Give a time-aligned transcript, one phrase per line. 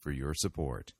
[0.00, 0.92] for your support.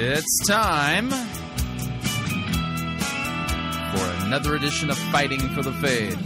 [0.00, 1.10] It's time
[3.90, 6.18] for another edition of Fighting for the Faith.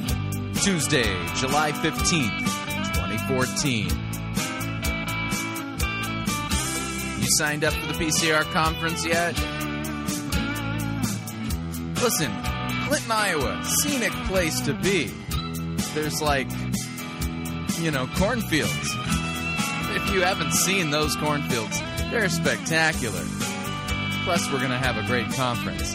[0.62, 2.38] Tuesday, July 15th,
[2.95, 4.12] 2014.
[7.22, 9.36] You signed up for the PCR conference yet?
[12.02, 12.32] Listen,
[12.88, 15.04] Clinton, Iowa, scenic place to be.
[15.95, 16.48] There's like,
[17.79, 18.96] you know, cornfields.
[19.95, 23.23] If you haven't seen those cornfields, they're spectacular.
[24.24, 25.95] Plus, we're going to have a great conference.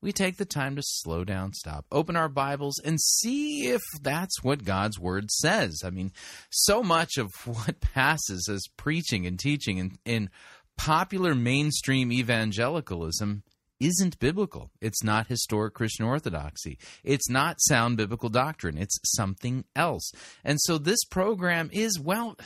[0.00, 4.42] we take the time to slow down, stop, open our Bibles, and see if that's
[4.42, 5.82] what God's Word says.
[5.84, 6.12] I mean,
[6.50, 10.30] so much of what passes as preaching and teaching in, in
[10.76, 13.42] popular mainstream evangelicalism
[13.80, 14.70] isn't biblical.
[14.80, 16.78] It's not historic Christian orthodoxy.
[17.04, 18.76] It's not sound biblical doctrine.
[18.76, 20.10] It's something else.
[20.44, 22.36] And so this program is, well,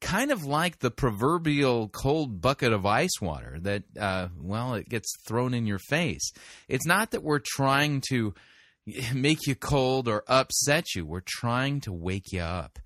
[0.00, 5.12] kind of like the proverbial cold bucket of ice water that, uh, well, it gets
[5.26, 6.32] thrown in your face.
[6.68, 8.34] It's not that we're trying to
[9.14, 12.78] make you cold or upset you, we're trying to wake you up.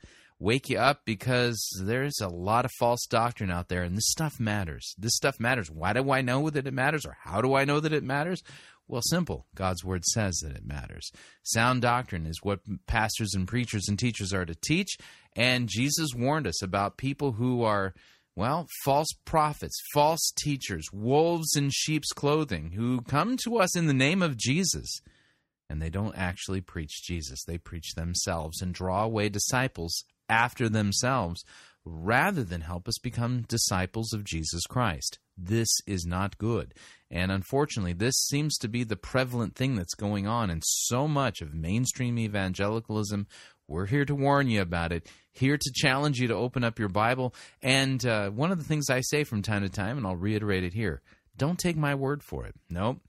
[0.43, 4.41] Wake you up because there's a lot of false doctrine out there, and this stuff
[4.41, 4.93] matters.
[4.99, 5.71] This stuff matters.
[5.71, 8.43] Why do I know that it matters, or how do I know that it matters?
[8.89, 9.47] Well, simple.
[9.55, 11.13] God's word says that it matters.
[11.45, 12.59] Sound doctrine is what
[12.89, 14.97] pastors and preachers and teachers are to teach,
[15.37, 17.95] and Jesus warned us about people who are,
[18.35, 23.95] well, false prophets, false teachers, wolves in sheep's clothing, who come to us in the
[23.95, 25.03] name of Jesus.
[25.71, 27.45] And they don't actually preach Jesus.
[27.45, 31.45] They preach themselves and draw away disciples after themselves
[31.85, 35.19] rather than help us become disciples of Jesus Christ.
[35.37, 36.75] This is not good.
[37.11, 41.41] And unfortunately, this seems to be the prevalent thing that's going on in so much
[41.41, 43.27] of mainstream evangelicalism.
[43.67, 46.89] We're here to warn you about it, here to challenge you to open up your
[46.89, 47.35] Bible.
[47.63, 50.65] And uh, one of the things I say from time to time, and I'll reiterate
[50.65, 51.03] it here
[51.37, 52.55] don't take my word for it.
[52.69, 53.01] Nope.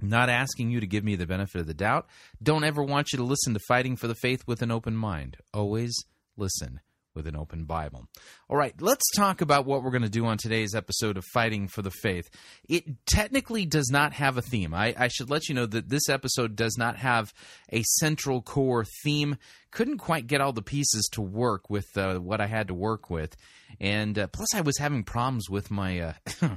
[0.00, 2.06] I'm not asking you to give me the benefit of the doubt.
[2.42, 5.36] Don't ever want you to listen to Fighting for the Faith with an open mind.
[5.52, 5.94] Always
[6.40, 6.80] listen
[7.14, 8.06] with an open Bible.
[8.48, 11.68] All right, let's talk about what we're going to do on today's episode of Fighting
[11.68, 12.30] for the Faith.
[12.68, 14.72] It technically does not have a theme.
[14.72, 17.34] I, I should let you know that this episode does not have
[17.72, 19.36] a central core theme.
[19.70, 23.10] Couldn't quite get all the pieces to work with uh, what I had to work
[23.10, 23.36] with.
[23.80, 26.00] And uh, plus, I was having problems with my.
[26.00, 26.12] Uh,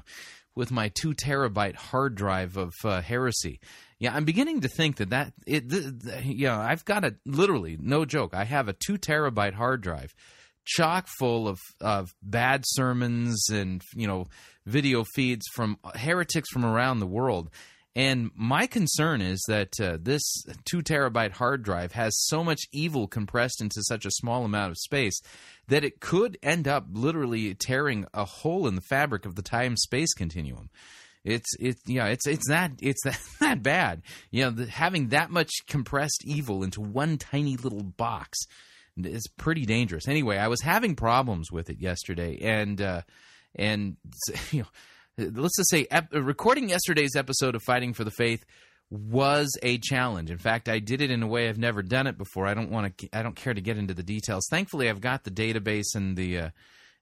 [0.56, 3.60] with my two terabyte hard drive of uh, heresy.
[4.04, 5.70] Yeah, I'm beginning to think that that it.
[5.70, 8.34] Th- th- yeah, I've got a literally no joke.
[8.34, 10.14] I have a two terabyte hard drive
[10.66, 14.26] chock full of, of bad sermons and you know
[14.66, 17.50] video feeds from heretics from around the world
[17.96, 20.22] and my concern is that uh, this
[20.66, 24.78] two terabyte hard drive has so much evil compressed into such a small amount of
[24.78, 25.20] space
[25.68, 29.78] that it could end up literally tearing a hole in the fabric of the time
[29.78, 30.70] space continuum.
[31.24, 34.02] It's it's yeah it's it's that it's that, that bad.
[34.32, 38.40] You know, the, having that much compressed evil into one tiny little box
[38.98, 40.08] is pretty dangerous.
[40.08, 43.02] Anyway, I was having problems with it yesterday, and uh,
[43.56, 43.98] and
[44.52, 44.68] you know
[45.18, 48.44] let's just say ep- recording yesterday's episode of Fighting for the Faith
[48.90, 50.30] was a challenge.
[50.30, 52.48] In fact, I did it in a way I've never done it before.
[52.48, 53.10] I don't want to.
[53.14, 54.46] I don't care to get into the details.
[54.50, 56.50] Thankfully, I've got the database and the uh,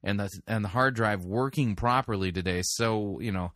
[0.04, 2.62] and the and the hard drive working properly today.
[2.64, 3.52] So you know,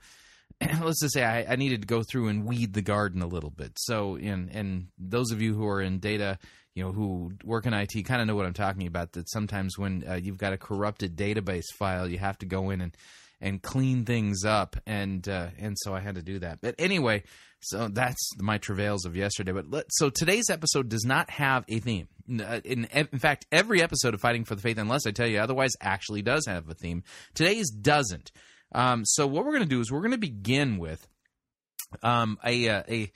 [0.81, 3.49] let's just say I, I, needed to go through and weed the garden a little
[3.49, 3.73] bit.
[3.77, 6.39] So, and and those of you who are in data,
[6.75, 9.13] you know, who work in IT, kind of know what I'm talking about.
[9.13, 12.81] That sometimes when uh, you've got a corrupted database file, you have to go in
[12.81, 12.95] and
[13.41, 16.59] and clean things up, and uh, and so I had to do that.
[16.61, 17.23] But anyway,
[17.59, 19.51] so that's my travails of yesterday.
[19.51, 22.07] But let, so today's episode does not have a theme.
[22.29, 25.39] Uh, in, in fact, every episode of Fighting for the Faith, unless I tell you
[25.39, 27.03] otherwise, actually does have a theme.
[27.33, 28.31] Today's doesn't.
[28.75, 31.07] Um, so what we're going to do is we're going to begin with
[32.03, 33.11] um, a, uh, a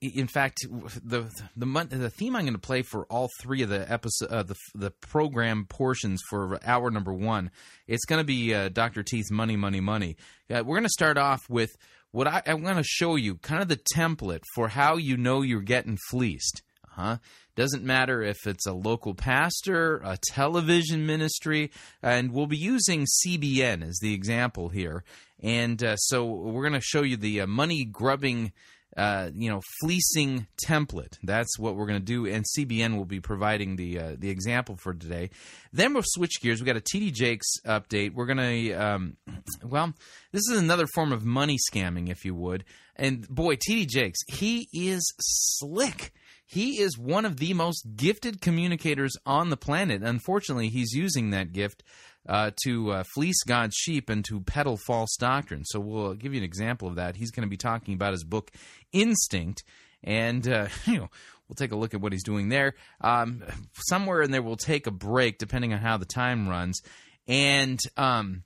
[0.00, 0.66] in fact,
[1.04, 4.30] the the month, the theme I'm going to play for all three of the episode
[4.30, 7.50] uh, the the program portions for hour number one,
[7.86, 9.02] it's going to be uh, Dr.
[9.02, 10.16] Teeth's Money, Money, Money.
[10.50, 11.76] Uh, we're going to start off with
[12.12, 15.42] what I, I'm going to show you, kind of the template for how you know
[15.42, 16.62] you're getting fleeced.
[16.94, 17.18] Huh?
[17.56, 21.70] Doesn't matter if it's a local pastor, a television ministry,
[22.02, 25.04] and we'll be using CBN as the example here.
[25.42, 28.52] And uh, so we're going to show you the uh, money grubbing
[28.96, 31.18] uh, you know, fleecing template.
[31.22, 34.76] That's what we're going to do, and CBN will be providing the uh, the example
[34.76, 35.30] for today.
[35.72, 36.60] Then we'll switch gears.
[36.60, 38.14] We got a TD Jakes update.
[38.14, 39.16] We're going to, um,
[39.64, 39.92] well,
[40.30, 42.64] this is another form of money scamming, if you would.
[42.96, 46.12] And boy, TD Jakes, he is slick.
[46.46, 50.02] He is one of the most gifted communicators on the planet.
[50.02, 51.82] Unfortunately, he's using that gift
[52.28, 55.64] uh, to uh, fleece God's sheep and to peddle false doctrine.
[55.64, 57.16] So we'll give you an example of that.
[57.16, 58.50] He's going to be talking about his book
[58.92, 59.64] Instinct,
[60.02, 61.10] and uh, you know
[61.48, 62.74] we'll take a look at what he's doing there.
[63.00, 63.42] Um,
[63.86, 66.80] somewhere in there, we'll take a break depending on how the time runs,
[67.26, 68.44] and um,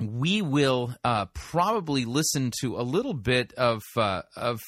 [0.00, 4.60] we will uh, probably listen to a little bit of uh, of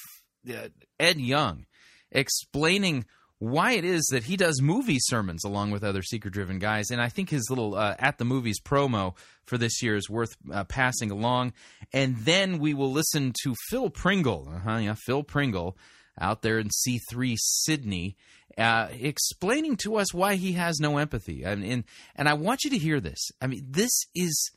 [0.48, 0.68] uh,
[0.98, 1.66] Ed Young
[2.12, 3.04] explaining
[3.40, 6.90] why it is that he does movie sermons along with other seeker driven guys.
[6.90, 9.16] And I think his little uh, at the movies promo
[9.46, 11.54] for this year is worth uh, passing along.
[11.92, 15.78] And then we will listen to Phil Pringle, uh-huh, yeah, Phil Pringle
[16.20, 18.16] out there in C3 Sydney.
[18.58, 21.84] Uh, explaining to us why he has no empathy, and, and
[22.16, 23.30] and I want you to hear this.
[23.40, 24.50] I mean, this is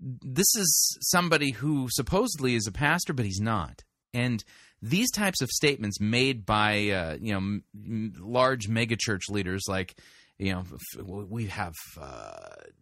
[0.00, 3.84] this is somebody who supposedly is a pastor, but he's not.
[4.12, 4.42] And
[4.82, 9.96] these types of statements made by uh, you know m- large megachurch leaders like
[10.38, 10.64] you know
[10.96, 12.32] we have uh,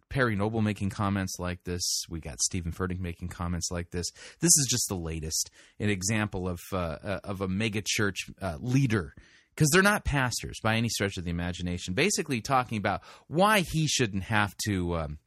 [0.09, 2.03] Perry Noble making comments like this.
[2.09, 4.07] We got Steven Furtick making comments like this.
[4.39, 5.49] This is just the latest
[5.79, 9.13] an example of uh, uh of a megachurch uh, leader
[9.55, 11.95] because they're not pastors by any stretch of the imagination.
[11.95, 14.95] Basically, talking about why he shouldn't have to.
[14.97, 15.17] Um,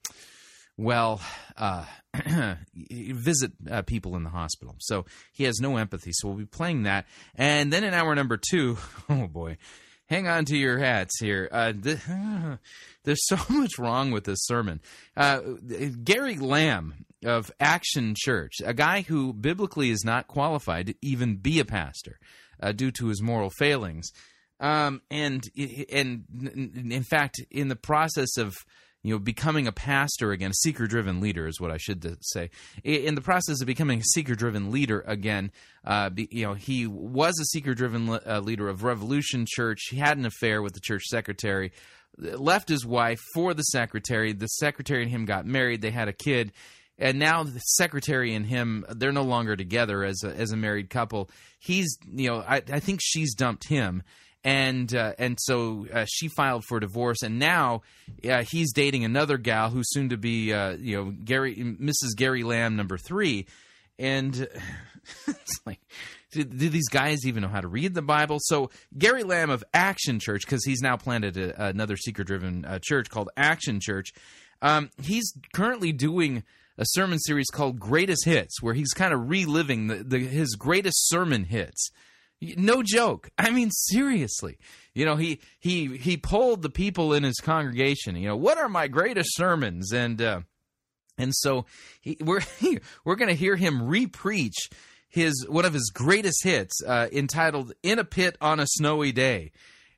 [0.81, 1.21] well,
[1.59, 1.85] uh,
[2.75, 4.77] visit uh, people in the hospital.
[4.79, 6.11] So he has no empathy.
[6.15, 7.07] So we'll be playing that.
[7.35, 8.79] And then in hour number two,
[9.11, 9.59] oh boy,
[10.09, 11.51] hang on to your hats here.
[11.53, 11.99] Uh, th-
[13.05, 14.81] there's so much wrong with this sermon.
[15.17, 15.41] Uh,
[16.03, 21.61] Gary Lamb of Action Church, a guy who biblically is not qualified to even be
[21.61, 22.19] a pastor
[22.63, 24.11] uh, due to his moral failings.
[24.61, 25.43] Um, and
[25.91, 26.25] and
[26.91, 28.55] in fact, in the process of
[29.03, 32.51] you know, becoming a pastor again, a seeker driven leader is what I should say.
[32.85, 35.53] In the process of becoming a seeker driven leader again,
[35.85, 39.87] uh, you know, he was a seeker driven uh, leader of Revolution Church.
[39.91, 41.73] He had an affair with the church secretary,
[42.19, 44.35] left his wife for the secretary.
[44.35, 45.81] The secretary and him got married.
[45.81, 46.53] They had a kid.
[46.99, 50.91] And now the secretary and him, they're no longer together as a, as a married
[50.91, 51.31] couple.
[51.59, 54.03] He's, you know, I, I think she's dumped him
[54.45, 57.83] and uh, and so uh, she filed for divorce, and now
[58.29, 62.17] uh, he's dating another gal who's soon to be uh, you know Gary Mrs.
[62.17, 63.47] Gary Lamb number three,
[63.99, 64.35] and
[65.27, 65.81] it's like.
[66.33, 68.39] Do, do, these guys even know how to read the Bible?
[68.43, 73.11] So Gary Lamb of Action Church, because he's now planted a, another seeker-driven uh, church
[73.11, 74.13] called Action Church,
[74.63, 76.45] um, he's currently doing
[76.79, 81.09] a sermon series called Greatest Hits, where he's kind of reliving the, the, his greatest
[81.09, 81.91] sermon hits.
[82.41, 83.31] No joke.
[83.39, 84.59] I mean, seriously.
[84.95, 88.17] You know, he he he polled the people in his congregation.
[88.17, 89.93] You know, what are my greatest sermons?
[89.93, 90.41] And uh,
[91.19, 91.67] and so
[92.01, 92.43] he, we're
[93.05, 94.71] we're going to hear him repreach
[95.09, 99.53] his one of his greatest hits, uh, entitled "In a Pit on a Snowy Day."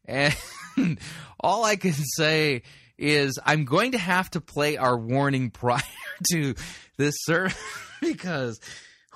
[0.05, 0.37] And
[1.41, 2.63] all I can say
[2.99, 5.83] is, I'm going to have to play our warning prior
[6.33, 6.55] to
[6.97, 7.53] this sermon
[8.01, 8.61] because,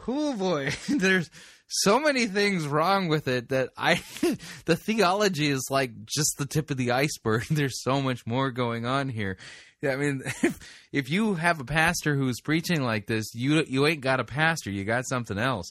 [0.06, 1.30] oh boy, there's
[1.68, 3.94] so many things wrong with it that I
[4.64, 7.46] the theology is like just the tip of the iceberg.
[7.50, 9.37] There's so much more going on here.
[9.85, 10.58] I mean, if,
[10.92, 14.70] if you have a pastor who's preaching like this, you you ain't got a pastor.
[14.70, 15.70] You got something else.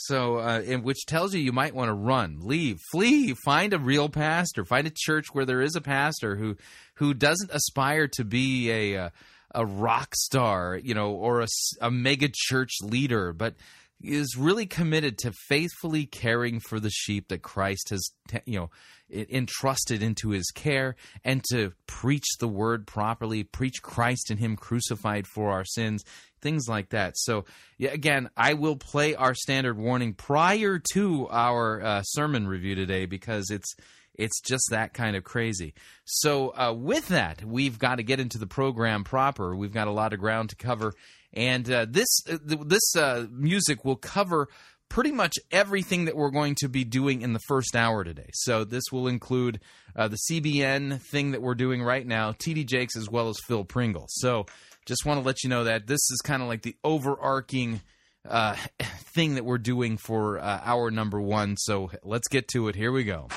[0.00, 4.08] So, uh, which tells you you might want to run, leave, flee, find a real
[4.08, 6.56] pastor, find a church where there is a pastor who
[6.94, 9.12] who doesn't aspire to be a a,
[9.54, 11.48] a rock star, you know, or a,
[11.80, 13.54] a mega church leader, but
[14.02, 18.10] is really committed to faithfully caring for the sheep that Christ has,
[18.44, 18.70] you know,
[19.10, 25.26] entrusted into his care and to preach the word properly, preach Christ and him crucified
[25.26, 26.04] for our sins,
[26.40, 27.16] things like that.
[27.16, 27.44] So,
[27.80, 33.50] again, I will play our standard warning prior to our uh, sermon review today because
[33.50, 33.74] it's
[34.14, 35.74] it's just that kind of crazy.
[36.04, 39.54] So, uh, with that, we've got to get into the program proper.
[39.54, 40.92] We've got a lot of ground to cover,
[41.32, 44.48] and uh, this uh, this uh, music will cover
[44.88, 48.30] pretty much everything that we're going to be doing in the first hour today.
[48.32, 49.60] So this will include
[49.94, 53.64] uh, the CBN thing that we're doing right now, TD Jakes, as well as Phil
[53.64, 54.06] Pringle.
[54.08, 54.46] So
[54.86, 57.82] just want to let you know that this is kind of like the overarching
[58.26, 58.56] uh,
[59.14, 61.56] thing that we're doing for uh, hour number one.
[61.58, 62.74] So let's get to it.
[62.74, 63.28] Here we go.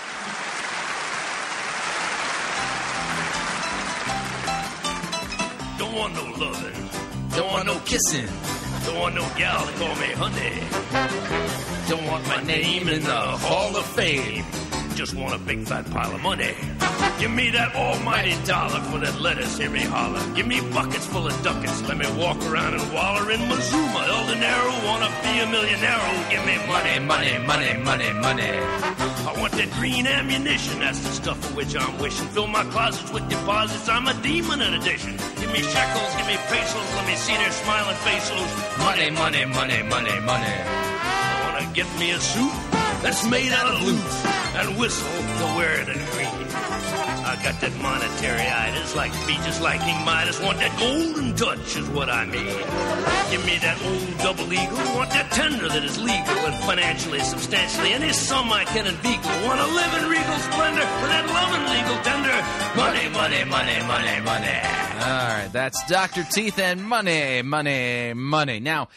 [5.78, 6.81] Don't want no loving.
[7.52, 8.28] Don't want no kissing.
[8.86, 10.56] Don't want no gal to call me honey.
[11.90, 14.46] Don't want my name in the Hall of Fame.
[14.96, 16.56] Just want a big fat pile of money.
[17.20, 20.24] Give me that almighty dollar for that lettuce, hear me holler.
[20.34, 21.82] Give me buckets full of ducats.
[21.90, 24.72] Let me walk around and waller in Mazuma, El Dinero.
[24.88, 26.30] Wanna be a millionaire?
[26.32, 29.11] Give me money, money, money, money, money.
[29.28, 32.28] I want that green ammunition, that's the stuff for which I'm wishing.
[32.30, 35.12] Fill my closets with deposits, I'm a demon in addition.
[35.40, 38.48] Give me shekels, give me pesos, let me see their smiling faces.
[38.80, 40.56] Money, money, money, money, money.
[41.06, 42.54] I wanna get me a suit
[43.04, 44.10] that's made out of loot
[44.60, 46.41] and whistle to wear the green.
[47.24, 50.40] I got that monetary itis like be just like King Midas.
[50.42, 52.58] Want that golden touch is what I mean.
[53.32, 54.78] Give me that old double eagle.
[54.98, 57.94] Want that tender that is legal and financially substantially.
[57.94, 59.32] Any sum I can inveigle.
[59.46, 62.38] Want to live in regal splendor for that loving legal tender.
[62.76, 64.58] Money, money, money, money, money.
[65.02, 66.24] All right, that's Dr.
[66.24, 68.60] Teeth and money, money, money.
[68.60, 68.90] Now,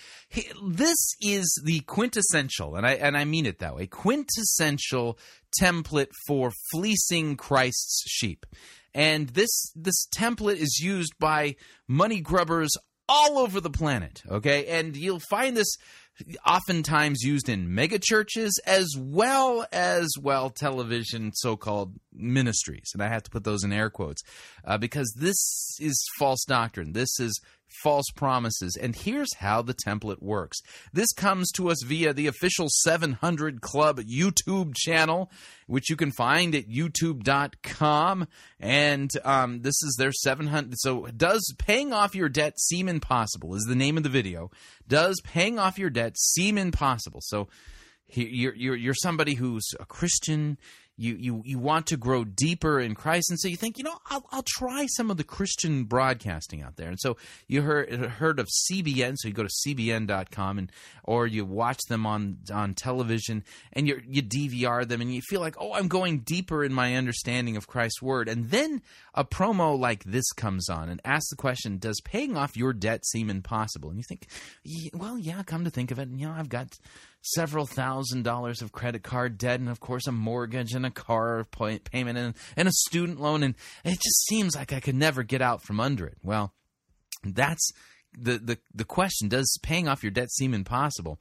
[0.62, 5.18] this is the quintessential, and I and I mean it that way, quintessential
[5.60, 8.46] template for fleecing Christ's sheep.
[8.94, 11.56] And this this template is used by
[11.88, 12.70] money grubbers
[13.08, 14.66] all over the planet, okay?
[14.66, 15.76] And you'll find this
[16.46, 23.30] oftentimes used in megachurches as well as well television so-called ministries and i have to
[23.30, 24.22] put those in air quotes
[24.64, 27.40] uh, because this is false doctrine this is
[27.83, 28.76] false promises.
[28.81, 30.59] And here's how the template works
[30.93, 35.31] this comes to us via the official 700 Club YouTube channel,
[35.66, 38.28] which you can find at youtube.com.
[38.61, 40.75] And um, this is their 700.
[40.78, 43.54] So, does paying off your debt seem impossible?
[43.54, 44.50] Is the name of the video.
[44.87, 47.21] Does paying off your debt seem impossible?
[47.23, 47.49] So,
[48.09, 50.59] you're, you're, you're somebody who's a Christian
[50.96, 53.98] you you you want to grow deeper in Christ, and so you think, you know,
[54.10, 56.88] I'll, I'll try some of the Christian broadcasting out there.
[56.88, 57.16] And so
[57.48, 60.72] you heard heard of CBN, so you go to cbn.com and
[61.02, 65.40] or you watch them on on television, and you you DVR them, and you feel
[65.40, 68.80] like, oh, I'm going deeper in my understanding of Christ's word, and then
[69.14, 73.04] a promo like this comes on and asks the question, does paying off your debt
[73.06, 73.90] seem impossible?
[73.90, 74.26] And you think,
[74.92, 76.78] well, yeah, come to think of it, you know, I've got
[77.25, 81.45] several thousand dollars of credit card debt, and of course a mortgage and a car
[81.45, 83.54] payment and, and a student loan, and
[83.85, 86.19] it just seems like I could never get out from under it.
[86.23, 86.52] Well,
[87.25, 87.71] that's
[88.16, 91.19] the the the question: Does paying off your debt seem impossible?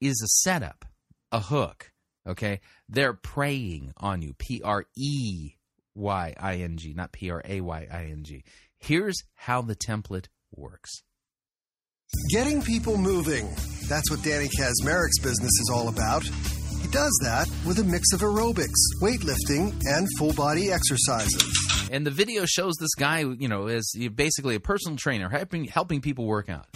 [0.00, 0.84] Is a setup,
[1.32, 1.92] a hook.
[2.26, 4.34] Okay, they're preying on you.
[4.34, 5.52] P R E
[5.94, 8.44] Y I N G, not P R A Y I N G.
[8.78, 11.02] Here's how the template works.
[12.30, 13.48] Getting people moving.
[13.88, 16.24] That's what Danny Kazmarek's business is all about.
[16.24, 21.88] He does that with a mix of aerobics, weightlifting, and full body exercises.
[21.90, 26.00] And the video shows this guy, you know, as basically a personal trainer, helping helping
[26.00, 26.66] people work out.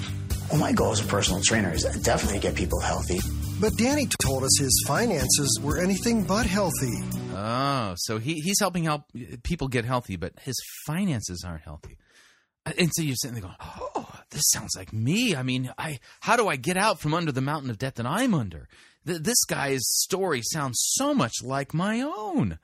[0.50, 3.20] Well, my goal as a personal trainer is definitely to get people healthy.
[3.60, 6.92] But Danny told us his finances were anything but healthy.
[7.34, 9.04] Oh, so he, he's helping help
[9.44, 11.96] people get healthy, but his finances aren't healthy.
[12.64, 16.36] And so you're sitting there going, "Oh, this sounds like me." I mean, I how
[16.36, 18.68] do I get out from under the mountain of debt that I'm under?
[19.06, 22.58] Th- this guy's story sounds so much like my own.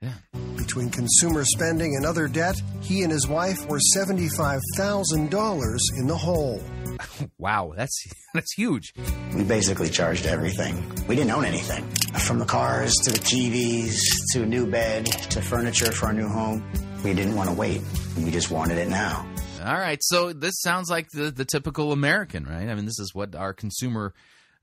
[0.00, 0.14] Yeah.
[0.56, 6.06] Between consumer spending and other debt, he and his wife were seventy-five thousand dollars in
[6.08, 6.60] the hole.
[7.38, 7.96] wow, that's
[8.34, 8.92] that's huge.
[9.34, 10.92] We basically charged everything.
[11.06, 11.88] We didn't own anything,
[12.18, 13.96] from the cars to the TVs
[14.32, 16.64] to a new bed to furniture for our new home.
[17.04, 17.82] We didn't want to wait.
[18.16, 19.26] We just wanted it now.
[19.64, 22.68] All right, so this sounds like the the typical American, right?
[22.68, 24.14] I mean, this is what our consumer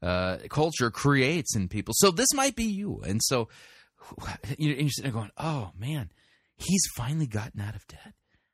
[0.01, 1.93] uh, culture creates in people.
[1.97, 3.49] So this might be you, and so
[4.57, 6.11] you're sitting there going, "Oh man,
[6.57, 8.13] he's finally gotten out of debt.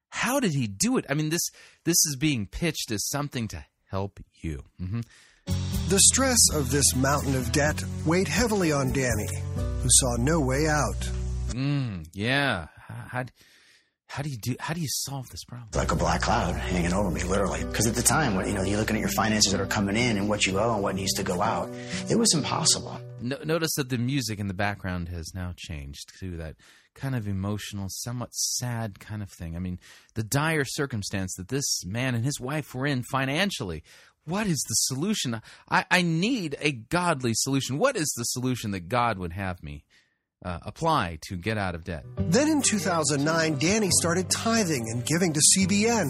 [0.09, 1.49] How did he do it?" I mean this
[1.85, 4.63] this is being pitched as something to help you.
[4.79, 5.01] hmm
[5.87, 10.67] The stress of this mountain of debt weighed heavily on Danny, who saw no way
[10.67, 11.09] out.
[11.49, 12.67] Mm, yeah.
[12.87, 13.25] How,
[14.09, 14.55] how, do you do?
[14.59, 15.69] How do you solve this problem?
[15.75, 17.63] like a black cloud hanging over me, literally.
[17.63, 20.17] Because at the time, you know, you're looking at your finances that are coming in
[20.17, 21.69] and what you owe and what needs to go out,
[22.09, 22.99] it was impossible.
[23.21, 26.55] No, notice that the music in the background has now changed to that
[26.95, 29.55] kind of emotional, somewhat sad kind of thing.
[29.55, 29.79] I mean,
[30.15, 33.83] the dire circumstance that this man and his wife were in financially.
[34.25, 35.39] What is the solution?
[35.69, 37.77] I, I need a godly solution.
[37.77, 39.83] What is the solution that God would have me
[40.43, 42.05] uh, apply to get out of debt?
[42.17, 46.07] Then in 2009, Danny started tithing and giving to CBN.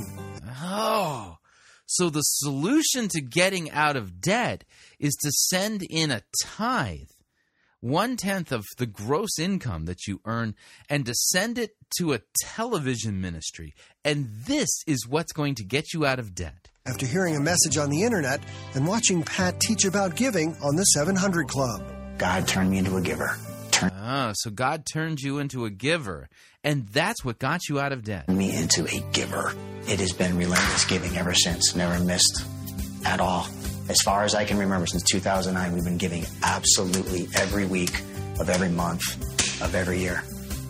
[0.62, 1.38] Oh,
[1.92, 4.64] so the solution to getting out of debt
[5.00, 7.10] is to send in a tithe,
[7.82, 10.54] one tenth of the gross income that you earn,
[10.88, 13.74] and to send it to a television ministry.
[14.06, 16.70] And this is what's going to get you out of debt.
[16.86, 18.42] After hearing a message on the internet
[18.76, 21.82] and watching Pat teach about giving on the 700 Club.
[22.20, 23.36] God turned me into a giver.
[23.80, 26.30] Turned Ah, so God turned you into a giver,
[26.64, 28.28] and that's what got you out of debt.
[28.30, 29.54] me into a giver.
[29.88, 31.76] It has been relentless giving ever since.
[31.76, 32.44] Never missed
[33.06, 33.48] at all.
[33.88, 38.00] As far as I can remember, since 2009, we've been giving absolutely every week
[38.40, 39.02] of every month
[39.62, 40.24] of every year.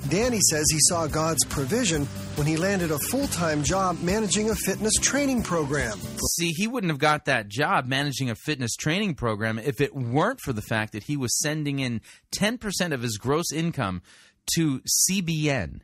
[0.09, 4.55] Danny says he saw God's provision when he landed a full time job managing a
[4.55, 5.99] fitness training program.
[6.37, 10.39] See, he wouldn't have got that job managing a fitness training program if it weren't
[10.41, 12.01] for the fact that he was sending in
[12.31, 14.01] 10% of his gross income
[14.55, 15.81] to CBN,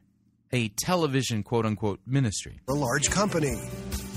[0.52, 2.60] a television quote unquote ministry.
[2.68, 3.56] A large company.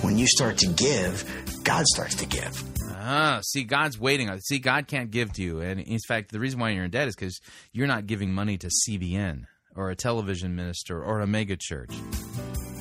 [0.01, 1.23] When you start to give,
[1.65, 2.63] God starts to give.
[2.95, 5.61] Ah, see, God's waiting on See, God can't give to you.
[5.61, 7.41] And in fact, the reason why you're in debt is because
[7.73, 9.45] you're not giving money to CBN
[9.79, 11.95] or a television minister or a mega church.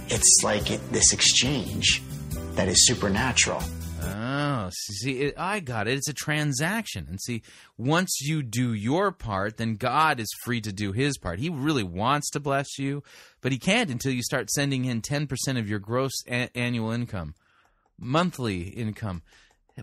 [0.09, 2.01] It's like it, this exchange
[2.55, 3.61] that is supernatural.
[4.03, 5.95] Oh, see, it, I got it.
[5.95, 7.05] It's a transaction.
[7.07, 7.43] And see,
[7.77, 11.39] once you do your part, then God is free to do his part.
[11.39, 13.03] He really wants to bless you,
[13.41, 17.35] but he can't until you start sending in 10% of your gross a- annual income,
[17.99, 19.21] monthly income,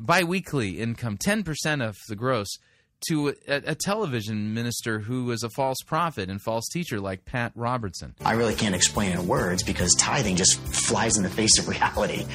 [0.01, 2.59] biweekly income, 10% of the gross
[3.09, 3.35] to a,
[3.67, 8.15] a television minister who is a false prophet and false teacher like Pat Robertson.
[8.25, 12.27] I really can't explain in words because tithing just flies in the face of reality.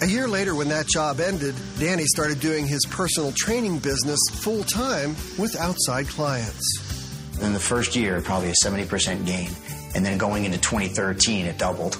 [0.00, 4.62] A year later, when that job ended, Danny started doing his personal training business full
[4.62, 7.38] time with outside clients.
[7.42, 9.50] In the first year, probably a 70% gain.
[9.94, 11.96] And then going into 2013, it doubled.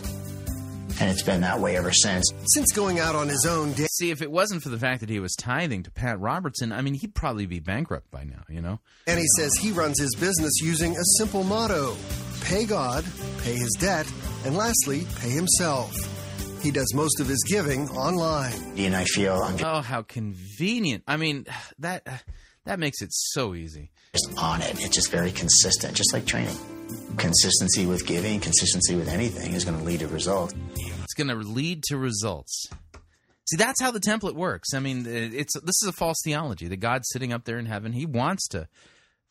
[1.00, 2.28] And it's been that way ever since.
[2.54, 5.08] Since going out on his own, Dan- See, if it wasn't for the fact that
[5.08, 8.60] he was tithing to Pat Robertson, I mean, he'd probably be bankrupt by now, you
[8.60, 8.80] know?
[9.06, 11.96] And he says he runs his business using a simple motto
[12.42, 13.04] pay God,
[13.42, 14.10] pay his debt,
[14.44, 15.92] and lastly, pay himself.
[16.62, 18.52] He does most of his giving online.
[18.76, 21.04] And I feel I'm Oh, how convenient.
[21.06, 21.46] I mean,
[21.78, 22.06] that
[22.64, 23.92] that makes it so easy.
[24.12, 24.72] just on it.
[24.84, 26.56] It's just very consistent, just like training.
[27.18, 30.54] Consistency with giving, consistency with anything is going to lead to results.
[30.76, 32.68] It's going to lead to results.
[33.50, 34.74] See, that's how the template works.
[34.74, 37.92] I mean, it's this is a false theology that God's sitting up there in heaven.
[37.92, 38.68] He wants to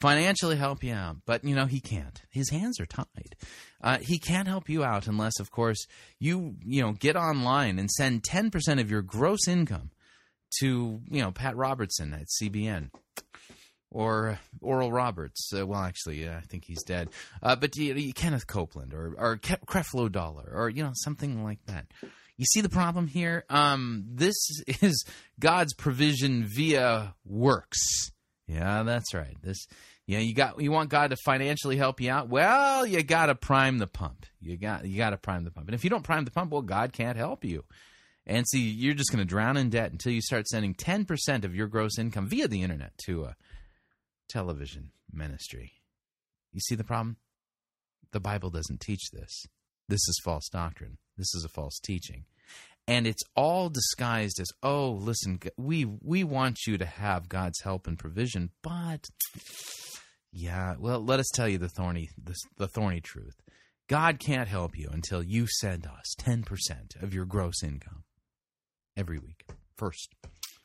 [0.02, 2.22] financially help you out, but you know he can't.
[2.30, 3.36] His hands are tied.
[3.82, 5.86] Uh, he can't help you out unless, of course,
[6.20, 9.92] you you know get online and send ten percent of your gross income
[10.60, 12.90] to you know Pat Robertson at CBN
[13.92, 15.52] or Oral Roberts.
[15.54, 17.10] Uh, well, actually, uh, I think he's dead.
[17.42, 21.44] Uh, but you, you, Kenneth Copeland or or Ke- Creflo Dollar or you know something
[21.44, 21.88] like that.
[22.38, 23.46] You see the problem here?
[23.50, 24.36] Um, this
[24.82, 25.06] is
[25.40, 28.12] God's provision via works.
[28.48, 29.36] Yeah, that's right.
[29.42, 29.68] This,
[30.06, 32.30] yeah, you got you want God to financially help you out.
[32.30, 34.26] Well, you got to prime the pump.
[34.40, 35.68] You got you got to prime the pump.
[35.68, 37.66] And if you don't prime the pump, well, God can't help you.
[38.26, 41.56] And see, you're just going to drown in debt until you start sending 10% of
[41.56, 43.38] your gross income via the internet to a
[44.28, 45.74] television ministry.
[46.54, 47.18] You see the problem?
[48.12, 49.46] The Bible doesn't teach this.
[49.90, 50.98] This is false doctrine.
[51.18, 52.26] This is a false teaching.
[52.88, 57.86] And it's all disguised as, "Oh, listen, we we want you to have God's help
[57.86, 59.08] and provision, but
[60.32, 63.42] yeah, well, let us tell you the thorny the, the thorny truth.
[63.88, 68.04] God can't help you until you send us 10% of your gross income
[68.98, 69.46] every week.
[69.78, 70.14] First,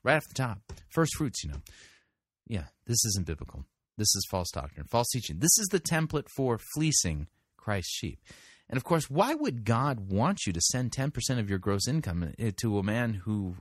[0.03, 0.59] right off the top.
[0.88, 1.61] First fruits, you know.
[2.53, 3.65] Yeah, this isn't biblical.
[3.97, 5.38] This is false doctrine, false teaching.
[5.38, 8.19] This is the template for fleecing Christ's sheep.
[8.69, 12.35] And of course, why would God want you to send 10% of your gross income
[12.38, 13.55] eh, to a man who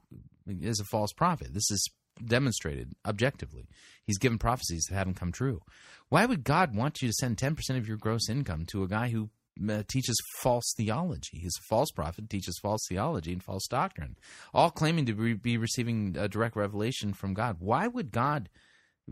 [0.46, 1.54] is a false prophet?
[1.54, 1.90] This is
[2.26, 3.70] demonstrated objectively.
[4.04, 5.62] He's given prophecies that haven't come true.
[6.10, 9.08] Why would God want you to send 10% of your gross income to a guy
[9.08, 9.30] who
[9.70, 11.40] uh, teaches false theology.
[11.40, 14.16] He's a false prophet, teaches false theology and false doctrine,
[14.54, 17.58] all claiming to be receiving a direct revelation from God.
[17.60, 18.50] Why would God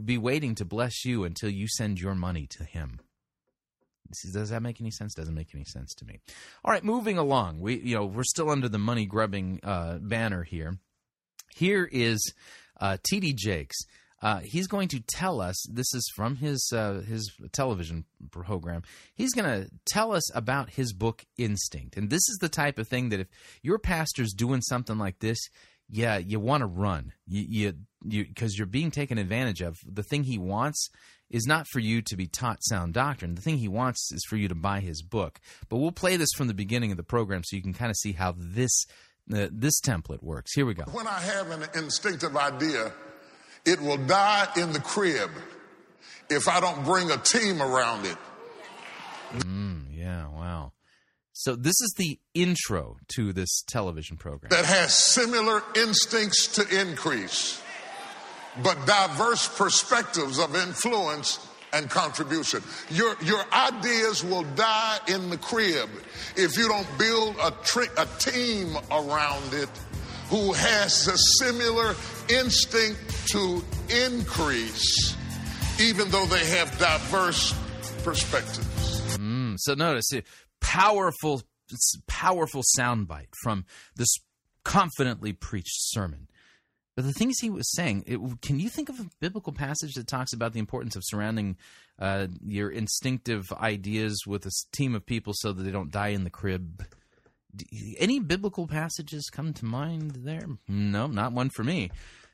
[0.06, 3.00] be waiting to bless you until you send your money to Him?
[4.34, 5.14] Does that make any sense?
[5.14, 6.20] Doesn't make any sense to me.
[6.64, 7.60] All right, moving along.
[7.60, 10.78] We, you know, we're still under the money grubbing uh, banner here.
[11.56, 12.34] Here is
[12.80, 13.34] uh, T.D.
[13.34, 13.78] Jakes.
[14.22, 15.64] Uh, he's going to tell us.
[15.72, 18.84] This is from his uh, his television program.
[19.16, 22.88] He's going to tell us about his book Instinct, and this is the type of
[22.88, 23.28] thing that if
[23.62, 25.40] your pastor's doing something like this,
[25.90, 27.14] yeah, you want to run.
[27.28, 27.74] You you
[28.08, 29.78] because you, are being taken advantage of.
[29.86, 30.90] The thing he wants
[31.30, 33.36] is not for you to be taught sound doctrine.
[33.36, 35.40] The thing he wants is for you to buy his book.
[35.68, 37.98] But we'll play this from the beginning of the program so you can kind of
[37.98, 38.86] see how this
[39.34, 40.54] uh, this template works.
[40.54, 40.84] Here we go.
[40.92, 42.92] When I have an instinctive idea,
[43.66, 45.30] it will die in the crib
[46.30, 48.18] if I don't bring a team around it.
[49.34, 50.74] Mm, yeah, wow.
[51.34, 57.62] So this is the intro to this television program that has similar instincts to increase
[58.64, 62.62] but diverse perspectives of influence and contribution.
[62.90, 65.90] Your, your ideas will die in the crib
[66.36, 69.70] if you don't build a, tri- a team around it
[70.30, 71.96] who has a similar
[72.30, 73.64] instinct to
[74.06, 75.16] increase,
[75.80, 77.54] even though they have diverse
[78.04, 79.18] perspectives.
[79.18, 80.26] Mm, so notice, it,
[80.62, 81.42] powerful,
[82.08, 84.10] powerful soundbite from this
[84.64, 86.29] confidently preached sermon.
[87.00, 90.06] But the things he was saying, it, can you think of a biblical passage that
[90.06, 91.56] talks about the importance of surrounding
[91.98, 96.26] uh, your instinctive ideas with a team of people so that they don't die in
[96.26, 96.86] the crib?
[97.98, 100.46] Any biblical passages come to mind there?
[100.68, 101.90] No, not one for me.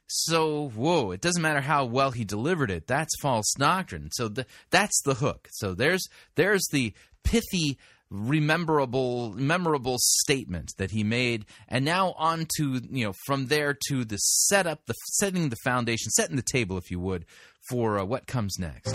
[0.07, 2.87] So, whoa, it doesn't matter how well he delivered it.
[2.87, 4.09] That's false doctrine.
[4.13, 5.47] So th- that's the hook.
[5.51, 6.91] So there's there's the
[7.23, 7.77] pithy
[8.15, 11.45] rememberable memorable statement that he made.
[11.67, 16.09] And now on to you know from there to the setup the setting the foundation
[16.11, 17.25] setting the table if you would
[17.69, 18.91] for uh, what comes next.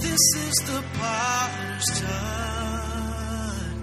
[0.00, 0.84] This is the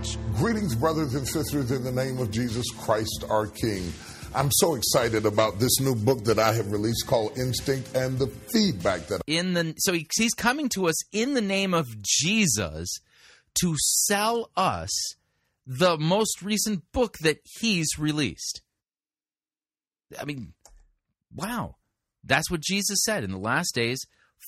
[0.03, 0.17] touch.
[0.37, 3.91] Greetings brothers and sisters in the name of jesus christ our king.
[4.35, 8.25] I'm so excited about this new book that I have released called Instinct and the
[8.51, 12.89] feedback that in the so he, he's coming to us in the name of Jesus
[13.61, 15.15] to sell us
[15.65, 18.61] the most recent book that he's released.
[20.19, 20.53] I mean,
[21.33, 21.75] wow.
[22.23, 23.23] That's what Jesus said.
[23.23, 23.99] In the last days,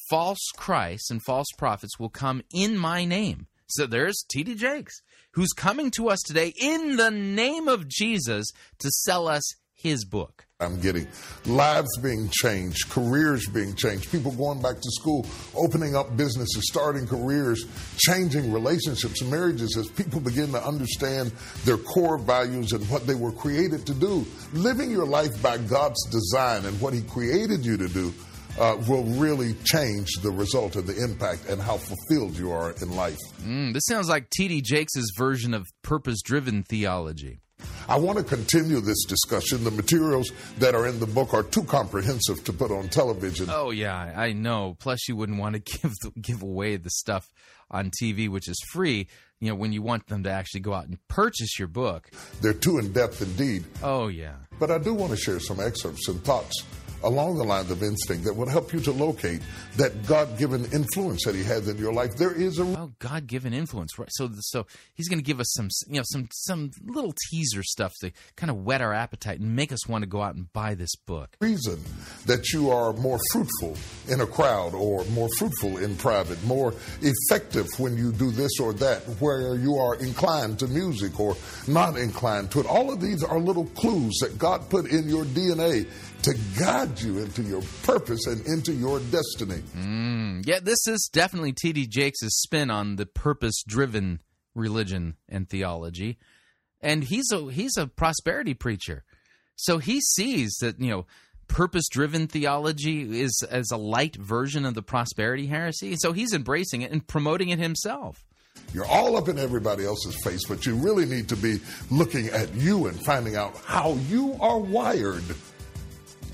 [0.09, 3.47] false Christs and false prophets will come in my name.
[3.67, 4.55] So there's T.D.
[4.55, 5.01] Jakes,
[5.33, 9.43] who's coming to us today in the name of Jesus to sell us
[9.75, 10.47] his book.
[10.61, 11.05] I'm getting
[11.45, 17.05] lives being changed, careers being changed, people going back to school, opening up businesses, starting
[17.05, 17.65] careers,
[17.97, 21.33] changing relationships, marriages as people begin to understand
[21.65, 24.25] their core values and what they were created to do.
[24.53, 28.13] Living your life by God's design and what He created you to do
[28.57, 32.95] uh, will really change the result and the impact and how fulfilled you are in
[32.95, 33.19] life.
[33.41, 34.61] Mm, this sounds like T.D.
[34.61, 37.41] Jakes' version of purpose driven theology.
[37.88, 39.63] I want to continue this discussion.
[39.63, 43.47] The materials that are in the book are too comprehensive to put on television.
[43.49, 44.75] Oh yeah, I know.
[44.80, 47.28] Plus, you wouldn't want to give the, give away the stuff
[47.69, 49.08] on TV, which is free.
[49.39, 52.10] You know, when you want them to actually go out and purchase your book.
[52.41, 53.65] They're too in depth indeed.
[53.84, 54.36] Oh yeah.
[54.60, 56.63] But I do want to share some excerpts and thoughts
[57.03, 59.41] along the lines of instinct that would help you to locate
[59.77, 62.15] that God-given influence that He has in your life.
[62.15, 64.10] There is a oh God-given influence, right?
[64.12, 67.93] So, so He's going to give us some, you know, some some little teaser stuff
[68.01, 70.75] to kind of whet our appetite and make us want to go out and buy
[70.75, 71.36] this book.
[71.39, 71.79] Reason
[72.25, 73.75] that you are more fruitful
[74.08, 78.73] in a crowd, or more fruitful in private, more effective when you do this or
[78.73, 81.36] that, where you are inclined to music or
[81.67, 82.65] not inclined to it.
[82.65, 85.88] All of these are little clues that God put in your DNA
[86.25, 89.61] to guide you into your purpose and into your destiny.
[89.77, 91.85] Mm, yeah, this is definitely T.D.
[91.85, 94.21] Jakes' spin on the purpose driven
[94.55, 96.17] religion and theology.
[96.81, 99.03] And he's a he's a prosperity preacher.
[99.55, 101.05] So he sees that, you know,
[101.47, 105.95] purpose driven theology is as a light version of the prosperity heresy.
[105.95, 108.25] So he's embracing it and promoting it himself.
[108.73, 111.59] You're all up in everybody else's face, but you really need to be
[111.91, 115.23] looking at you and finding out how you are wired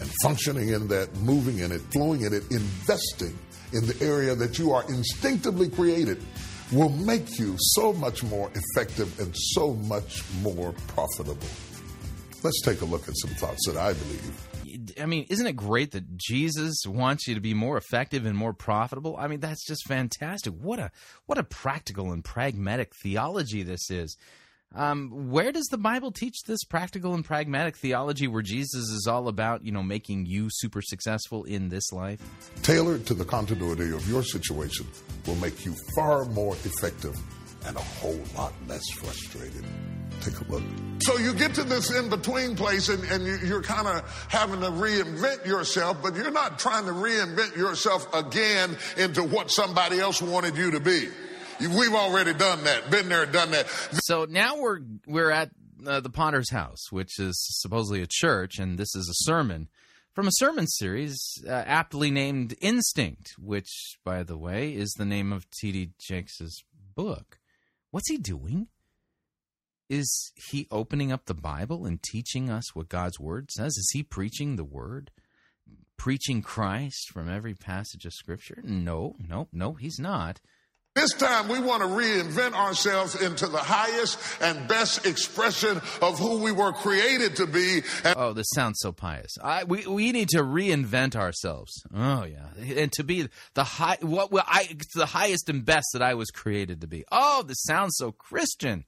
[0.01, 3.37] and functioning in that, moving in it, flowing in it, investing
[3.71, 6.21] in the area that you are instinctively created
[6.71, 11.47] will make you so much more effective and so much more profitable.
[12.43, 14.47] Let's take a look at some thoughts that I believe.
[14.99, 18.53] I mean, isn't it great that Jesus wants you to be more effective and more
[18.53, 19.15] profitable?
[19.17, 20.53] I mean, that's just fantastic.
[20.53, 20.91] What a
[21.25, 24.17] what a practical and pragmatic theology this is.
[24.73, 29.27] Um, where does the Bible teach this practical and pragmatic theology where Jesus is all
[29.27, 32.21] about, you know, making you super successful in this life?
[32.63, 34.87] Tailored to the continuity of your situation
[35.27, 37.17] will make you far more effective
[37.65, 39.65] and a whole lot less frustrated.
[40.21, 40.63] Take a look.
[40.99, 44.61] So you get to this in between place and, and you, are kind of having
[44.61, 50.21] to reinvent yourself, but you're not trying to reinvent yourself again into what somebody else
[50.21, 51.09] wanted you to be.
[51.69, 53.67] We've already done that, been there, done that.
[54.03, 55.51] So now we're we're at
[55.85, 59.67] uh, the Potter's house, which is supposedly a church, and this is a sermon
[60.13, 65.31] from a sermon series uh, aptly named Instinct, which, by the way, is the name
[65.31, 65.91] of T.D.
[65.99, 66.63] Jakes'
[66.95, 67.39] book.
[67.91, 68.67] What's he doing?
[69.89, 73.77] Is he opening up the Bible and teaching us what God's Word says?
[73.77, 75.11] Is he preaching the Word?
[75.97, 78.61] Preaching Christ from every passage of Scripture?
[78.63, 80.39] No, no, no, he's not.
[80.93, 86.39] This time we want to reinvent ourselves into the highest and best expression of who
[86.43, 87.81] we were created to be.
[88.03, 89.37] And oh, this sounds so pious.
[89.41, 91.71] I, we we need to reinvent ourselves.
[91.95, 96.01] Oh yeah, and to be the high what well, I the highest and best that
[96.01, 97.05] I was created to be.
[97.09, 98.83] Oh, this sounds so Christian.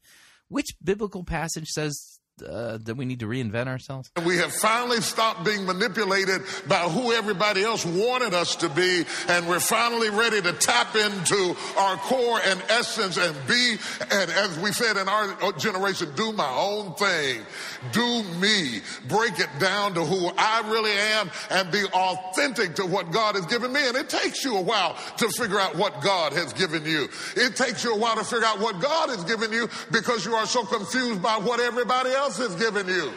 [0.50, 4.12] Which biblical passage says uh, that we need to reinvent ourselves?
[4.26, 9.48] We have finally stopped being manipulated by who everybody else wanted us to be, and
[9.48, 13.78] we're finally ready to tap into our core and essence and be,
[14.12, 17.42] and as we said in our generation, do my own thing,
[17.92, 23.12] do me, break it down to who I really am, and be authentic to what
[23.12, 23.88] God has given me.
[23.88, 27.08] And it takes you a while to figure out what God has given you.
[27.36, 30.34] It takes you a while to figure out what God has given you because you
[30.36, 33.12] are so confused by what everybody else else has given you.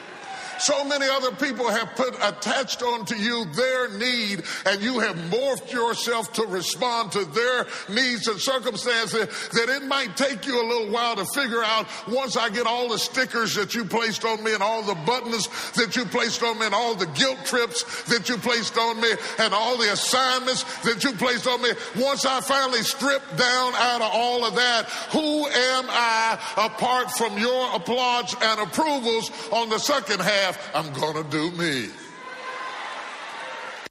[0.58, 5.72] So many other people have put attached onto you their need, and you have morphed
[5.72, 10.90] yourself to respond to their needs and circumstances that it might take you a little
[10.90, 14.54] while to figure out once I get all the stickers that you placed on me
[14.54, 18.28] and all the buttons that you placed on me and all the guilt trips that
[18.28, 21.70] you placed on me and all the assignments that you placed on me.
[21.96, 27.38] Once I finally strip down out of all of that, who am I apart from
[27.38, 30.45] your applause and approvals on the second half?
[30.74, 31.88] I'm going to do me.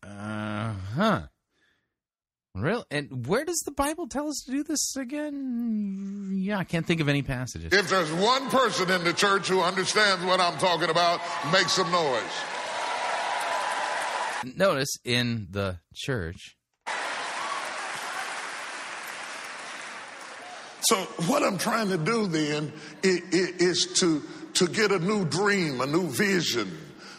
[0.03, 1.21] Uh huh.
[2.55, 6.31] Real and where does the Bible tell us to do this again?
[6.35, 7.73] Yeah, I can't think of any passages.
[7.73, 11.19] If there's one person in the church who understands what I'm talking about,
[11.51, 12.23] make some noise.
[14.55, 16.55] Notice in the church.
[20.83, 22.71] So what I'm trying to do then
[23.03, 24.21] is to
[24.55, 26.71] to get a new dream, a new vision,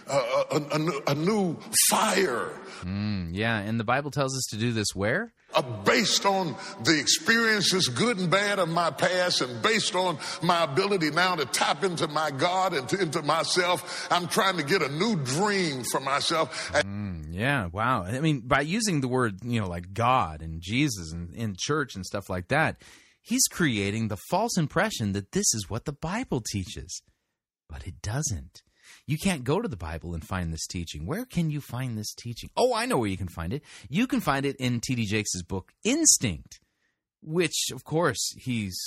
[0.09, 1.57] a, a, a, a new
[1.89, 2.51] fire.
[2.83, 5.33] Mm, yeah, and the Bible tells us to do this where?
[5.55, 10.65] Uh, based on the experiences, good and bad, of my past, and based on my
[10.65, 14.83] ability now to tap into my God and to, into myself, I'm trying to get
[14.83, 16.71] a new dream for myself.
[16.73, 18.03] Mm, yeah, wow.
[18.03, 21.95] I mean, by using the word, you know, like God and Jesus and in church
[21.95, 22.83] and stuff like that,
[23.23, 27.03] he's creating the false impression that this is what the Bible teaches.
[27.69, 28.63] But it doesn't.
[29.07, 31.07] You can't go to the Bible and find this teaching.
[31.07, 32.51] Where can you find this teaching?
[32.57, 33.63] Oh, I know where you can find it.
[33.89, 35.07] You can find it in T.D.
[35.07, 36.61] Jakes' book, Instinct,
[37.23, 38.79] which, of course, he's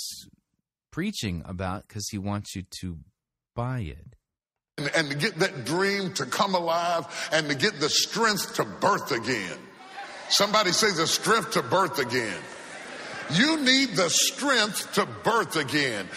[0.90, 2.98] preaching about because he wants you to
[3.54, 4.16] buy it.
[4.78, 8.64] And, and to get that dream to come alive and to get the strength to
[8.64, 9.58] birth again.
[10.28, 12.38] Somebody say the strength to birth again.
[13.32, 16.08] You need the strength to birth again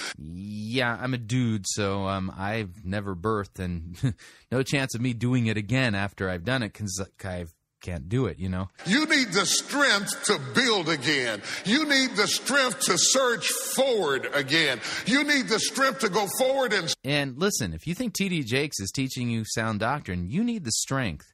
[0.74, 4.16] yeah, I'm a dude, so um, I've never birthed, and
[4.52, 7.46] no chance of me doing it again after I've done it because I
[7.82, 8.70] can't do it, you know.
[8.86, 11.42] You need the strength to build again.
[11.66, 14.82] You need the strength to surge forward again.
[15.06, 16.92] You need the strength to go forward and.
[17.04, 18.44] And listen, if you think T.D.
[18.44, 21.34] Jakes is teaching you sound doctrine, you need the strength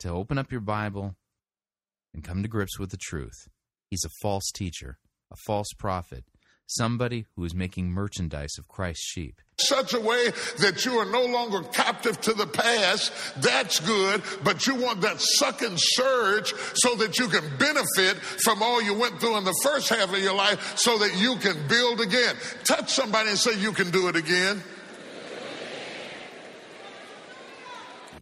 [0.00, 1.16] to open up your Bible
[2.14, 3.48] and come to grips with the truth.
[3.88, 4.98] He's a false teacher,
[5.30, 6.24] a false prophet
[6.68, 9.40] somebody who is making merchandise of Christ's sheep.
[9.58, 13.12] Such a way that you are no longer captive to the past.
[13.38, 18.80] That's good, but you want that sucking surge so that you can benefit from all
[18.82, 22.00] you went through in the first half of your life so that you can build
[22.00, 22.36] again.
[22.64, 24.62] Touch somebody and say, You can do it again.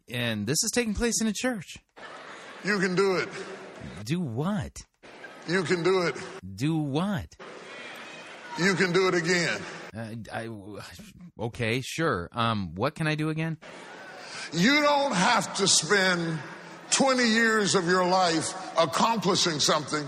[0.09, 1.79] And this is taking place in a church.
[2.65, 3.29] You can do it.
[4.05, 4.85] Do what?
[5.49, 6.17] You can do it.
[6.55, 7.35] Do what?
[8.59, 9.61] You can do it again.
[9.97, 10.49] Uh, I,
[11.41, 12.29] okay, sure.
[12.33, 13.59] Um, what can I do again?
[14.53, 16.39] You don't have to spend
[16.91, 20.07] 20 years of your life accomplishing something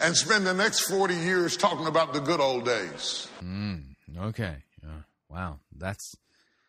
[0.00, 3.28] and spend the next 40 years talking about the good old days.
[3.42, 4.56] Mm, okay.
[4.84, 5.60] Uh, wow.
[5.76, 6.14] That's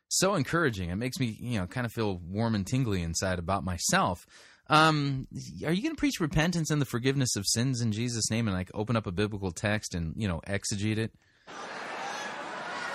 [0.08, 0.90] so encouraging.
[0.90, 4.26] It makes me, you know, kind of feel warm and tingly inside about myself.
[4.72, 5.28] Um,
[5.66, 8.56] are you going to preach repentance and the forgiveness of sins in Jesus' name and
[8.56, 11.12] like open up a biblical text and, you know, exegete it?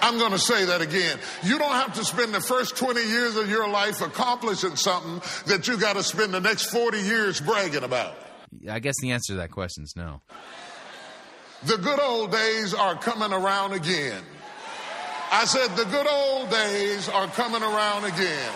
[0.00, 1.18] I'm going to say that again.
[1.42, 5.68] You don't have to spend the first 20 years of your life accomplishing something that
[5.68, 8.14] you got to spend the next 40 years bragging about.
[8.70, 10.22] I guess the answer to that question is no.
[11.64, 14.22] The good old days are coming around again.
[15.30, 18.52] I said, the good old days are coming around again.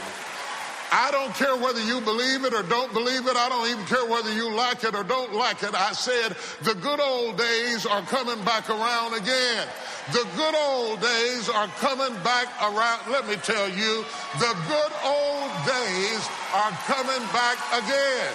[0.92, 3.36] I don't care whether you believe it or don't believe it.
[3.36, 5.74] I don't even care whether you like it or don't like it.
[5.74, 9.68] I said, the good old days are coming back around again.
[10.12, 13.10] The good old days are coming back around.
[13.10, 14.04] Let me tell you,
[14.38, 18.32] the good old days are coming back again.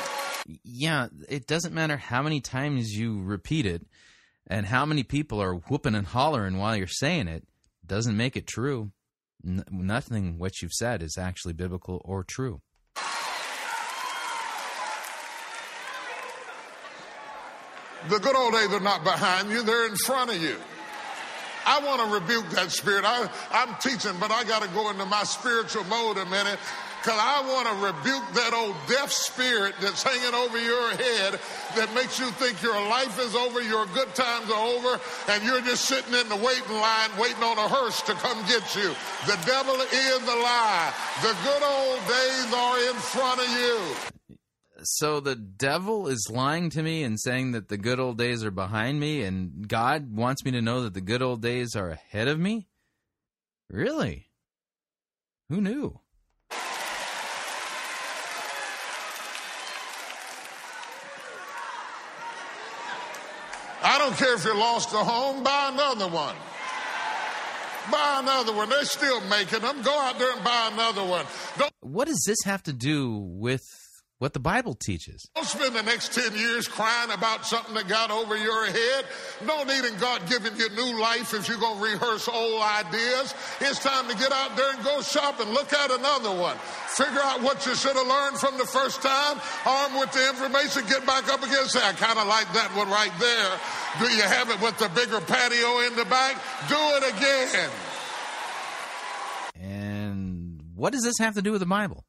[0.63, 3.85] Yeah, it doesn't matter how many times you repeat it
[4.47, 7.43] and how many people are whooping and hollering while you're saying it,
[7.85, 8.91] doesn't make it true.
[9.45, 12.61] N- nothing what you've said is actually biblical or true.
[18.09, 20.55] The good old days are not behind you, they're in front of you.
[21.65, 23.03] I want to rebuke that spirit.
[23.05, 26.59] I, I'm teaching, but I got to go into my spiritual mode a minute
[27.05, 31.39] because I want to rebuke that old deaf spirit that's hanging over your head
[31.75, 35.61] that makes you think your life is over, your good times are over, and you're
[35.61, 38.89] just sitting in the waiting line waiting on a hearse to come get you.
[39.27, 40.93] The devil is the lie.
[41.21, 43.79] The good old days are in front of you.
[44.81, 48.51] So the devil is lying to me and saying that the good old days are
[48.51, 52.27] behind me, and God wants me to know that the good old days are ahead
[52.27, 52.67] of me?
[53.69, 54.31] Really?
[55.49, 55.99] Who knew?
[63.87, 66.35] I don't care if you lost a home, buy another one.
[67.91, 68.67] Buy another one.
[68.69, 69.83] They're still making them.
[69.83, 71.25] Go out there and buy another one.
[71.59, 73.63] Don't, What does this have to do with
[74.19, 75.27] what the Bible teaches?
[75.35, 79.05] don't spend the next 10 years crying about something that got over your head.
[79.45, 83.35] No need in God giving you new life if you're going to rehearse old ideas.
[83.59, 85.49] It's time to get out there and go shopping.
[85.49, 86.55] Look at another one.
[86.95, 89.37] Figure out what you should have learned from the first time.
[89.65, 91.67] Armed with the information, get back up again.
[91.67, 93.51] Say, I kind of like that one right there.
[93.99, 96.39] Do you have it with the bigger patio in the back?
[96.69, 97.69] Do it again.
[99.61, 102.05] And what does this have to do with the Bible?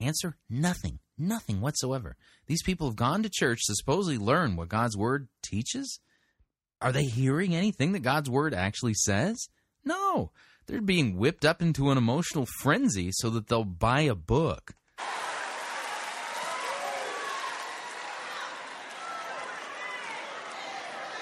[0.00, 1.00] Answer nothing.
[1.20, 2.16] Nothing whatsoever.
[2.46, 6.00] These people have gone to church to supposedly learn what God's Word teaches.
[6.80, 9.36] Are they hearing anything that God's Word actually says?
[9.84, 10.30] No.
[10.66, 14.72] They're being whipped up into an emotional frenzy so that they'll buy a book.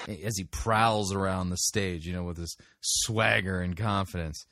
[0.07, 4.45] As he prowls around the stage, you know, with his swagger and confidence.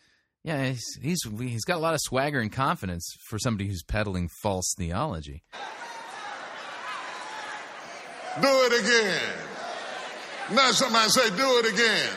[0.44, 4.30] Yeah, he's, he's he's got a lot of swagger and confidence for somebody who's peddling
[4.42, 5.44] false theology.
[8.42, 9.34] Do it again.
[10.54, 12.10] Now somebody say, do it again.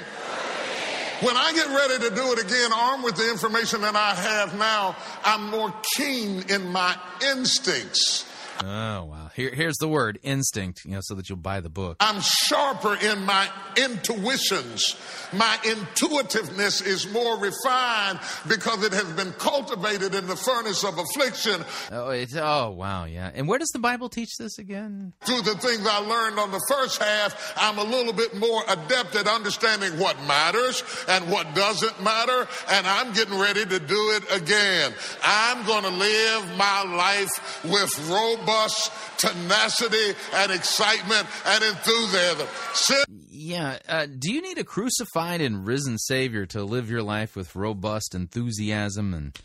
[1.23, 4.57] When I get ready to do it again, armed with the information that I have
[4.57, 8.25] now, I'm more keen in my instincts.
[8.63, 9.30] Oh wow!
[9.35, 10.85] Here, here's the word instinct.
[10.85, 11.97] You know, so that you'll buy the book.
[12.01, 14.97] I'm sharper in my intuitions.
[15.33, 21.65] My intuitiveness is more refined because it has been cultivated in the furnace of affliction
[21.93, 23.31] Oh, it's oh wow, yeah.
[23.35, 25.13] And where does the Bible teach this again?
[25.25, 29.15] through the things I learned on the first half, I'm a little bit more adept
[29.17, 34.25] at understanding what matters and what doesn't matter, and I'm getting ready to do it
[34.43, 34.93] again.
[35.23, 38.91] I'm going to live my life with robust
[39.21, 42.47] tenacity and excitement and enthusiasm.
[42.75, 43.79] Sin- Yeah.
[43.89, 48.15] Uh, do you need a crucified and risen Savior to live your life with robust
[48.15, 49.37] enthusiasm and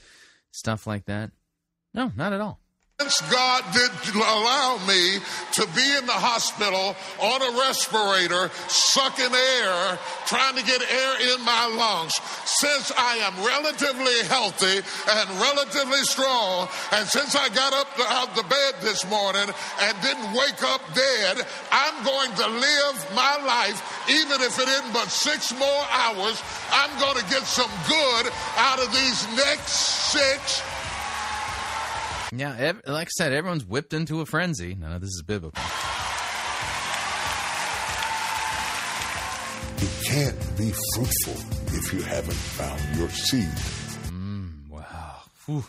[0.52, 1.32] stuff like that?
[1.94, 2.60] No, not at all.
[3.02, 5.20] Since God did allow me
[5.60, 10.00] to be in the hospital on a respirator, sucking air,
[10.32, 12.16] trying to get air in my lungs,
[12.48, 18.48] since I am relatively healthy and relatively strong, and since I got up out the
[18.48, 21.44] bed this morning and didn't wake up dead,
[21.76, 26.40] I'm going to live my life, even if it isn't but six more hours.
[26.72, 30.64] I'm going to get some good out of these next six
[32.38, 34.76] Yeah, ev- like I said, everyone's whipped into a frenzy.
[34.76, 35.62] None of this is biblical.
[39.82, 43.50] You can't be fruitful if you haven't found your seed.
[44.12, 45.22] Mm, wow.
[45.46, 45.66] Whew.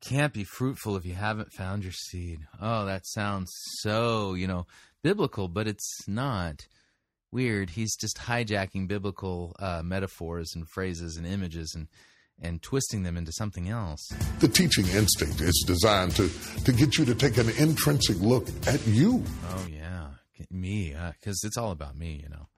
[0.00, 2.40] Can't be fruitful if you haven't found your seed.
[2.60, 4.66] Oh, that sounds so, you know,
[5.02, 6.66] biblical, but it's not.
[7.30, 7.70] Weird.
[7.70, 11.88] He's just hijacking biblical uh, metaphors and phrases and images and
[12.42, 14.06] and twisting them into something else.
[14.40, 16.28] The teaching instinct is designed to,
[16.64, 19.24] to get you to take an intrinsic look at you.
[19.50, 20.08] Oh, yeah.
[20.50, 22.48] Me, because uh, it's all about me, you know.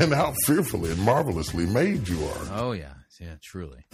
[0.00, 2.48] And how fearfully and marvelously made you are.
[2.52, 2.92] Oh, yeah.
[3.18, 3.86] Yeah, truly.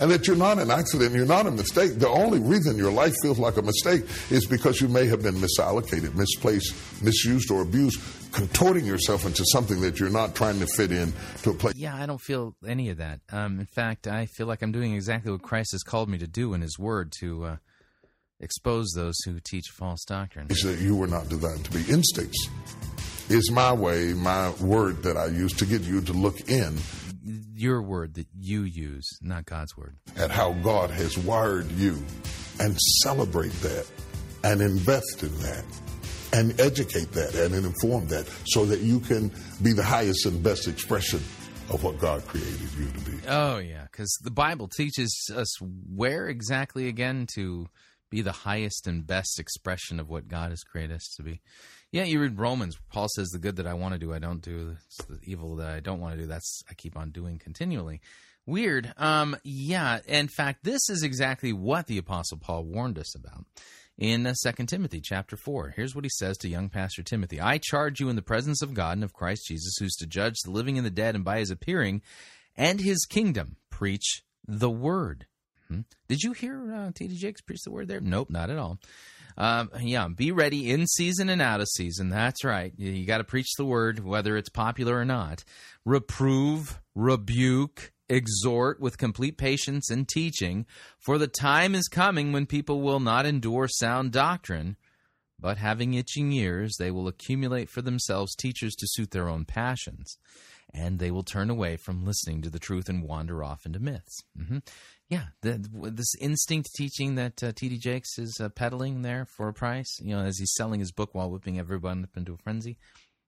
[0.00, 1.98] And that you're not an accident, you're not a mistake.
[1.98, 5.34] The only reason your life feels like a mistake is because you may have been
[5.34, 8.00] misallocated, misplaced, misused, or abused,
[8.32, 11.74] contorting yourself into something that you're not trying to fit in to a place.
[11.76, 13.20] Yeah, I don't feel any of that.
[13.30, 16.26] Um, in fact, I feel like I'm doing exactly what Christ has called me to
[16.26, 17.56] do in His Word to uh,
[18.40, 20.46] expose those who teach false doctrine.
[20.48, 22.48] Is that you were not designed to be instincts.
[23.30, 26.76] Is my way, my word that I use to get you to look in
[27.54, 29.94] your word that you use, not God's word.
[30.16, 32.02] At how God has wired you
[32.58, 33.86] and celebrate that
[34.42, 35.64] and invest in that
[36.32, 39.30] and educate that and inform that so that you can
[39.62, 41.20] be the highest and best expression
[41.68, 43.18] of what God created you to be.
[43.28, 47.68] Oh, yeah, because the Bible teaches us where exactly again to
[48.10, 51.40] be the highest and best expression of what God has created us to be.
[51.92, 52.78] Yeah, you read Romans.
[52.90, 54.76] Paul says, "The good that I want to do, I don't do.
[54.86, 58.00] It's the evil that I don't want to do, that's I keep on doing continually."
[58.46, 58.92] Weird.
[58.96, 60.00] Um, yeah.
[60.06, 63.44] In fact, this is exactly what the Apostle Paul warned us about
[63.98, 65.74] in uh, Second Timothy chapter 4.
[65.76, 67.40] Here's what he says to young pastor Timothy.
[67.40, 70.36] I charge you in the presence of God and of Christ Jesus, who's to judge
[70.44, 72.02] the living and the dead, and by his appearing
[72.56, 75.26] and his kingdom, preach the word.
[75.68, 75.80] Hmm?
[76.08, 77.16] Did you hear uh, T.D.
[77.16, 78.00] Jakes preach the word there?
[78.00, 78.78] Nope, not at all.
[79.36, 82.08] Um, yeah, be ready in season and out of season.
[82.08, 82.72] That's right.
[82.76, 85.44] You, you got to preach the word, whether it's popular or not.
[85.84, 90.66] Reprove, rebuke, exhort with complete patience and teaching,
[90.98, 94.76] for the time is coming when people will not endure sound doctrine,
[95.38, 100.18] but having itching ears, they will accumulate for themselves teachers to suit their own passions,
[100.74, 104.22] and they will turn away from listening to the truth and wander off into myths.
[104.38, 104.58] Mm-hmm.
[105.10, 107.78] Yeah, the, this instinct teaching that uh, T.D.
[107.78, 111.10] Jakes is uh, peddling there for a price, you know, as he's selling his book
[111.12, 112.78] while whipping everyone up into a frenzy,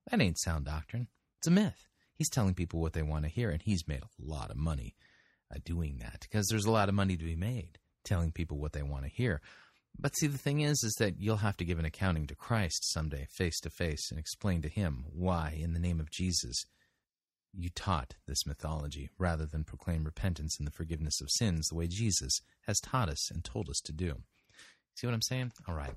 [0.08, 1.08] that ain't sound doctrine.
[1.38, 1.88] It's a myth.
[2.14, 4.94] He's telling people what they want to hear, and he's made a lot of money
[5.52, 8.74] uh, doing that because there's a lot of money to be made telling people what
[8.74, 9.40] they want to hear.
[9.98, 12.88] But see, the thing is, is that you'll have to give an accounting to Christ
[12.92, 16.64] someday, face to face, and explain to him why, in the name of Jesus,
[17.52, 21.86] you taught this mythology rather than proclaim repentance and the forgiveness of sins the way
[21.86, 24.22] Jesus has taught us and told us to do.
[24.94, 25.52] See what I'm saying?
[25.66, 25.90] All right.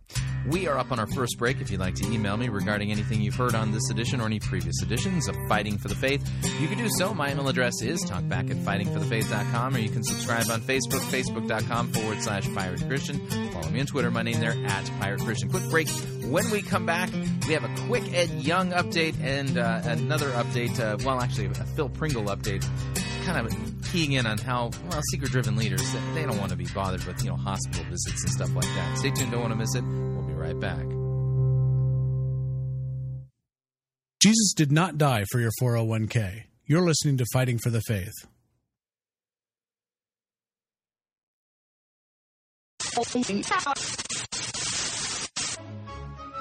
[0.48, 1.60] We are up on our first break.
[1.60, 4.39] If you'd like to email me regarding anything you've heard on this edition or any
[4.39, 6.28] previous editions of Fighting for the Faith,
[6.60, 7.14] you can do so.
[7.14, 12.22] My email address is talkback at fightingforthefaith.com, or you can subscribe on Facebook, facebook.com forward
[12.22, 13.20] slash Pirate Christian.
[13.52, 15.50] Follow me on Twitter, my name there, at Pirate Christian.
[15.50, 15.89] Quick break.
[16.26, 17.12] When we come back,
[17.48, 21.54] we have a quick Ed Young update and uh, another update, uh, well, actually, a
[21.54, 22.66] Phil Pringle update
[23.26, 23.54] kind of
[23.92, 25.82] keying in on how well seeker driven leaders
[26.14, 28.98] they don't want to be bothered with you know hospital visits and stuff like that.
[28.98, 29.84] Stay tuned don't want to miss it.
[29.84, 30.86] We'll be right back.
[34.22, 38.14] Jesus did not die for your 401k you're listening to fighting for the faith.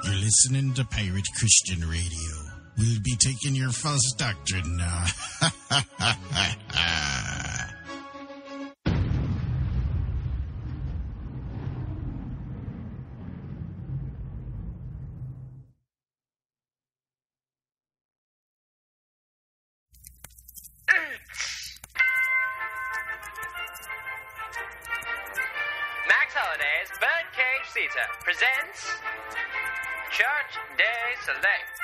[0.05, 2.43] You're listening to Pirate Christian Radio.
[2.76, 5.04] We'll be taking your false doctrine now.
[26.06, 28.98] Max Holiday's Birdcage Theater presents
[30.10, 31.84] Church Day Select.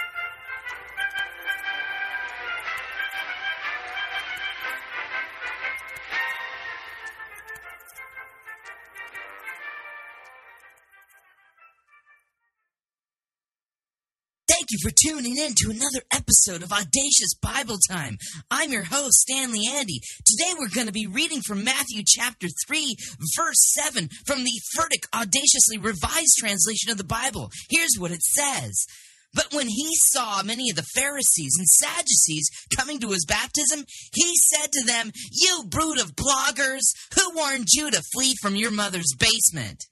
[14.82, 18.16] For tuning in to another episode of Audacious Bible Time.
[18.50, 20.00] I'm your host, Stanley Andy.
[20.24, 22.96] Today we're going to be reading from Matthew chapter 3,
[23.36, 27.50] verse 7 from the Furtick Audaciously Revised translation of the Bible.
[27.68, 28.86] Here's what it says.
[29.34, 34.32] But when he saw many of the Pharisees and Sadducees coming to his baptism, he
[34.36, 36.82] said to them, You brood of bloggers,
[37.14, 39.84] who warned you to flee from your mother's basement?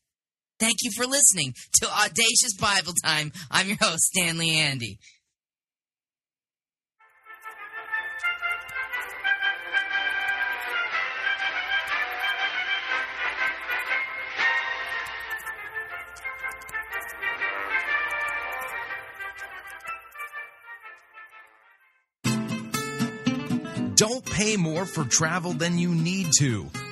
[0.58, 3.30] Thank you for listening to Audacious Bible Time.
[3.50, 4.98] I'm your host, Stanley Andy.
[23.94, 26.68] Don't pay more for travel than you need to.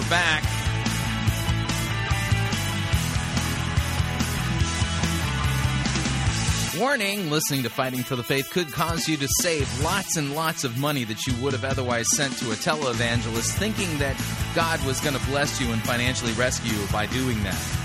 [0.00, 0.44] We're back.
[6.78, 10.64] Warning listening to Fighting for the Faith could cause you to save lots and lots
[10.64, 14.16] of money that you would have otherwise sent to a televangelist, thinking that
[14.54, 17.76] God was going to bless you and financially rescue you by doing that.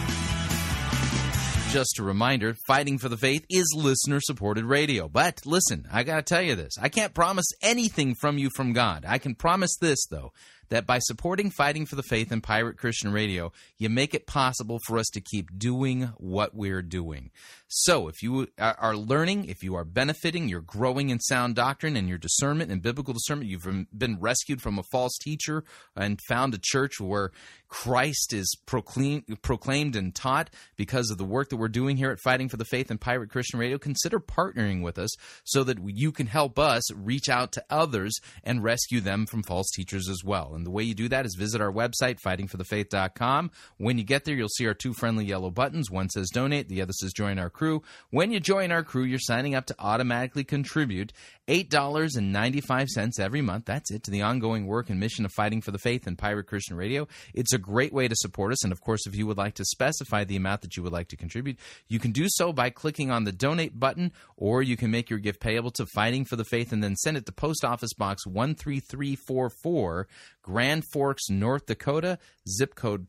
[1.72, 5.10] Just a reminder Fighting for the Faith is listener supported radio.
[5.10, 8.72] But listen, I got to tell you this I can't promise anything from you from
[8.72, 9.04] God.
[9.06, 10.32] I can promise this, though
[10.70, 14.80] that by supporting Fighting for the Faith and Pirate Christian Radio, you make it possible
[14.86, 17.32] for us to keep doing what we're doing.
[17.78, 22.08] So, if you are learning, if you are benefiting, you're growing in sound doctrine and
[22.08, 26.58] your discernment and biblical discernment, you've been rescued from a false teacher and found a
[26.58, 27.32] church where
[27.68, 32.48] Christ is proclaimed, and taught because of the work that we're doing here at Fighting
[32.48, 35.14] for the Faith and Pirate Christian Radio, consider partnering with us
[35.44, 39.70] so that you can help us reach out to others and rescue them from false
[39.72, 40.54] teachers as well.
[40.56, 43.52] And the way you do that is visit our website, fightingforthefaith.com.
[43.78, 45.92] When you get there, you'll see our two friendly yellow buttons.
[45.92, 47.65] One says donate, the other says join our crew.
[48.10, 51.14] When you join our crew, you're signing up to automatically contribute
[51.48, 53.66] $8.95 every month.
[53.66, 56.48] That's it to the ongoing work and mission of Fighting for the Faith and Pirate
[56.48, 57.08] Christian Radio.
[57.34, 58.64] It's a great way to support us.
[58.64, 61.10] And of course, if you would like to specify the amount that you would like
[61.10, 64.92] to contribute, you can do so by clicking on the donate button, or you can
[64.92, 67.64] make your gift payable to Fighting for the Faith and then send it to Post
[67.64, 70.08] Office Box 13344,
[70.42, 73.08] Grand Forks, North Dakota, zip code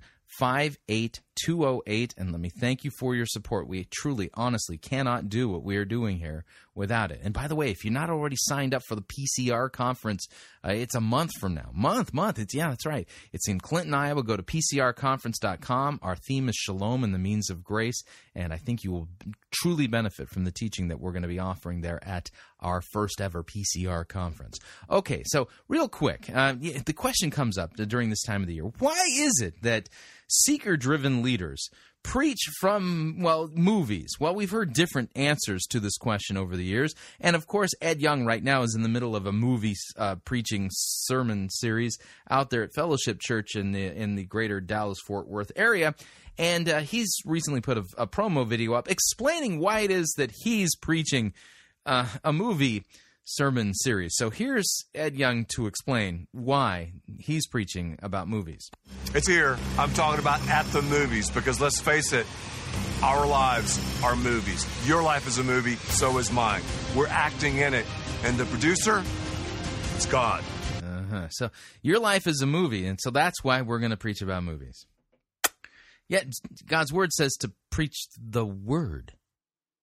[1.37, 3.69] 58208 and let me thank you for your support.
[3.69, 7.21] We truly honestly cannot do what we are doing here without it.
[7.25, 10.27] And by the way, if you're not already signed up for the PCR conference,
[10.65, 11.71] uh, it's a month from now.
[11.73, 12.39] Month, month.
[12.39, 13.09] It's yeah, that's right.
[13.33, 14.23] It's in Clinton, Iowa.
[14.23, 16.01] Go to pcrconference.com.
[16.03, 18.03] Our theme is Shalom and the means of grace,
[18.35, 19.09] and I think you will
[19.51, 22.31] truly benefit from the teaching that we're going to be offering there at
[22.61, 24.59] our first ever PCR conference.
[24.91, 28.65] Okay, so real quick, uh, the question comes up during this time of the year.
[28.79, 29.89] Why is it that
[30.29, 31.69] seeker driven leaders
[32.07, 34.15] preach from, well, movies?
[34.21, 36.95] Well, we've heard different answers to this question over the years.
[37.21, 40.15] And of course, Ed Young right now is in the middle of a movie uh,
[40.25, 41.99] preaching sermon series
[42.31, 45.97] out there at Fellowship Church in the, in the greater Dallas Fort Worth area.
[46.39, 50.31] And uh, he's recently put a, a, promo video up explaining why it is that
[50.31, 51.33] he's preaching
[51.87, 52.85] uh, a movie
[53.27, 54.15] sermon series.
[54.17, 58.71] So here's Ed Young to explain why he's preaching about movies.
[59.15, 59.59] It's here.
[59.79, 62.25] I'm talking about at the movies because let's face it,
[63.03, 64.67] our lives are movies.
[64.87, 66.63] Your life is a movie, so is mine.
[66.95, 67.85] We're acting in it.
[68.25, 69.03] And the producer,
[69.95, 70.43] it's God.
[70.83, 71.29] Uh-huh.
[71.31, 71.51] So
[71.83, 74.87] your life is a movie, and so that's why we're going to preach about movies.
[76.09, 76.27] Yet
[76.67, 79.15] God's word says to preach the word.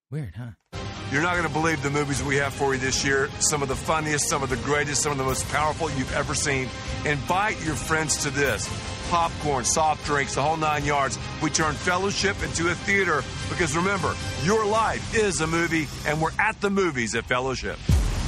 [0.10, 0.83] Weird, huh?
[1.12, 3.30] You're not going to believe the movies we have for you this year.
[3.40, 6.34] Some of the funniest, some of the greatest, some of the most powerful you've ever
[6.34, 6.70] seen.
[7.06, 8.68] Invite your friends to this.
[9.10, 11.20] Popcorn, soft drinks, the whole nine yards.
[11.42, 16.32] We turn fellowship into a theater because remember, your life is a movie, and we're
[16.40, 17.78] at the movies at Fellowship.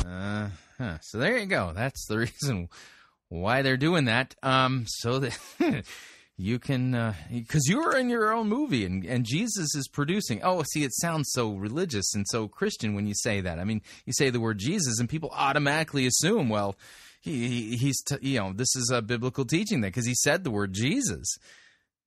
[0.05, 0.97] Uh, huh.
[1.01, 1.71] So there you go.
[1.73, 2.69] That's the reason
[3.29, 4.35] why they're doing that.
[4.43, 5.39] Um, so that.
[6.37, 10.41] you can because uh, you're in your own movie and, and jesus is producing.
[10.43, 13.59] Oh see it sounds so religious and so christian when you say that.
[13.59, 16.75] I mean you say the word jesus and people automatically assume well
[17.21, 20.43] he, he he's t- you know this is a biblical teaching that because he said
[20.43, 21.37] the word jesus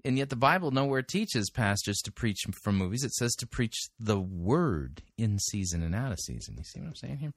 [0.04, 3.02] And yet the Bible nowhere teaches pastors to preach from movies.
[3.02, 6.54] It says to preach the word in season and out of season.
[6.56, 7.32] You see what I'm saying here?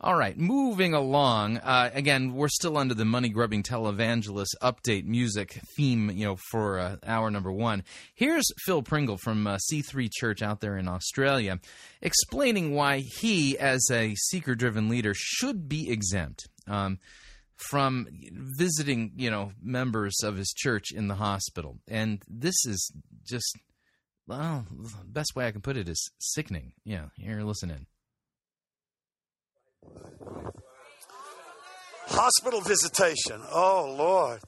[0.00, 1.58] All right, moving along.
[1.58, 6.78] Uh, again, we're still under the money grubbing televangelist update music theme, you know, for
[6.78, 7.82] uh, hour number one.
[8.14, 11.58] Here's Phil Pringle from uh, C3 Church out there in Australia
[12.02, 16.46] explaining why he, as a seeker driven leader, should be exempt.
[16.68, 16.98] Um,
[17.56, 21.78] from visiting, you know, members of his church in the hospital.
[21.88, 22.92] And this is
[23.24, 23.56] just,
[24.26, 24.66] well,
[25.04, 26.72] best way I can put it is sickening.
[26.84, 27.86] Yeah, here, listen in.
[32.08, 33.40] Hospital visitation.
[33.50, 34.40] Oh, Lord.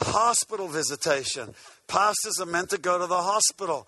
[0.00, 1.54] Hospital visitation.
[1.86, 3.86] Pastors are meant to go to the hospital.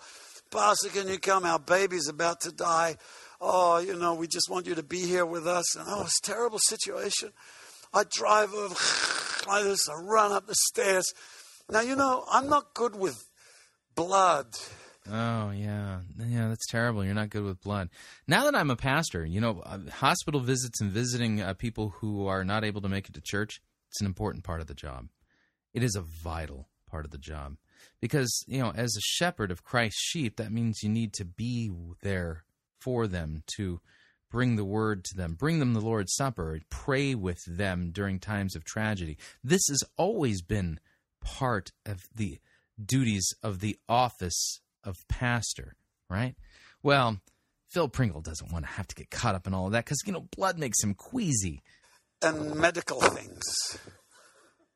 [0.51, 1.45] Pastor, can you come?
[1.45, 2.97] Our baby's about to die.
[3.41, 5.75] Oh, you know, we just want you to be here with us.
[5.75, 7.33] And oh, it's a terrible situation.
[7.97, 8.75] I drive over
[9.49, 11.13] like this, I run up the stairs.
[11.71, 13.25] Now, you know, I'm not good with
[13.95, 14.47] blood.
[15.11, 17.05] Oh yeah, yeah, that's terrible.
[17.05, 17.91] You're not good with blood.
[18.27, 22.27] Now that I'm a pastor, you know, uh, hospital visits and visiting uh, people who
[22.27, 25.09] are not able to make it to church, it's an important part of the job.
[25.73, 27.57] It is a vital part of the job
[28.01, 31.71] because you know, as a shepherd of Christ's sheep, that means you need to be
[32.03, 32.45] there
[32.81, 33.81] for them to
[34.31, 38.57] bring the word to them, bring them the Lord's Supper, pray with them during times
[38.57, 39.17] of tragedy.
[39.43, 40.81] This has always been
[41.21, 42.39] part of the
[42.83, 45.75] duties of the office of pastor,
[46.09, 46.35] right?
[46.83, 47.21] Well,
[47.71, 50.03] Phil Pringle doesn't want to have to get caught up in all of that because,
[50.07, 51.63] you know, blood makes him queasy.
[52.23, 53.79] And medical things.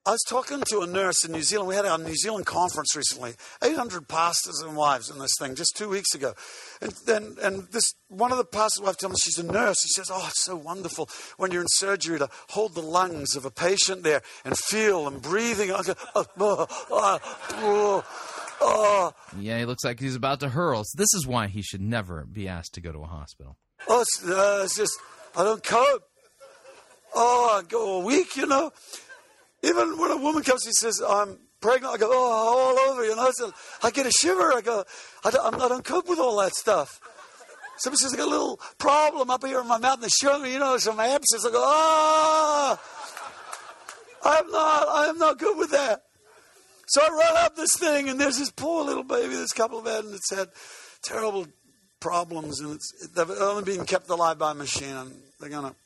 [0.07, 1.69] I was talking to a nurse in New Zealand.
[1.69, 3.35] We had our New Zealand conference recently.
[3.63, 6.33] 800 pastors and wives in this thing just two weeks ago.
[6.81, 9.83] And then, and this one of the pastors' wives told me she's a nurse.
[9.83, 13.45] She says, "Oh, it's so wonderful when you're in surgery to hold the lungs of
[13.45, 16.25] a patient there and feel them breathing." I go, oh,
[16.91, 17.19] oh,
[17.51, 18.05] oh,
[18.63, 19.13] oh.
[19.39, 20.83] Yeah, he looks like he's about to hurl.
[20.83, 23.59] So this is why he should never be asked to go to a hospital.
[23.87, 24.93] Oh, it's, uh, it's just
[25.37, 26.05] I don't cope.
[27.15, 28.73] Oh, I go a week, you know.
[29.63, 33.15] Even when a woman comes, she says, I'm pregnant, I go, oh, all over, you
[33.15, 33.31] know.
[33.33, 33.53] So
[33.83, 34.53] I get a shiver.
[34.55, 34.85] I go,
[35.25, 37.01] I don't, I don't cope with all that stuff.
[37.79, 40.39] Somebody says, I got a little problem up here in my mouth, and they show
[40.39, 41.47] me, you know, some abscess.
[41.47, 42.81] I go, ah,
[44.23, 46.03] I'm not, I am not good with that.
[46.89, 49.87] So I run up this thing, and there's this poor little baby, this couple of
[49.87, 50.49] had, and it's had
[51.03, 51.47] terrible
[52.01, 55.77] problems, and it's, they've only been kept alive by a machine, and they're going to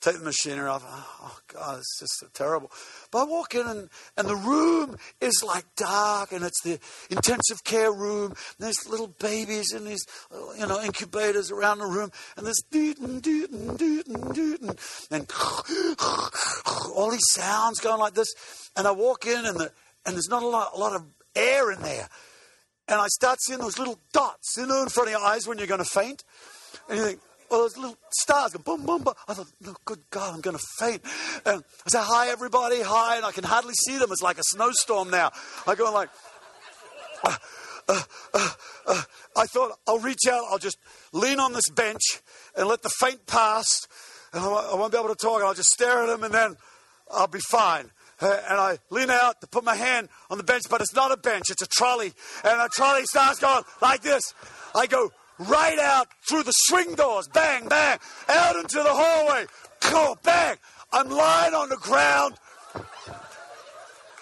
[0.00, 0.84] take the machinery off.
[0.86, 2.70] Oh, oh God, it's just terrible.
[3.10, 6.78] But I walk in and, and the room is like dark and it's the
[7.10, 8.30] intensive care room.
[8.30, 10.04] And there's little babies in these,
[10.58, 12.10] you know, incubators around the room.
[12.36, 14.76] And there's dootin, dootin, dootin, dootin.
[15.10, 15.30] And
[16.94, 18.32] all these sounds going like this.
[18.76, 19.72] And I walk in and, the,
[20.06, 22.08] and there's not a lot, a lot of air in there.
[22.88, 25.58] And I start seeing those little dots, you know, in front of your eyes when
[25.58, 26.24] you're going to faint.
[26.88, 27.20] And you think,
[27.50, 29.14] well, those little stars go boom, boom, boom.
[29.26, 31.02] I thought, no, good God, I'm going to faint.
[31.44, 33.16] And I said, hi, everybody, hi.
[33.16, 34.12] And I can hardly see them.
[34.12, 35.32] It's like a snowstorm now.
[35.66, 36.10] I go like,
[37.24, 37.34] uh,
[37.88, 38.02] uh,
[38.34, 38.50] uh,
[38.86, 39.02] uh,
[39.36, 40.78] I thought I'll reach out, I'll just
[41.12, 42.02] lean on this bench
[42.56, 43.66] and let the faint pass.
[44.32, 45.40] And I, won't be able to talk.
[45.40, 46.56] And I'll just stare at him and then
[47.12, 47.90] I'll be fine.
[48.20, 51.10] Uh, and I lean out to put my hand on the bench, but it's not
[51.10, 52.12] a bench, it's a trolley.
[52.44, 54.22] And the trolley starts going like this.
[54.74, 55.10] I go,
[55.48, 59.46] right out through the swing doors, bang, bang, out into the hallway,
[59.90, 60.56] go, bang.
[60.92, 62.34] I'm lying on the ground,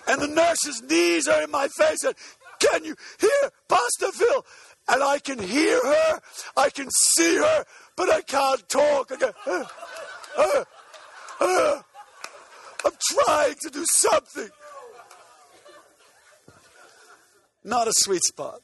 [0.07, 2.05] and the nurse's knees are in my face.
[2.05, 2.15] And
[2.61, 4.45] can you hear Pastor Phil?
[4.91, 6.21] And I can hear her,
[6.57, 7.65] I can see her,
[7.97, 9.13] but I can't talk.
[9.13, 9.65] I go, uh,
[10.39, 10.65] uh,
[11.41, 11.83] uh.
[12.85, 14.49] I'm trying to do something.
[17.65, 18.61] Not a sweet spot.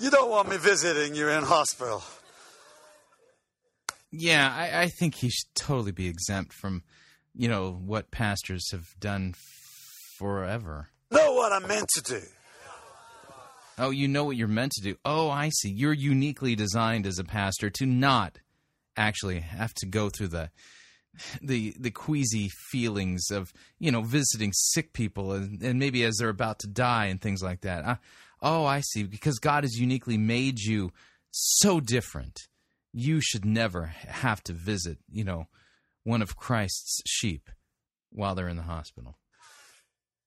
[0.00, 2.02] You don't want me visiting you in hospital.
[4.12, 6.82] Yeah, I, I, think he should totally be exempt from,
[7.34, 9.34] you know, what pastors have done
[10.18, 10.88] forever.
[11.10, 12.20] Know what I'm meant to do.
[13.78, 14.96] Oh, you know what you're meant to do.
[15.04, 15.70] Oh, I see.
[15.70, 18.38] You're uniquely designed as a pastor to not
[18.96, 20.50] actually have to go through the
[21.42, 26.28] the the queasy feelings of you know visiting sick people and, and maybe as they're
[26.28, 27.84] about to die and things like that.
[27.84, 27.98] I,
[28.42, 29.02] Oh, I see.
[29.02, 30.92] Because God has uniquely made you
[31.30, 32.38] so different.
[32.92, 35.46] You should never have to visit, you know,
[36.04, 37.50] one of Christ's sheep
[38.10, 39.18] while they're in the hospital.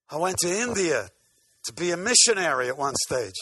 [0.08, 1.08] I went to India
[1.64, 3.34] to be a missionary at one stage.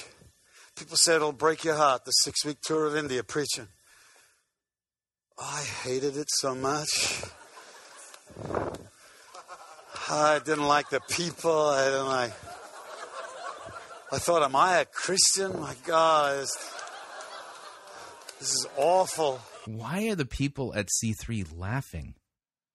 [0.76, 3.68] People said it'll break your heart, the six week tour of India preaching.
[5.38, 7.22] I hated it so much.
[10.10, 11.68] I didn't like the people.
[11.68, 12.32] I didn't like.
[14.11, 15.61] I thought, am I a Christian?
[15.61, 16.56] My God, this,
[18.40, 19.40] is awful.
[19.66, 22.14] Why are the people at C3 laughing?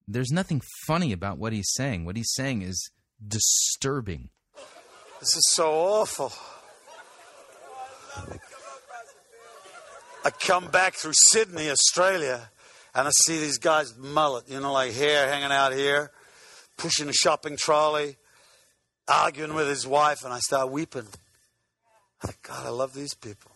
[0.07, 2.05] There's nothing funny about what he's saying.
[2.05, 2.91] What he's saying is
[3.25, 4.29] disturbing.
[5.19, 6.31] This is so awful.
[10.23, 12.51] I come back through Sydney, Australia,
[12.93, 16.11] and I see these guys mullet, you know, like hair hanging out here,
[16.77, 18.17] pushing a shopping trolley,
[19.07, 21.07] arguing with his wife, and I start weeping.
[22.25, 23.51] Think, God, I love these people.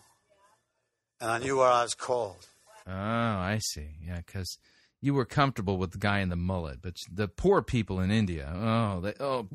[1.20, 2.46] And I knew where I was called.
[2.86, 3.96] Oh, I see.
[4.06, 4.58] Yeah, because
[5.00, 8.50] you were comfortable with the guy in the mullet, but the poor people in India,
[8.54, 9.48] oh, they, oh,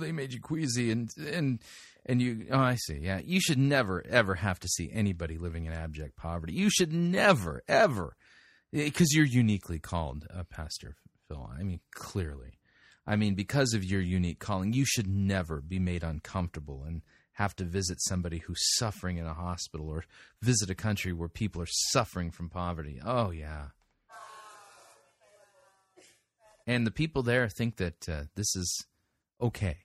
[0.00, 1.60] they made you queasy, and and
[2.06, 2.46] and you.
[2.50, 2.98] Oh, I see.
[2.98, 6.54] Yeah, you should never ever have to see anybody living in abject poverty.
[6.54, 8.16] You should never ever,
[8.72, 10.94] because you're uniquely called, uh, Pastor
[11.28, 11.50] Phil.
[11.58, 12.58] I mean, clearly,
[13.06, 17.02] I mean, because of your unique calling, you should never be made uncomfortable and
[17.34, 20.04] have to visit somebody who's suffering in a hospital or
[20.40, 23.00] visit a country where people are suffering from poverty.
[23.04, 23.66] Oh, yeah.
[26.66, 28.86] And the people there think that uh, this is
[29.40, 29.78] okay.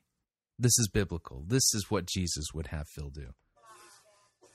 [0.58, 1.44] This is biblical.
[1.48, 3.34] This is what Jesus would have Phil do.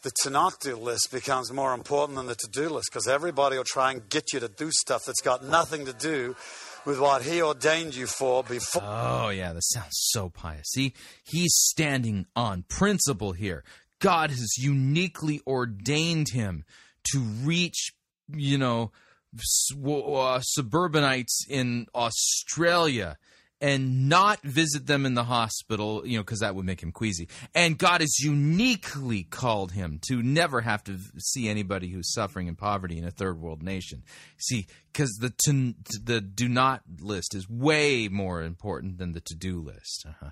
[0.03, 3.57] The to not do list becomes more important than the to do list because everybody
[3.57, 6.37] will try and get you to do stuff that's got nothing to do
[6.85, 8.83] with what he ordained you for before.
[8.85, 10.67] Oh, yeah, that sounds so pious.
[10.73, 10.93] See,
[11.25, 13.65] he's standing on principle here.
[14.01, 16.65] God has uniquely ordained him
[17.13, 17.93] to reach,
[18.29, 18.93] you know,
[19.85, 23.17] uh, suburbanites in Australia
[23.65, 27.29] and not visit them in the hospital, you know, because that would make him queasy.
[27.55, 32.57] And God has uniquely called him to never have to see anybody who's suffering in
[32.57, 34.03] poverty in a third world nation.
[34.37, 39.35] See, because the to, the do not list is way more important than the to
[39.35, 40.05] do list.
[40.07, 40.31] Uh-huh.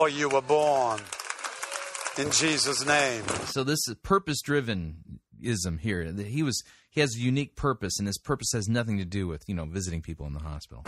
[0.00, 1.00] Oh, you were born
[2.16, 3.24] in Jesus' name.
[3.44, 6.10] So this is purpose driven ism here.
[6.12, 9.42] He was he has a unique purpose, and his purpose has nothing to do with
[9.46, 10.82] you know visiting people in the hospital.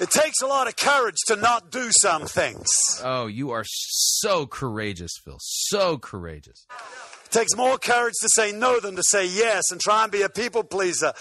[0.00, 2.66] It takes a lot of courage to not do some things.
[3.02, 5.38] Oh, you are so courageous, Phil.
[5.40, 6.66] So courageous.
[7.26, 10.22] It takes more courage to say no than to say yes and try and be
[10.22, 11.12] a people pleaser.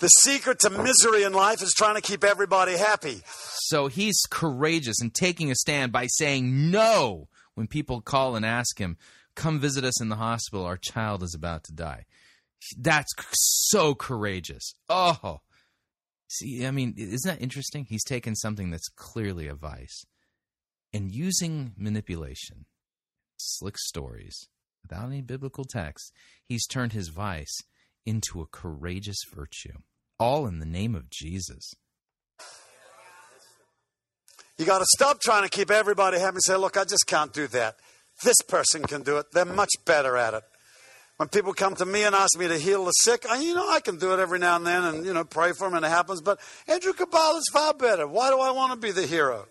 [0.00, 3.20] The secret to misery in life is trying to keep everybody happy.
[3.26, 8.78] So he's courageous and taking a stand by saying no when people call and ask
[8.78, 8.96] him,
[9.34, 10.64] Come visit us in the hospital.
[10.64, 12.04] Our child is about to die.
[12.78, 14.74] That's so courageous.
[14.88, 15.40] Oh,
[16.36, 17.84] See, I mean, isn't that interesting?
[17.84, 20.04] He's taken something that's clearly a vice
[20.92, 22.66] and using manipulation,
[23.38, 24.48] slick stories,
[24.82, 26.12] without any biblical text,
[26.44, 27.58] he's turned his vice
[28.04, 29.78] into a courageous virtue,
[30.18, 31.72] all in the name of Jesus.
[34.58, 37.32] You got to stop trying to keep everybody happy and say, look, I just can't
[37.32, 37.76] do that.
[38.22, 39.26] This person can do it.
[39.32, 40.44] They're much better at it.
[41.22, 43.70] When people come to me and ask me to heal the sick, I, you know,
[43.70, 45.86] I can do it every now and then and, you know, pray for them and
[45.86, 46.20] it happens.
[46.20, 48.08] But Andrew Cabal is far better.
[48.08, 49.46] Why do I want to be the hero?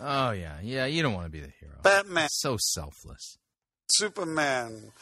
[0.00, 0.54] Oh, yeah.
[0.62, 1.74] Yeah, you don't want to be the hero.
[1.82, 2.28] Batman.
[2.30, 3.36] So selfless.
[3.90, 4.92] Superman.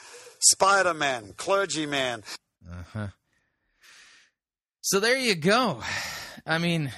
[0.41, 1.33] Spider Man.
[1.37, 2.25] Clergyman.
[2.69, 3.09] Uh huh.
[4.81, 5.81] So there you go.
[6.45, 6.91] I mean,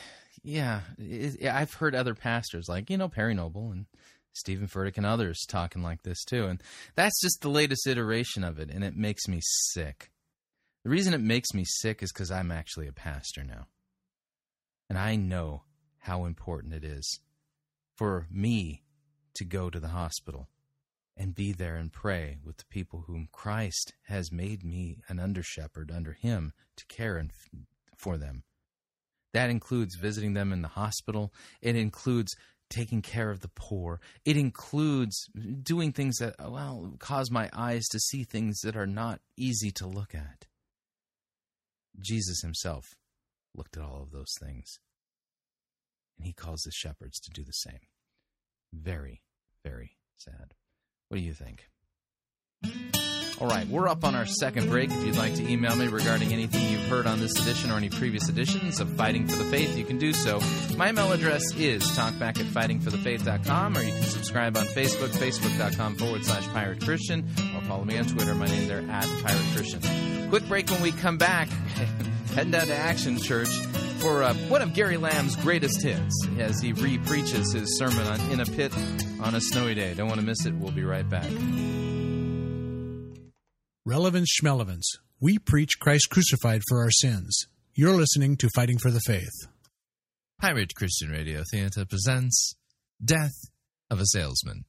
[0.43, 3.85] yeah, it, I've heard other pastors like, you know, Perry Noble and
[4.37, 6.47] Steven Furtick and others talking like this too.
[6.47, 6.63] And
[6.95, 10.11] that's just the latest iteration of it, and it makes me sick.
[10.85, 13.67] The reason it makes me sick is because I'm actually a pastor now.
[14.89, 15.63] And I know
[15.99, 17.21] how important it is
[17.97, 18.83] for me
[19.35, 20.49] to go to the hospital
[21.17, 25.43] and be there and pray with the people whom Christ has made me an under
[25.43, 27.23] shepherd under Him to care
[27.97, 28.45] for them.
[29.33, 31.33] That includes visiting them in the hospital.
[31.61, 32.37] It includes
[32.71, 34.01] taking care of the poor.
[34.25, 35.29] It includes
[35.63, 39.87] doing things that, well, cause my eyes to see things that are not easy to
[39.87, 40.47] look at.
[41.99, 42.95] Jesus himself
[43.55, 44.79] looked at all of those things.
[46.19, 47.81] And he calls his shepherds to do the same.
[48.73, 49.23] Very,
[49.65, 50.55] very sad.
[51.09, 51.69] What do you think?
[53.39, 54.91] All right, we're up on our second break.
[54.91, 57.91] If you'd like to email me regarding anything you've heard on this edition or any
[57.91, 60.41] previous editions of Fighting for the Faith, you can do so.
[60.75, 66.25] My email address is talkback at fightingforthefaith.com, or you can subscribe on Facebook, facebook.com forward
[66.25, 68.35] slash pirate Christian, or follow me on Twitter.
[68.35, 70.31] My name there at pirate Christian.
[70.31, 71.49] Quick break when we come back.
[72.35, 73.55] Heading down to Action Church
[73.99, 78.19] for uh, one of Gary Lamb's greatest hits as he re preaches his sermon on
[78.31, 78.73] In a Pit
[79.21, 79.93] on a Snowy Day.
[79.93, 80.55] Don't want to miss it.
[80.55, 81.31] We'll be right back.
[83.87, 84.99] Relevance Schmelevance.
[85.21, 87.47] We preach Christ crucified for our sins.
[87.73, 89.47] You're listening to Fighting for the Faith.
[90.41, 92.57] Pirate Christian Radio Theater presents
[93.03, 93.31] Death
[93.89, 94.65] of a Salesman.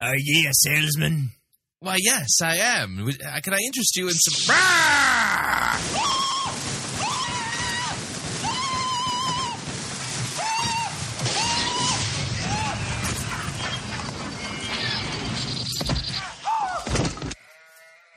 [0.00, 1.32] Are ye a salesman?
[1.80, 3.06] Why, yes, I am.
[3.06, 4.56] Uh, Can I interest you in some.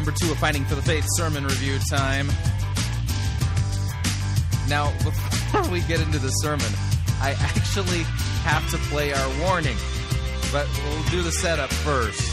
[0.00, 2.28] Number two of Fighting for the Faith sermon review time.
[4.66, 6.68] Now, before we get into the sermon,
[7.20, 8.04] I actually
[8.44, 9.76] have to play our warning,
[10.50, 12.29] but we'll do the setup first.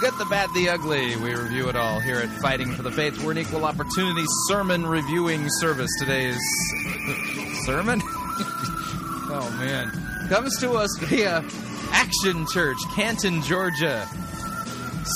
[0.00, 1.14] Good, the bad, the ugly.
[1.16, 3.22] We review it all here at Fighting for the Faith.
[3.22, 5.90] We're an equal opportunity sermon reviewing service.
[5.98, 6.38] Today's
[7.66, 8.00] sermon?
[8.06, 9.90] oh, man.
[10.28, 11.44] Comes to us via
[11.90, 14.08] Action Church, Canton, Georgia.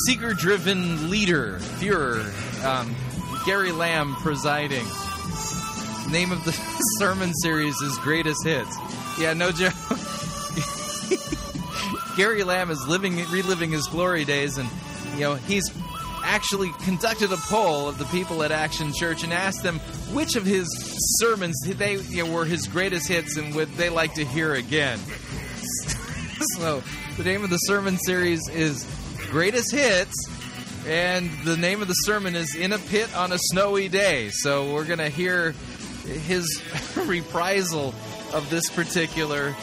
[0.06, 2.22] Seeker driven leader, Fuhrer,
[2.62, 2.94] um,
[3.46, 4.84] Gary Lamb presiding.
[6.10, 6.52] Name of the
[6.98, 8.76] sermon series is Greatest Hits.
[9.18, 9.72] Yeah, no joke.
[12.16, 14.68] Gary Lamb is living, reliving his glory days, and
[15.14, 15.70] you know he's
[16.24, 19.78] actually conducted a poll of the people at Action Church and asked them
[20.12, 20.66] which of his
[21.20, 24.98] sermons they you know, were his greatest hits and would they like to hear again.
[26.56, 26.82] so
[27.16, 28.86] the name of the sermon series is
[29.30, 30.28] Greatest Hits,
[30.86, 34.30] and the name of the sermon is In a Pit on a Snowy Day.
[34.30, 35.52] So we're gonna hear
[36.04, 36.62] his
[37.06, 37.94] reprisal
[38.32, 39.54] of this particular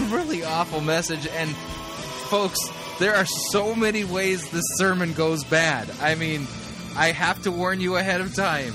[0.10, 1.26] really awful message.
[1.26, 1.50] And
[2.28, 2.58] folks,
[2.98, 5.90] there are so many ways this sermon goes bad.
[6.00, 6.46] I mean,
[6.96, 8.72] I have to warn you ahead of time.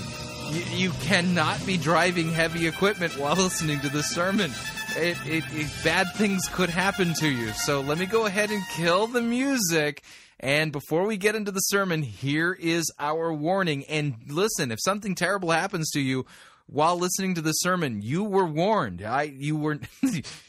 [0.52, 4.52] You, you cannot be driving heavy equipment while listening to this sermon.
[4.96, 7.50] It, it, it, bad things could happen to you.
[7.50, 10.04] So let me go ahead and kill the music.
[10.40, 13.86] And before we get into the sermon, here is our warning.
[13.86, 16.26] And listen, if something terrible happens to you,
[16.68, 19.02] while listening to the sermon, you were warned.
[19.02, 19.80] I you were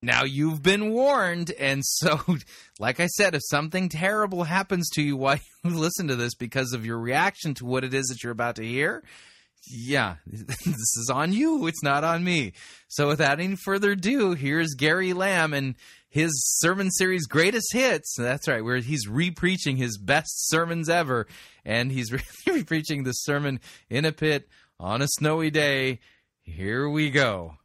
[0.00, 2.20] Now you've been warned, and so,
[2.78, 6.72] like I said, if something terrible happens to you while you listen to this because
[6.72, 9.02] of your reaction to what it is that you're about to hear,
[9.70, 11.66] yeah, this is on you.
[11.66, 12.52] It's not on me.
[12.86, 15.74] So, without any further ado, here's Gary Lamb and
[16.08, 18.14] his sermon series greatest hits.
[18.16, 21.26] That's right, where he's re-preaching his best sermons ever,
[21.64, 22.12] and he's
[22.46, 25.98] re-preaching the sermon in a pit on a snowy day.
[26.42, 27.56] Here we go.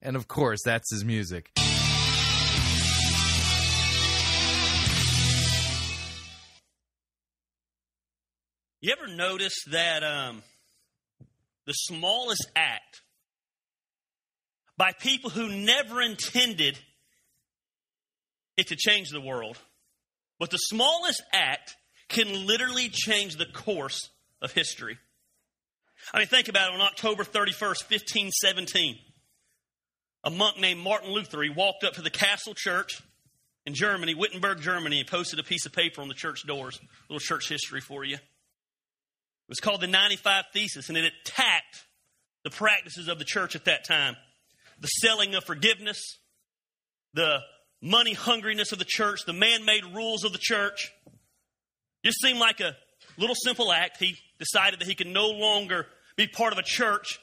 [0.00, 1.50] And of course, that's his music.
[8.80, 10.42] You ever notice that um,
[11.66, 13.02] the smallest act
[14.76, 16.78] by people who never intended
[18.56, 19.58] it to change the world,
[20.38, 21.74] but the smallest act
[22.08, 24.96] can literally change the course of history?
[26.14, 28.96] I mean, think about it on October 31st, 1517.
[30.28, 33.00] A monk named Martin Luther, he walked up to the castle church
[33.64, 36.78] in Germany, Wittenberg, Germany, and posted a piece of paper on the church doors.
[36.78, 38.16] A little church history for you.
[38.16, 38.20] It
[39.48, 41.86] was called the 95 Thesis, and it attacked
[42.44, 44.16] the practices of the church at that time
[44.78, 46.18] the selling of forgiveness,
[47.14, 47.38] the
[47.80, 50.92] money hungriness of the church, the man made rules of the church.
[52.04, 52.76] Just seemed like a
[53.16, 53.96] little simple act.
[53.98, 57.18] He decided that he could no longer be part of a church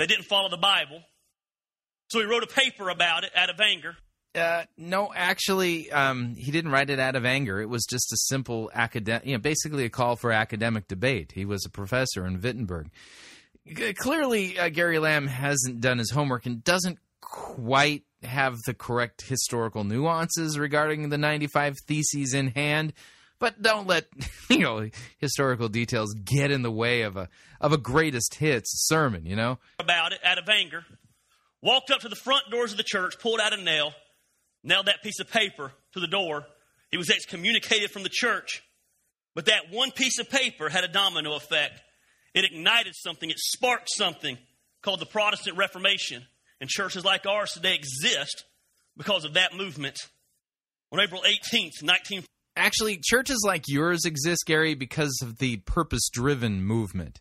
[0.00, 1.04] that didn't follow the Bible.
[2.08, 3.96] So he wrote a paper about it out of anger.
[4.34, 7.60] Uh, no, actually, um, he didn't write it out of anger.
[7.60, 11.32] It was just a simple academic, you know, basically a call for academic debate.
[11.32, 12.90] He was a professor in Wittenberg.
[13.96, 19.84] Clearly, uh, Gary Lamb hasn't done his homework and doesn't quite have the correct historical
[19.84, 22.92] nuances regarding the 95 Theses in hand.
[23.38, 24.06] But don't let
[24.50, 24.88] you know
[25.18, 27.28] historical details get in the way of a
[27.60, 29.26] of a greatest hits sermon.
[29.26, 30.84] You know about it out of anger.
[31.62, 33.92] Walked up to the front doors of the church, pulled out a nail,
[34.62, 36.46] nailed that piece of paper to the door.
[36.90, 38.62] He was excommunicated from the church.
[39.34, 41.80] But that one piece of paper had a domino effect.
[42.34, 44.38] It ignited something, it sparked something
[44.82, 46.24] called the Protestant Reformation.
[46.60, 48.44] And churches like ours today exist
[48.96, 49.98] because of that movement.
[50.90, 52.24] On April 18th, 19.
[52.56, 57.20] Actually, churches like yours exist, Gary, because of the purpose driven movement.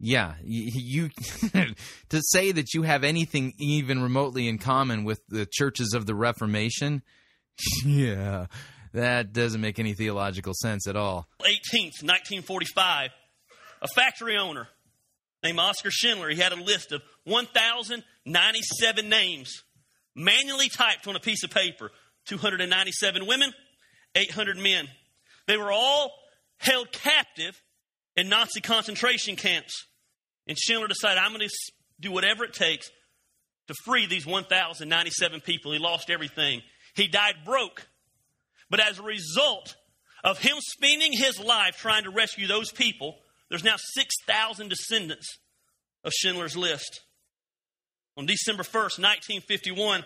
[0.00, 1.10] Yeah, you,
[2.10, 6.14] to say that you have anything even remotely in common with the churches of the
[6.14, 7.02] Reformation,
[7.84, 8.46] yeah,
[8.92, 11.28] that doesn't make any theological sense at all.
[11.40, 13.10] 18th, 1945,
[13.82, 14.68] a factory owner
[15.42, 19.62] named Oscar Schindler, he had a list of 1,097 names
[20.14, 21.90] manually typed on a piece of paper
[22.26, 23.52] 297 women,
[24.14, 24.88] 800 men.
[25.46, 26.12] They were all
[26.58, 27.60] held captive
[28.16, 29.86] in Nazi concentration camps.
[30.46, 31.54] And Schindler decided, I'm going to
[32.00, 32.90] do whatever it takes
[33.68, 35.72] to free these 1,097 people.
[35.72, 36.62] He lost everything.
[36.94, 37.86] He died broke.
[38.70, 39.74] But as a result
[40.22, 43.16] of him spending his life trying to rescue those people,
[43.48, 45.38] there's now 6,000 descendants
[46.02, 47.00] of Schindler's List.
[48.16, 50.04] On December 1st, 1951,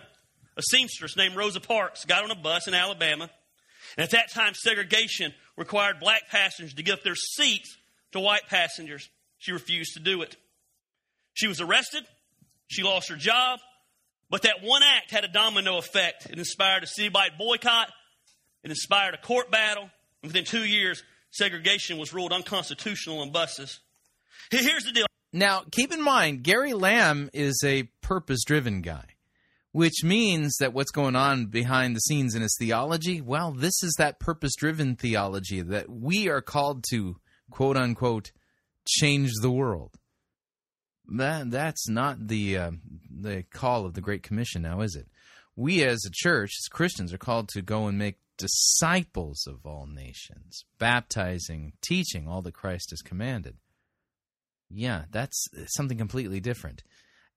[0.57, 3.29] a seamstress named Rosa Parks got on a bus in Alabama.
[3.97, 7.77] And at that time, segregation required black passengers to give up their seats
[8.11, 9.09] to white passengers.
[9.37, 10.35] She refused to do it.
[11.33, 12.03] She was arrested.
[12.67, 13.59] She lost her job.
[14.29, 16.27] But that one act had a domino effect.
[16.27, 17.89] It inspired a citywide boycott.
[18.63, 19.89] It inspired a court battle.
[20.21, 21.01] And within two years,
[21.31, 23.79] segregation was ruled unconstitutional on buses.
[24.51, 25.05] Here's the deal.
[25.31, 29.05] Now, keep in mind, Gary Lamb is a purpose driven guy,
[29.71, 33.93] which means that what's going on behind the scenes in his theology, well, this is
[33.99, 37.17] that purpose driven theology that we are called to,
[37.49, 38.31] quote unquote,
[38.87, 39.95] change the world.
[41.07, 42.71] That, that's not the, uh,
[43.09, 45.07] the call of the Great Commission now, is it?
[45.55, 49.85] We as a church, as Christians, are called to go and make disciples of all
[49.85, 53.57] nations, baptizing, teaching all that Christ has commanded.
[54.69, 56.83] Yeah, that's something completely different.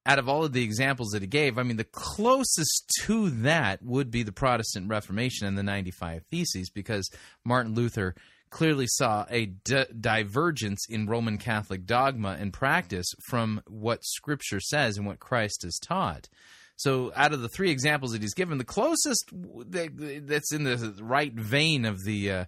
[0.04, 3.82] Out of all of the examples that he gave, I mean, the closest to that
[3.82, 7.08] would be the Protestant Reformation and the 95 Theses, because
[7.44, 8.14] Martin Luther
[8.52, 14.96] clearly saw a di- divergence in Roman Catholic dogma and practice from what Scripture says
[14.96, 16.28] and what Christ has taught.
[16.76, 21.32] So, out of the three examples that he's given, the closest that's in the right
[21.32, 22.44] vein of the uh,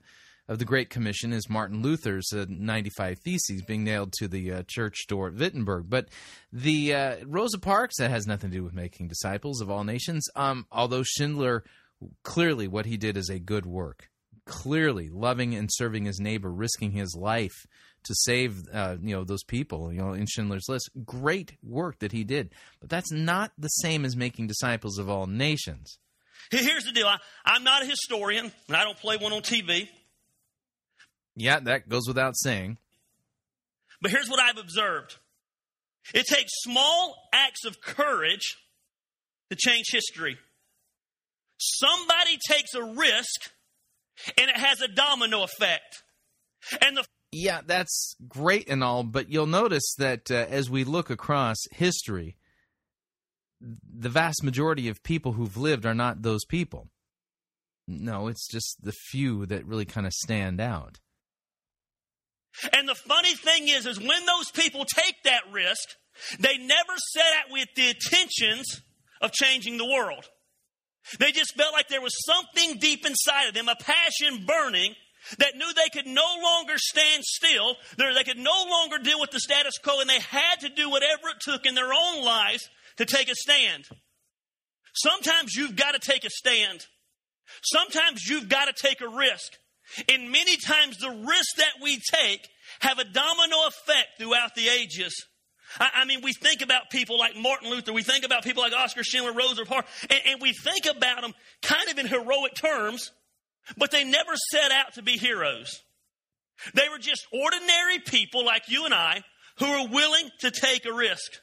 [0.49, 4.63] of the Great Commission is Martin Luther's uh, 95 Theses being nailed to the uh,
[4.67, 5.89] church door at Wittenberg.
[5.89, 6.09] But
[6.53, 10.27] the uh, Rosa Parks that has nothing to do with making disciples of all nations.
[10.37, 11.65] Um, although Schindler
[12.23, 14.11] clearly what he did is a good work.
[14.47, 17.67] Clearly loving and serving his neighbor, risking his life
[18.05, 20.91] to save uh, you know those people you know in Schindler's List.
[21.05, 25.27] Great work that he did, but that's not the same as making disciples of all
[25.27, 25.99] nations.
[26.51, 29.89] Here's the deal I, I'm not a historian, and I don't play one on TV.
[31.37, 32.79] Yeah, that goes without saying.
[34.01, 35.17] But here's what I've observed
[36.13, 38.57] it takes small acts of courage
[39.51, 40.37] to change history.
[41.57, 43.51] Somebody takes a risk,
[44.39, 46.03] and it has a domino effect.
[46.81, 51.11] And the yeah, that's great and all, but you'll notice that uh, as we look
[51.11, 52.37] across history,
[53.61, 56.89] the vast majority of people who've lived are not those people.
[57.89, 61.01] No, it's just the few that really kind of stand out.
[62.73, 65.89] And the funny thing is, is when those people take that risk,
[66.39, 68.81] they never set out with the intentions
[69.21, 70.29] of changing the world.
[71.19, 74.95] They just felt like there was something deep inside of them, a passion burning
[75.39, 79.41] that knew they could no longer stand still, they could no longer deal with the
[79.41, 83.07] status quo, and they had to do whatever it took in their own lives to
[83.07, 83.85] take a stand.
[84.95, 86.87] Sometimes you've got to take a stand.
[87.63, 89.53] Sometimes you've got to take a risk.
[90.09, 92.49] And many times the risks that we take
[92.81, 95.15] have a domino effect throughout the ages.
[95.79, 98.73] I, I, mean, we think about people like Martin Luther, we think about people like
[98.73, 103.11] Oscar Schindler, Rosa Parks, and, and we think about them kind of in heroic terms,
[103.77, 105.83] but they never set out to be heroes.
[106.75, 109.23] They were just ordinary people like you and I
[109.59, 111.41] who were willing to take a risk.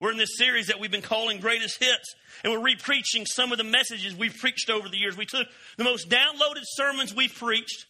[0.00, 2.14] We're in this series that we've been calling Greatest Hits,
[2.44, 5.16] and we're repreaching some of the messages we've preached over the years.
[5.16, 7.86] We took the most downloaded sermons we've preached,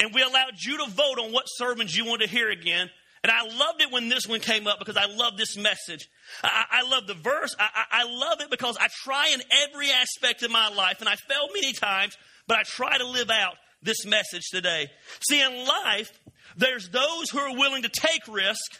[0.00, 2.90] and we allowed you to vote on what sermons you want to hear again.
[3.24, 6.10] And I loved it when this one came up because I love this message.
[6.42, 7.56] I, I love the verse.
[7.58, 11.08] I, I, I love it because I try in every aspect of my life, and
[11.08, 14.88] I fail many times, but I try to live out this message today.
[15.26, 16.12] See, in life,
[16.58, 18.78] there's those who are willing to take risk,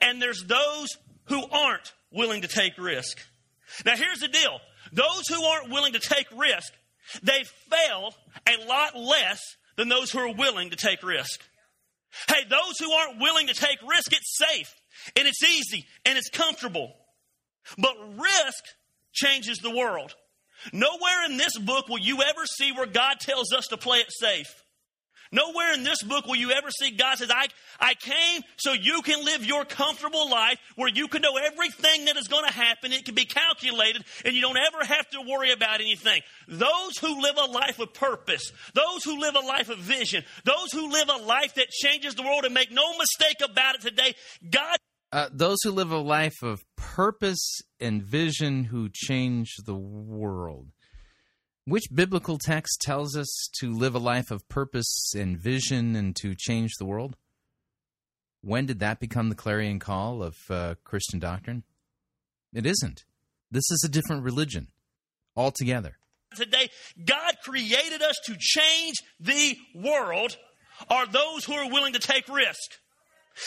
[0.00, 3.18] and there's those who aren't willing to take risk.
[3.84, 4.60] Now, here's the deal
[4.92, 6.72] those who aren't willing to take risk,
[7.24, 8.14] they fail
[8.46, 9.40] a lot less
[9.76, 11.40] than those who are willing to take risk.
[12.28, 14.74] Hey, those who aren't willing to take risk, it's safe
[15.16, 16.92] and it's easy and it's comfortable.
[17.78, 18.64] But risk
[19.12, 20.14] changes the world.
[20.72, 24.10] Nowhere in this book will you ever see where God tells us to play it
[24.10, 24.61] safe.
[25.32, 27.48] Nowhere in this book will you ever see God says, I,
[27.80, 32.18] I came so you can live your comfortable life where you can know everything that
[32.18, 32.92] is going to happen.
[32.92, 36.20] It can be calculated and you don't ever have to worry about anything.
[36.46, 40.70] Those who live a life of purpose, those who live a life of vision, those
[40.70, 44.14] who live a life that changes the world and make no mistake about it today,
[44.48, 44.76] God
[45.12, 50.68] uh, those who live a life of purpose and vision who change the world.
[51.64, 56.34] Which biblical text tells us to live a life of purpose and vision and to
[56.34, 57.16] change the world?
[58.40, 61.62] When did that become the clarion call of uh, Christian doctrine?
[62.52, 63.04] It isn't.
[63.50, 64.68] This is a different religion
[65.36, 65.98] altogether.
[66.34, 66.68] Today,
[67.04, 70.36] God created us to change the world,
[70.88, 72.72] are those who are willing to take risk.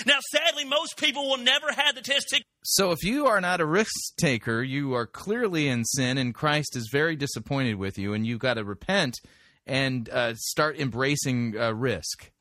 [0.06, 2.44] Now, sadly, most people will never have the testicular.
[2.68, 6.76] So, if you are not a risk taker, you are clearly in sin, and Christ
[6.76, 9.20] is very disappointed with you, and you've got to repent
[9.68, 12.32] and uh, start embracing uh, risk.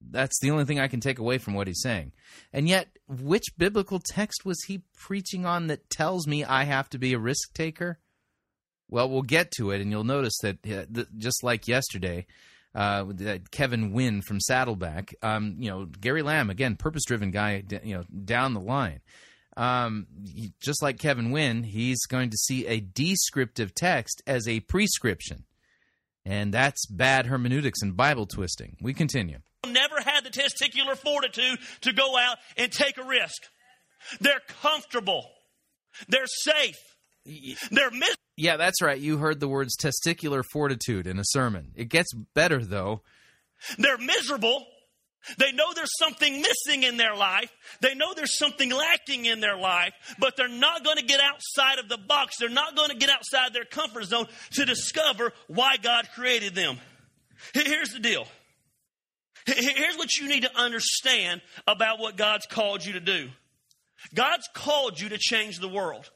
[0.00, 2.12] That's the only thing I can take away from what he's saying.
[2.52, 6.98] And yet, which biblical text was he preaching on that tells me I have to
[6.98, 7.98] be a risk taker?
[8.88, 12.26] Well, we'll get to it, and you'll notice that uh, just like yesterday,
[12.76, 13.06] uh,
[13.50, 15.16] Kevin Wynn from Saddleback.
[15.20, 17.64] Um, you know, Gary Lamb again, purpose-driven guy.
[17.82, 19.00] You know, down the line.
[19.58, 20.06] Um,
[20.60, 25.44] just like Kevin Wynn, he's going to see a descriptive text as a prescription,
[26.24, 28.76] and that's bad hermeneutics and Bible twisting.
[28.80, 29.38] We continue.
[29.66, 33.42] Never had the testicular fortitude to go out and take a risk.
[34.20, 35.28] They're comfortable.
[36.08, 36.76] They're safe.
[37.70, 38.98] They're mis- yeah, that's right.
[38.98, 41.72] You heard the words testicular fortitude in a sermon.
[41.74, 43.02] It gets better, though.
[43.76, 44.64] They're miserable.
[45.36, 47.50] They know there's something missing in their life.
[47.80, 51.78] They know there's something lacking in their life, but they're not going to get outside
[51.78, 52.36] of the box.
[52.38, 56.78] They're not going to get outside their comfort zone to discover why God created them.
[57.52, 58.26] Here's the deal.
[59.46, 63.28] Here's what you need to understand about what God's called you to do.
[64.14, 66.10] God's called you to change the world.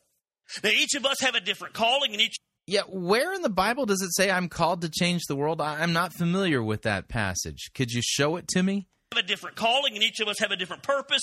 [0.63, 2.37] Now, each of us have a different calling, and each.
[2.67, 5.61] Yeah, where in the Bible does it say I'm called to change the world?
[5.61, 7.71] I'm not familiar with that passage.
[7.75, 8.87] Could you show it to me?
[9.13, 11.21] Have a different calling, and each of us have a different purpose.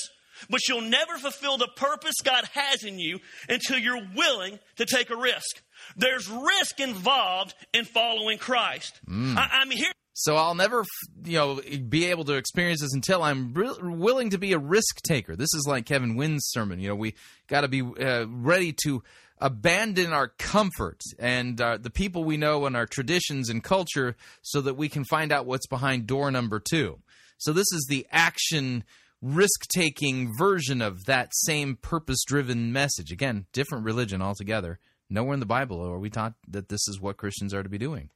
[0.48, 5.10] But you'll never fulfill the purpose God has in you until you're willing to take
[5.10, 5.64] a risk.
[5.98, 9.00] There's risk involved in following Christ.
[9.10, 9.36] Mm.
[9.38, 9.92] I, mean, here.
[10.14, 10.86] So I'll never,
[11.26, 15.02] you know, be able to experience this until I'm re- willing to be a risk
[15.02, 15.36] taker.
[15.36, 16.80] This is like Kevin Wynn's sermon.
[16.80, 17.16] You know, we
[17.48, 19.02] got to be uh, ready to
[19.42, 24.62] abandon our comfort and uh, the people we know and our traditions and culture so
[24.62, 27.00] that we can find out what's behind door number two.
[27.40, 28.84] So this is the action
[29.22, 33.12] risk taking version of that same purpose driven message.
[33.12, 34.80] Again, different religion altogether.
[35.10, 37.78] Nowhere in the Bible are we taught that this is what Christians are to be
[37.78, 38.10] doing.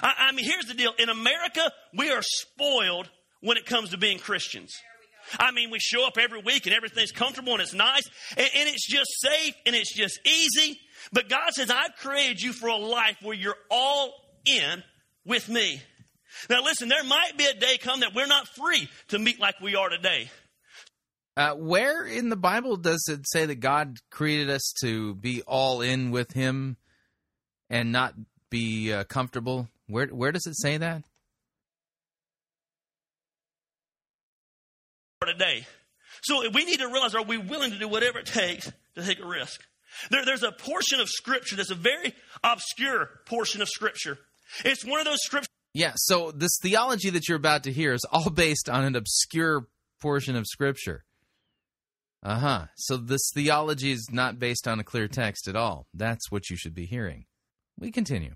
[0.00, 0.92] I, I mean, here's the deal.
[0.98, 3.10] In America, we are spoiled
[3.40, 4.72] when it comes to being Christians.
[5.38, 8.68] I mean, we show up every week and everything's comfortable and it's nice and, and,
[8.68, 10.80] it's just safe and it's just easy.
[11.12, 14.12] But God says, I've created you for a life where you're all
[14.46, 14.82] in
[15.24, 15.80] with me.
[16.48, 19.60] Now, listen, there might be a day come that we're not free to meet like
[19.60, 20.30] we are today.
[21.36, 25.80] Uh, where in the Bible does it say that God created us to be all
[25.80, 26.76] in with Him
[27.70, 28.14] and not
[28.50, 29.68] be uh, comfortable?
[29.86, 31.04] Where where does it say that?
[35.26, 35.66] Today,
[36.22, 39.20] so we need to realize: Are we willing to do whatever it takes to take
[39.20, 39.62] a risk?
[40.10, 42.14] There, there's a portion of Scripture that's a very
[42.44, 44.18] obscure portion of Scripture.
[44.64, 45.48] It's one of those scriptures.
[45.74, 45.92] Yeah.
[45.96, 49.66] So this theology that you're about to hear is all based on an obscure
[50.00, 51.04] portion of Scripture.
[52.22, 52.66] Uh huh.
[52.76, 55.86] So this theology is not based on a clear text at all.
[55.92, 57.24] That's what you should be hearing.
[57.78, 58.34] We continue.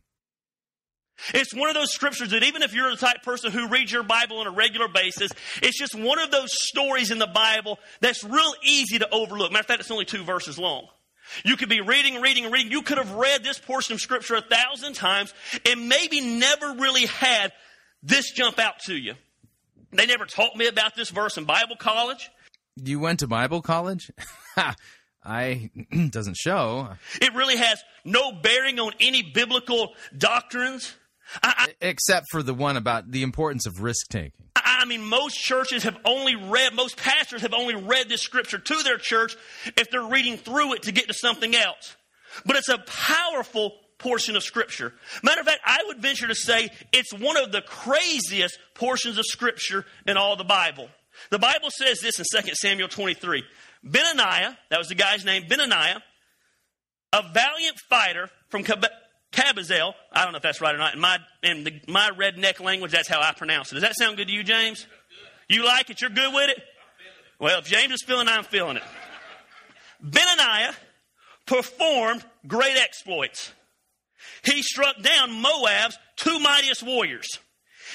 [1.32, 4.02] It's one of those scriptures that even if you're the type person who reads your
[4.02, 5.30] Bible on a regular basis,
[5.62, 9.50] it's just one of those stories in the Bible that's real easy to overlook.
[9.50, 10.88] Matter of fact, it's only two verses long.
[11.44, 12.72] You could be reading, reading, reading.
[12.72, 15.34] You could have read this portion of scripture a thousand times
[15.68, 17.52] and maybe never really had
[18.02, 19.14] this jump out to you.
[19.92, 22.30] They never taught me about this verse in Bible college.
[22.76, 24.10] You went to Bible college?
[25.24, 25.70] I
[26.10, 26.88] doesn't show.
[27.20, 30.94] It really has no bearing on any biblical doctrines.
[31.42, 34.45] I, I, Except for the one about the importance of risk taking.
[34.78, 38.82] I, mean, most churches have only read, most pastors have only read this scripture to
[38.82, 39.36] their church
[39.76, 41.96] if they're reading through it to get to something else.
[42.44, 44.92] But it's a powerful portion of scripture.
[45.22, 49.24] Matter of fact, I would venture to say it's one of the craziest portions of
[49.26, 50.88] scripture in all the Bible.
[51.30, 53.42] The Bible says this in 2 Samuel 23.
[53.84, 56.00] Benaniah, that was the guy's name, Benaniah,
[57.12, 58.64] a valiant fighter from
[59.36, 59.92] Kabzeel.
[60.12, 60.94] I don't know if that's right or not.
[60.94, 63.74] In my, in the, my redneck language, that's how I pronounce it.
[63.74, 64.86] Does that sound good to you, James?
[65.48, 66.00] You like it?
[66.00, 66.62] You're good with it?
[67.38, 68.82] Well, if James is feeling it, I'm feeling it.
[70.02, 70.74] Benaniah
[71.46, 73.52] performed great exploits.
[74.42, 77.28] He struck down Moab's two mightiest warriors.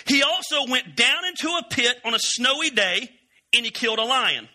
[0.05, 3.09] He also went down into a pit on a snowy day
[3.53, 4.47] and he killed a lion.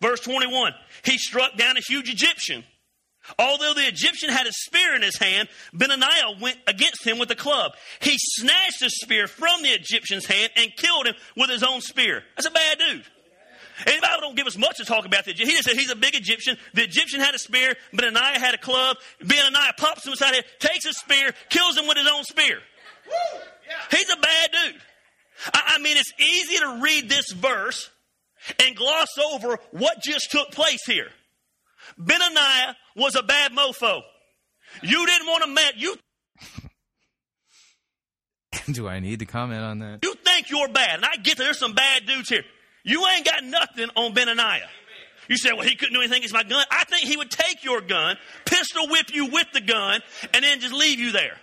[0.00, 0.72] Verse 21
[1.04, 2.64] He struck down a huge Egyptian.
[3.38, 7.36] Although the Egyptian had a spear in his hand, Benaniah went against him with a
[7.36, 7.72] club.
[8.00, 12.22] He snatched the spear from the Egyptian's hand and killed him with his own spear.
[12.36, 13.04] That's a bad dude.
[13.86, 15.48] And the Bible don't give us much to talk about the Egyptian.
[15.48, 16.58] He just said he's a big Egyptian.
[16.74, 18.98] The Egyptian had a spear, Benaniah had a club.
[19.22, 22.58] Benaniah pops him inside head, takes a spear, kills him with his own spear.
[23.90, 24.80] He's a bad dude.
[25.54, 27.90] I mean, it's easy to read this verse
[28.62, 31.08] and gloss over what just took place here.
[31.98, 34.02] Benaniah was a bad mofo.
[34.82, 35.96] You didn't want to met you.
[38.72, 40.00] Do I need to comment on that?
[40.02, 42.44] You think you're bad, and I get that there's some bad dudes here.
[42.84, 44.68] You ain't got nothing on Benaniah.
[45.28, 46.64] You say, well, he couldn't do anything against my gun.
[46.70, 50.00] I think he would take your gun, pistol whip you with the gun,
[50.34, 51.36] and then just leave you there.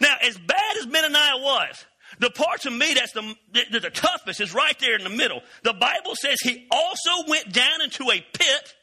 [0.00, 1.84] Now, as bad as Benaniah was,
[2.20, 3.34] the part of me that's the,
[3.70, 5.42] the, the toughest is right there in the middle.
[5.62, 8.74] The Bible says he also went down into a pit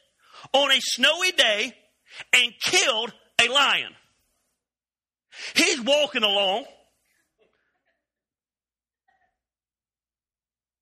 [0.52, 1.74] on a snowy day
[2.32, 3.92] and killed a lion.
[5.54, 6.64] He's walking along,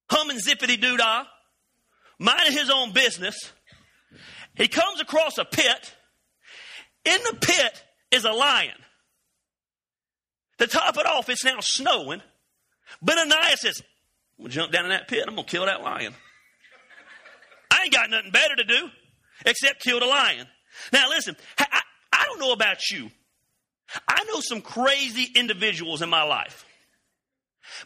[0.08, 1.24] humming zippity doo dah,
[2.18, 3.52] minding his own business.
[4.54, 5.94] He comes across a pit.
[7.04, 8.76] In the pit is a lion.
[10.58, 12.22] To top it off, it's now snowing.
[13.04, 13.82] Benaniah says,
[14.38, 15.24] I'm going to jump down in that pit.
[15.26, 16.14] I'm going to kill that lion.
[17.70, 18.88] I ain't got nothing better to do
[19.44, 20.46] except kill the lion.
[20.92, 21.80] Now, listen, I,
[22.12, 23.10] I don't know about you.
[24.08, 26.64] I know some crazy individuals in my life.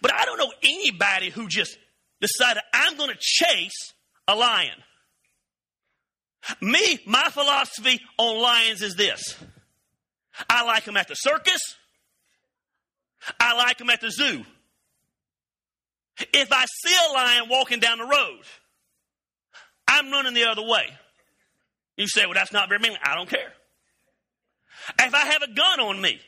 [0.01, 1.77] But I don't know anybody who just
[2.21, 3.93] decided, I'm going to chase
[4.27, 4.75] a lion.
[6.61, 9.37] Me, my philosophy on lions is this
[10.49, 11.77] I like them at the circus,
[13.39, 14.45] I like them at the zoo.
[16.33, 18.41] If I see a lion walking down the road,
[19.87, 20.89] I'm running the other way.
[21.99, 22.97] You say, well, that's not very mean.
[23.03, 23.53] I don't care.
[25.01, 26.21] If I have a gun on me,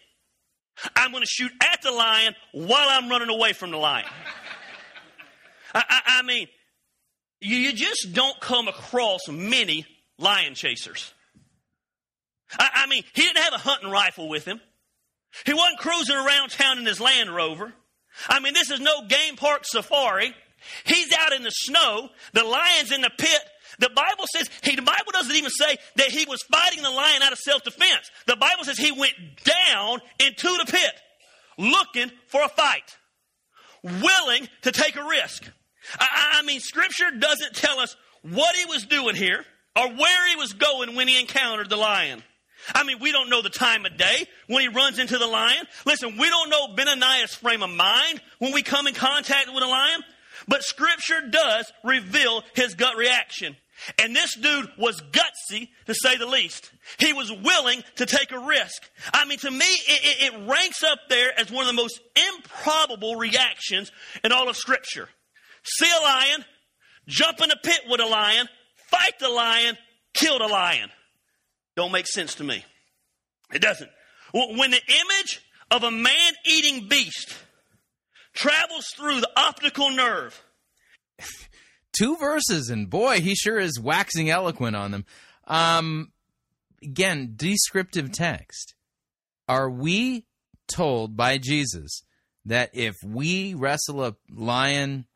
[0.96, 4.06] I'm going to shoot at the lion while I'm running away from the lion.
[5.72, 6.48] I, I, I mean,
[7.40, 9.86] you, you just don't come across many
[10.18, 11.14] lion chasers.
[12.58, 14.60] I, I mean, he didn't have a hunting rifle with him.
[15.46, 17.72] He wasn't cruising around town in his Land Rover.
[18.28, 20.34] I mean, this is no game park safari.
[20.84, 22.10] He's out in the snow.
[22.32, 23.40] The lion's in the pit.
[23.80, 27.22] The Bible says, he, the Bible doesn't even say that he was fighting the lion
[27.22, 28.10] out of self defense.
[28.26, 30.92] The Bible says he went down into the pit
[31.58, 32.96] looking for a fight,
[33.82, 35.50] willing to take a risk.
[35.98, 39.44] I, I mean, Scripture doesn't tell us what he was doing here
[39.76, 42.22] or where he was going when he encountered the lion.
[42.74, 45.64] I mean, we don't know the time of day when he runs into the lion.
[45.86, 49.66] Listen, we don't know Benaniah's frame of mind when we come in contact with a
[49.66, 50.02] lion,
[50.46, 53.56] but scripture does reveal his gut reaction.
[53.98, 56.70] And this dude was gutsy, to say the least.
[56.98, 58.82] He was willing to take a risk.
[59.12, 62.00] I mean, to me, it, it, it ranks up there as one of the most
[62.34, 63.90] improbable reactions
[64.22, 65.08] in all of scripture.
[65.62, 66.44] See a lion,
[67.06, 68.48] jump in a pit with a lion,
[68.88, 69.76] fight the lion,
[70.14, 70.90] kill the lion.
[71.76, 72.64] Don't make sense to me.
[73.52, 73.90] It doesn't.
[74.32, 75.40] When the image
[75.70, 77.34] of a man eating beast
[78.34, 80.40] travels through the optical nerve,
[81.92, 85.04] two verses, and boy, he sure is waxing eloquent on them.
[85.46, 86.12] Um,
[86.82, 88.74] again, descriptive text.
[89.48, 90.26] Are we
[90.68, 92.02] told by Jesus
[92.44, 95.06] that if we wrestle a lion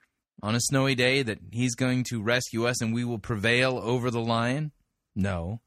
[0.43, 4.11] on a snowy day, that he's going to rescue us and we will prevail over
[4.11, 4.73] the lion?
[5.15, 5.61] No.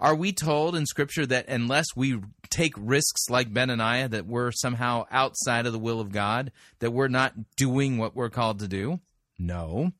[0.00, 2.20] Are we told in Scripture that unless we
[2.50, 6.50] take risks like Benaniah, that we're somehow outside of the will of God,
[6.80, 9.00] that we're not doing what we're called to do?
[9.38, 9.92] No.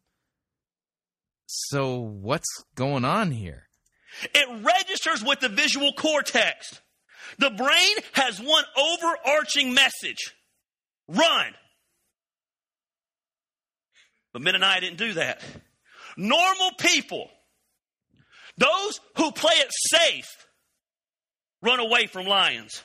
[1.46, 3.68] So, what's going on here?
[4.34, 6.80] It registers with the visual cortex.
[7.38, 10.34] The brain has one overarching message
[11.08, 11.54] run.
[14.32, 15.40] But Benaniah didn't do that.
[16.16, 17.28] Normal people,
[18.58, 20.46] those who play it safe,
[21.62, 22.82] run away from lions.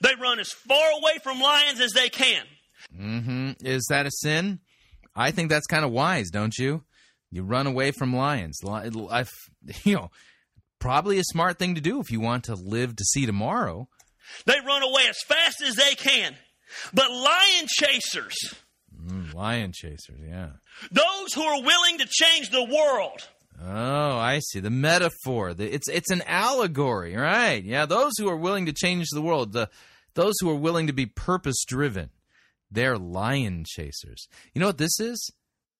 [0.00, 2.44] They run as far away from lions as they can.
[2.96, 3.66] Mm-hmm.
[3.66, 4.60] Is that a sin?
[5.14, 6.82] I think that's kind of wise, don't you?
[7.34, 8.60] You run away from lions.
[8.64, 9.32] I've,
[9.84, 10.10] you know,
[10.78, 13.88] probably a smart thing to do if you want to live to see tomorrow.
[14.46, 16.36] They run away as fast as they can.
[16.92, 18.36] But lion chasers,
[18.96, 20.50] mm, lion chasers, yeah.
[20.92, 23.28] Those who are willing to change the world.
[23.62, 25.54] Oh, I see the metaphor.
[25.58, 27.62] It's it's an allegory, right?
[27.62, 29.68] Yeah, those who are willing to change the world, the
[30.14, 32.10] those who are willing to be purpose driven,
[32.70, 34.28] they're lion chasers.
[34.52, 35.30] You know what this is?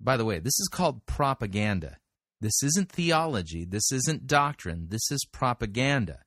[0.04, 1.96] By the way, this is called propaganda.
[2.40, 3.64] This isn't theology.
[3.64, 4.88] This isn't doctrine.
[4.90, 6.18] This is propaganda.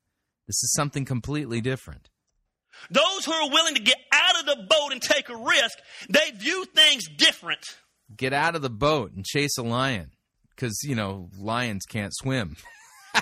[0.48, 2.10] This is something completely different.
[2.90, 5.78] Those who are willing to get out of the boat and take a risk,
[6.08, 7.64] they view things different.
[8.16, 10.10] Get out of the boat and chase a lion
[10.50, 12.56] because, you know, lions can't swim.
[13.14, 13.20] they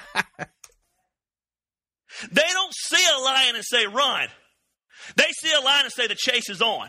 [2.31, 4.29] don't see a lion and say, run.
[5.17, 6.89] They see a lion and say, the chase is on.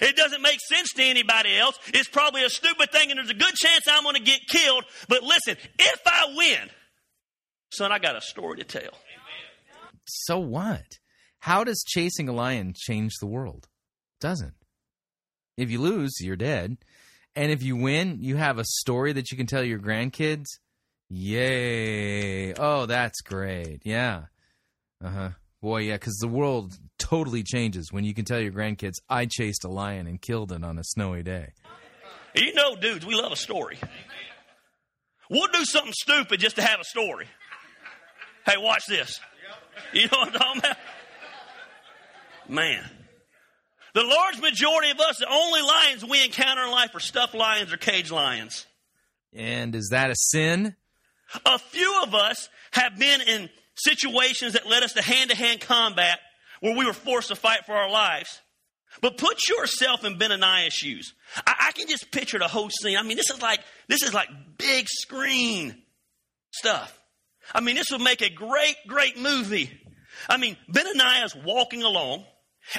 [0.00, 1.78] It doesn't make sense to anybody else.
[1.88, 4.84] It's probably a stupid thing, and there's a good chance I'm going to get killed.
[5.08, 6.70] But listen, if I win,
[7.72, 8.92] son, I got a story to tell.
[10.06, 10.84] So what?
[11.40, 13.68] How does chasing a lion change the world?
[14.20, 14.54] Doesn't.
[15.56, 16.78] If you lose, you're dead.
[17.36, 20.46] And if you win, you have a story that you can tell your grandkids.
[21.08, 22.54] Yay.
[22.54, 23.82] Oh, that's great.
[23.84, 24.24] Yeah.
[25.02, 25.30] Uh huh.
[25.62, 29.64] Boy, yeah, because the world totally changes when you can tell your grandkids, I chased
[29.64, 31.52] a lion and killed it on a snowy day.
[32.34, 33.78] You know, dudes, we love a story.
[35.28, 37.26] We'll do something stupid just to have a story.
[38.46, 39.20] Hey, watch this.
[39.92, 40.76] You know what I'm talking about?
[42.48, 42.90] Man.
[43.92, 47.72] The large majority of us, the only lions we encounter in life are stuffed lions
[47.72, 48.66] or cage lions.
[49.32, 50.76] And is that a sin?
[51.44, 53.50] A few of us have been in
[53.84, 56.18] situations that led us to hand to hand combat
[56.60, 58.40] where we were forced to fight for our lives.
[59.00, 61.14] But put yourself in Benaniah's shoes.
[61.46, 62.96] I, I, can just picture the whole scene.
[62.98, 64.28] I mean, this is like this is like
[64.58, 65.80] big screen
[66.50, 66.98] stuff.
[67.54, 69.70] I mean, this would make a great, great movie.
[70.28, 72.24] I mean, Benaniah's walking along,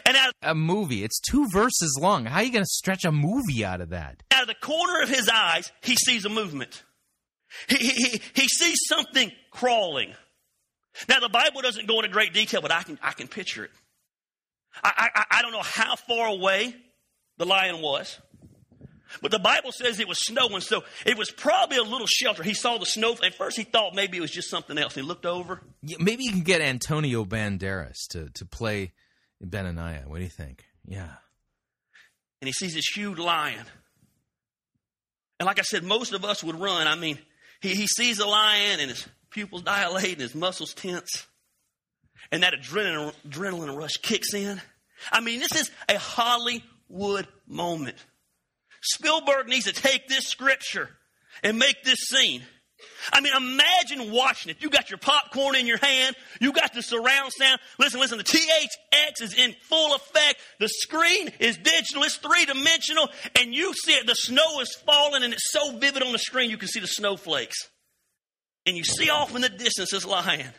[0.05, 1.03] and out a movie.
[1.03, 2.25] It's two verses long.
[2.25, 4.21] How are you going to stretch a movie out of that?
[4.31, 6.83] Out of the corner of his eyes, he sees a movement.
[7.67, 10.13] He, he, he sees something crawling.
[11.07, 13.71] Now, the Bible doesn't go into great detail, but I can, I can picture it.
[14.83, 16.75] I, I, I don't know how far away
[17.37, 18.19] the lion was,
[19.21, 22.43] but the Bible says it was snowing, so it was probably a little shelter.
[22.43, 23.15] He saw the snow.
[23.23, 24.95] At first, he thought maybe it was just something else.
[24.95, 25.61] He looked over.
[25.81, 28.93] Yeah, maybe you can get Antonio Banderas to, to play
[29.43, 30.65] Benaniah, what do you think?
[30.85, 31.09] Yeah.
[32.41, 33.65] And he sees this huge lion.
[35.39, 36.87] And like I said, most of us would run.
[36.87, 37.17] I mean,
[37.61, 41.25] he, he sees a lion and his pupils dilate and his muscles tense.
[42.31, 44.61] And that adrenaline, adrenaline rush kicks in.
[45.11, 47.97] I mean, this is a Hollywood moment.
[48.81, 50.89] Spielberg needs to take this scripture
[51.43, 52.43] and make this scene.
[53.13, 54.61] I mean, imagine watching it.
[54.61, 56.15] You got your popcorn in your hand.
[56.39, 57.59] You got the surround sound.
[57.79, 60.39] Listen, listen, the THX is in full effect.
[60.59, 62.03] The screen is digital.
[62.03, 63.09] It's three dimensional.
[63.39, 64.07] And you see it.
[64.07, 66.87] The snow is falling and it's so vivid on the screen you can see the
[66.87, 67.69] snowflakes.
[68.65, 70.51] And you see off in the distance this lion.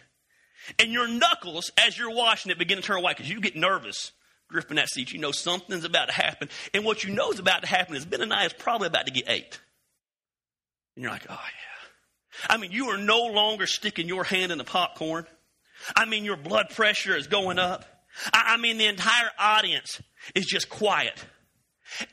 [0.78, 4.12] And your knuckles, as you're watching it, begin to turn white because you get nervous
[4.48, 5.12] gripping that seat.
[5.12, 6.48] You know something's about to happen.
[6.72, 9.28] And what you know is about to happen is Benaniah is probably about to get
[9.28, 9.58] ate.
[10.94, 12.48] And you're like, oh, yeah.
[12.54, 15.26] I mean, you are no longer sticking your hand in the popcorn.
[15.96, 17.84] I mean, your blood pressure is going up.
[18.32, 20.00] I, I mean, the entire audience
[20.34, 21.24] is just quiet.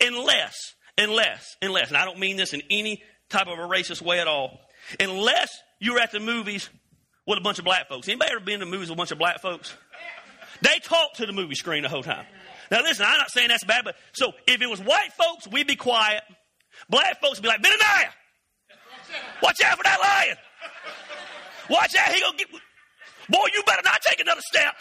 [0.02, 4.20] Unless, unless, unless, and I don't mean this in any type of a racist way
[4.20, 4.60] at all,
[4.99, 5.49] unless
[5.80, 6.69] you're at the movies
[7.26, 8.07] with a bunch of black folks.
[8.07, 9.76] Anybody ever been to movies with a bunch of black folks?
[10.61, 12.26] They talk to the movie screen the whole time.
[12.72, 15.68] Now listen, I'm not saying that's bad, but so if it was white folks, we'd
[15.68, 16.23] be quiet.
[16.89, 18.10] Black folks would be like, Benaniah,
[19.41, 20.38] watch out for that lion.
[21.69, 22.47] Watch out, he gonna get
[23.30, 24.76] boy, you better not take another step.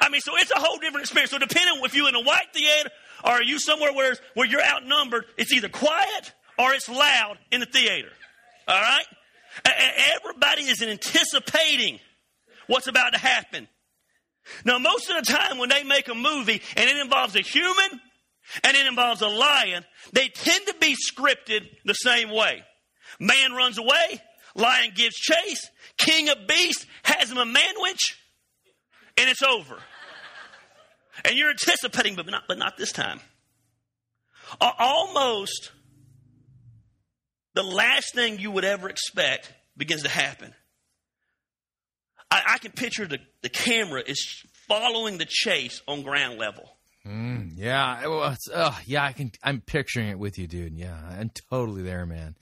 [0.00, 1.30] I mean, so it's a whole different experience.
[1.30, 2.90] So depending if you're in a white theater
[3.24, 7.60] or are you somewhere where, where you're outnumbered, it's either quiet or it's loud in
[7.60, 8.10] the theater.
[8.68, 9.04] All right?
[9.64, 12.00] Everybody is anticipating
[12.66, 13.68] what's about to happen.
[14.64, 18.00] Now, most of the time when they make a movie and it involves a human
[18.62, 22.62] and it involves a lion, they tend to be scripted the same way.
[23.18, 24.20] Man runs away,
[24.54, 28.16] lion gives chase, king of beasts has him a manwich,
[29.16, 29.78] and it's over.
[31.24, 33.20] And you're anticipating, but not, but not this time.
[34.60, 35.72] Almost
[37.54, 40.52] the last thing you would ever expect begins to happen.
[42.30, 46.68] I, I can picture the, the camera is following the chase on ground level.
[47.06, 49.30] Mm, yeah, well, uh, yeah, I can.
[49.42, 50.78] I'm picturing it with you, dude.
[50.78, 52.34] Yeah, I'm totally there, man.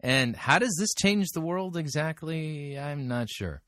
[0.00, 2.76] And how does this change the world exactly?
[2.78, 3.62] I'm not sure.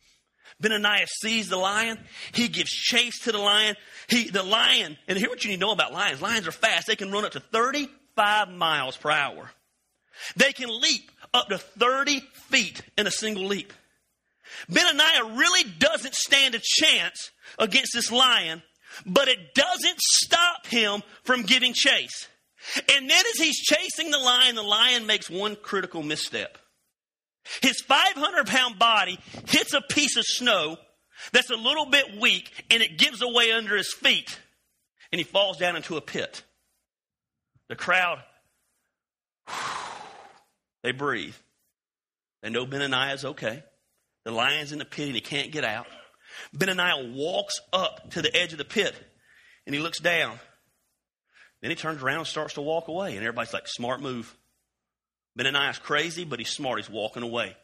[0.60, 1.98] Benaniah sees the lion.
[2.34, 3.76] He gives chase to the lion.
[4.08, 6.20] He, the lion, and here what you need to know about lions.
[6.20, 6.88] Lions are fast.
[6.88, 9.50] They can run up to 35 miles per hour.
[10.36, 13.72] They can leap up to 30 feet in a single leap.
[14.70, 18.62] Benaniah really doesn't stand a chance against this lion,
[19.06, 22.28] but it doesn't stop him from giving chase.
[22.94, 26.58] And then as he's chasing the lion, the lion makes one critical misstep.
[27.60, 29.18] His 500 pound body
[29.48, 30.76] hits a piece of snow
[31.32, 34.38] that's a little bit weak and it gives away under his feet
[35.10, 36.42] and he falls down into a pit.
[37.68, 38.22] The crowd,
[40.82, 41.34] they breathe.
[42.42, 43.62] They know Benaniah is okay.
[44.24, 45.86] The lion's in the pit and he can't get out.
[46.56, 48.94] Benaniah walks up to the edge of the pit
[49.66, 50.38] and he looks down.
[51.60, 53.10] Then he turns around and starts to walk away.
[53.10, 54.36] And everybody's like, smart move.
[55.38, 56.78] Benaniah's crazy, but he's smart.
[56.78, 57.56] He's walking away.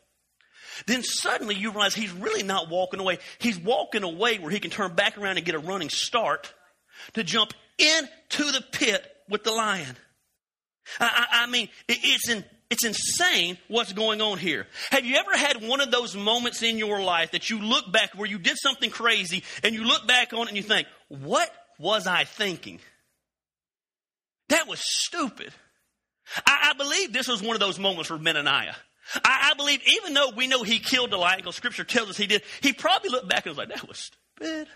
[0.86, 3.18] Then suddenly you realize he's really not walking away.
[3.38, 6.52] He's walking away where he can turn back around and get a running start
[7.14, 9.96] to jump into the pit with the lion.
[11.00, 14.66] I, I, I mean, it, it's in it's insane what's going on here.
[14.90, 18.14] Have you ever had one of those moments in your life that you look back
[18.14, 21.50] where you did something crazy and you look back on it and you think, what
[21.78, 22.80] was I thinking?
[24.50, 25.52] That was stupid.
[26.46, 28.74] I, I believe this was one of those moments for Benaniah.
[29.14, 32.26] I, I, believe even though we know he killed lion, because scripture tells us he
[32.26, 34.68] did, he probably looked back and was like, that was stupid.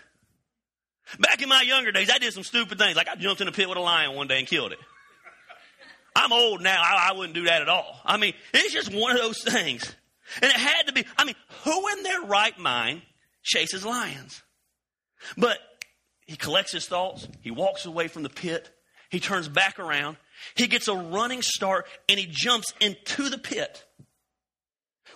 [1.19, 2.95] Back in my younger days, I did some stupid things.
[2.95, 4.79] Like I jumped in a pit with a lion one day and killed it.
[6.15, 6.81] I'm old now.
[6.81, 7.99] I, I wouldn't do that at all.
[8.05, 9.95] I mean, it's just one of those things.
[10.41, 13.01] And it had to be, I mean, who in their right mind
[13.43, 14.41] chases lions?
[15.37, 15.57] But
[16.25, 17.27] he collects his thoughts.
[17.41, 18.69] He walks away from the pit.
[19.09, 20.17] He turns back around.
[20.55, 23.85] He gets a running start and he jumps into the pit.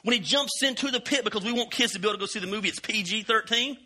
[0.03, 2.26] When he jumps into the pit, because we want kids to be able to go
[2.28, 3.78] see the movie, it's PG 13.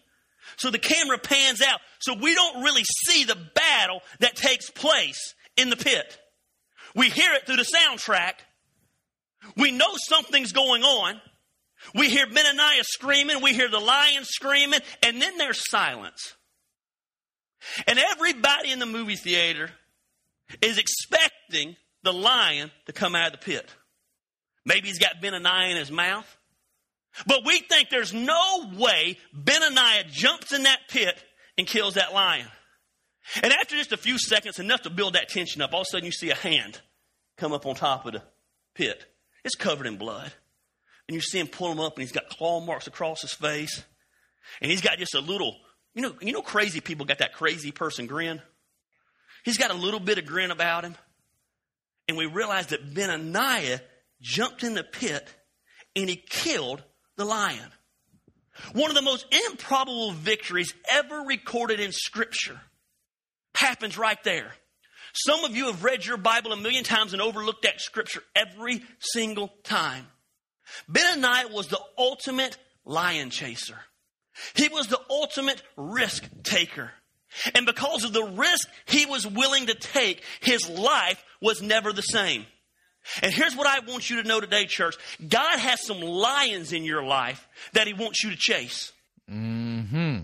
[0.57, 1.79] So the camera pans out.
[1.99, 6.17] So we don't really see the battle that takes place in the pit.
[6.95, 8.33] We hear it through the soundtrack.
[9.57, 11.19] We know something's going on.
[11.95, 13.41] We hear Benaniah screaming.
[13.41, 14.79] We hear the lion screaming.
[15.03, 16.35] And then there's silence.
[17.87, 19.71] And everybody in the movie theater
[20.61, 23.69] is expecting the lion to come out of the pit.
[24.65, 26.25] Maybe he's got Benaniah in his mouth.
[27.27, 31.21] But we think there's no way Benaniah jumps in that pit
[31.57, 32.47] and kills that lion.
[33.43, 35.91] And after just a few seconds, enough to build that tension up, all of a
[35.91, 36.81] sudden you see a hand
[37.37, 38.23] come up on top of the
[38.75, 39.05] pit.
[39.43, 40.31] It's covered in blood.
[41.07, 43.83] And you see him pull him up, and he's got claw marks across his face.
[44.61, 45.55] And he's got just a little,
[45.93, 48.41] you know, you know, crazy people got that crazy person grin.
[49.43, 50.95] He's got a little bit of grin about him.
[52.07, 53.79] And we realize that Benaniah
[54.21, 55.33] jumped in the pit
[55.95, 56.83] and he killed
[57.15, 57.71] the lion.
[58.73, 62.59] One of the most improbable victories ever recorded in Scripture
[63.61, 64.51] happens right there.
[65.13, 68.81] Some of you have read your Bible a million times and overlooked that Scripture every
[68.99, 70.07] single time.
[70.89, 73.77] Benaniah was the ultimate lion chaser.
[74.55, 76.91] He was the ultimate risk taker.
[77.55, 82.01] And because of the risk he was willing to take, his life was never the
[82.01, 82.45] same.
[83.21, 84.95] And here's what I want you to know today, church
[85.27, 88.91] God has some lions in your life that he wants you to chase.
[89.27, 90.19] Hmm.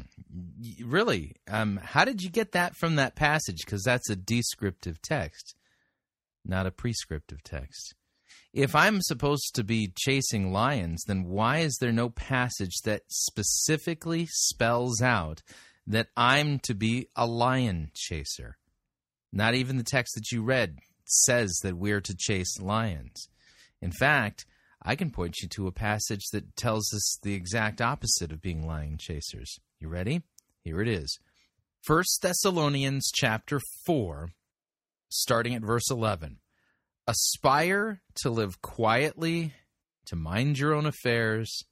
[0.83, 1.35] Really?
[1.47, 3.63] Um, how did you get that from that passage?
[3.65, 5.55] Because that's a descriptive text,
[6.43, 7.93] not a prescriptive text.
[8.53, 14.25] If I'm supposed to be chasing lions, then why is there no passage that specifically
[14.31, 15.43] spells out
[15.85, 18.57] that I'm to be a lion chaser?
[19.31, 23.29] Not even the text that you read says that we're to chase lions.
[23.81, 24.45] In fact,
[24.81, 28.65] I can point you to a passage that tells us the exact opposite of being
[28.65, 29.59] lion chasers.
[29.79, 30.23] You ready?
[30.67, 31.17] Here it is.
[31.87, 34.31] 1 Thessalonians chapter 4,
[35.07, 36.39] starting at verse 11.
[37.07, 39.53] Aspire to live quietly,
[40.07, 41.63] to mind your own affairs,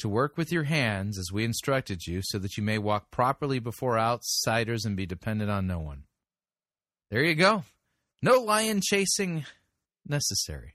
[0.00, 3.58] to work with your hands as we instructed you, so that you may walk properly
[3.58, 6.02] before outsiders and be dependent on no one.
[7.10, 7.64] There you go.
[8.20, 9.46] No lion chasing
[10.06, 10.74] necessary.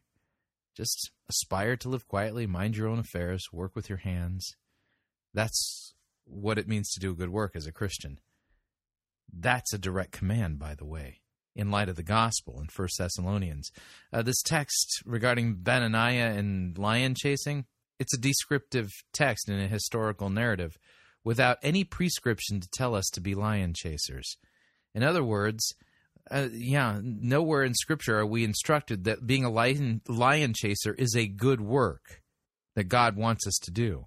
[0.75, 4.55] Just aspire to live quietly, mind your own affairs, work with your hands.
[5.31, 5.93] That's
[6.25, 8.19] what it means to do good work as a Christian.
[9.33, 11.21] That's a direct command, by the way,
[11.55, 13.71] in light of the gospel in First Thessalonians.
[14.11, 17.65] Uh, this text regarding Benaniah and lion chasing,
[17.99, 20.77] it's a descriptive text in a historical narrative
[21.23, 24.37] without any prescription to tell us to be lion chasers.
[24.93, 25.75] In other words,
[26.29, 31.15] uh, yeah, nowhere in Scripture are we instructed that being a lion, lion chaser is
[31.15, 32.21] a good work
[32.75, 34.05] that God wants us to do.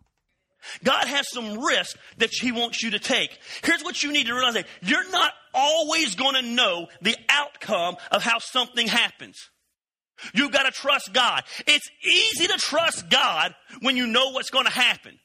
[0.82, 3.30] God has some risk that He wants you to take.
[3.62, 8.22] Here's what you need to realize you're not always going to know the outcome of
[8.22, 9.36] how something happens.
[10.32, 11.42] You've got to trust God.
[11.66, 15.18] It's easy to trust God when you know what's going to happen.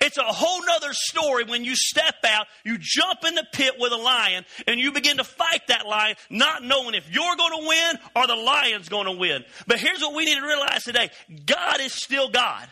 [0.00, 3.92] It's a whole nother story when you step out, you jump in the pit with
[3.92, 7.68] a lion, and you begin to fight that lion, not knowing if you're going to
[7.68, 9.44] win or the lion's going to win.
[9.66, 11.10] But here's what we need to realize today
[11.46, 12.68] God is still God.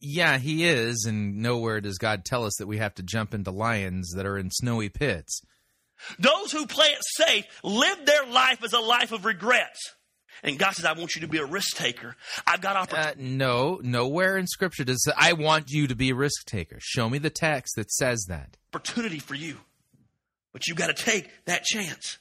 [0.00, 3.50] Yeah, he is, and nowhere does God tell us that we have to jump into
[3.50, 5.42] lions that are in snowy pits.
[6.18, 9.94] Those who play it safe live their life as a life of regrets.
[10.42, 12.16] And God says, I want you to be a risk taker.
[12.46, 13.22] I've got opportunity.
[13.22, 16.46] Uh, no, nowhere in Scripture does it say, I want you to be a risk
[16.46, 16.76] taker.
[16.80, 18.56] Show me the text that says that.
[18.72, 19.58] Opportunity for you.
[20.52, 22.18] But you've got to take that chance.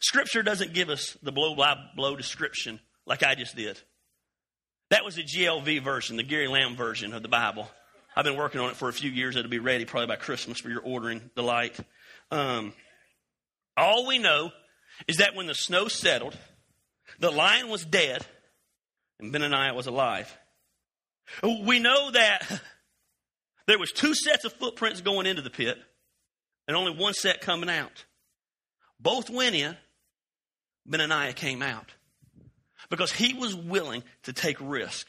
[0.00, 3.80] Scripture doesn't give us the blow by blow description like I just did.
[4.90, 7.70] That was the GLV version, the Gary Lamb version of the Bible.
[8.16, 9.36] I've been working on it for a few years.
[9.36, 11.78] It'll be ready probably by Christmas for your ordering delight.
[12.32, 12.72] Um,
[13.76, 14.50] all we know
[15.06, 16.36] is that when the snow settled,
[17.20, 18.26] the lion was dead
[19.20, 20.36] and Benaniah was alive.
[21.44, 22.60] We know that
[23.68, 25.78] there was two sets of footprints going into the pit
[26.66, 28.04] and only one set coming out.
[28.98, 29.76] Both went in.
[30.88, 31.92] Benaniah came out
[32.90, 35.06] because he was willing to take risk.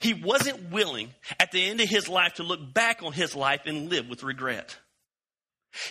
[0.00, 3.62] He wasn't willing at the end of his life to look back on his life
[3.66, 4.76] and live with regret.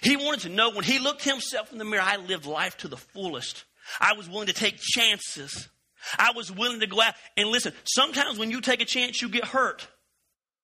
[0.02, 2.88] He wanted to know when he looked himself in the mirror, I lived life to
[2.88, 3.64] the fullest.
[4.00, 5.70] I was willing to take chances.
[6.18, 7.74] I was willing to go out and listen.
[7.86, 9.88] Sometimes when you take a chance, you get hurt.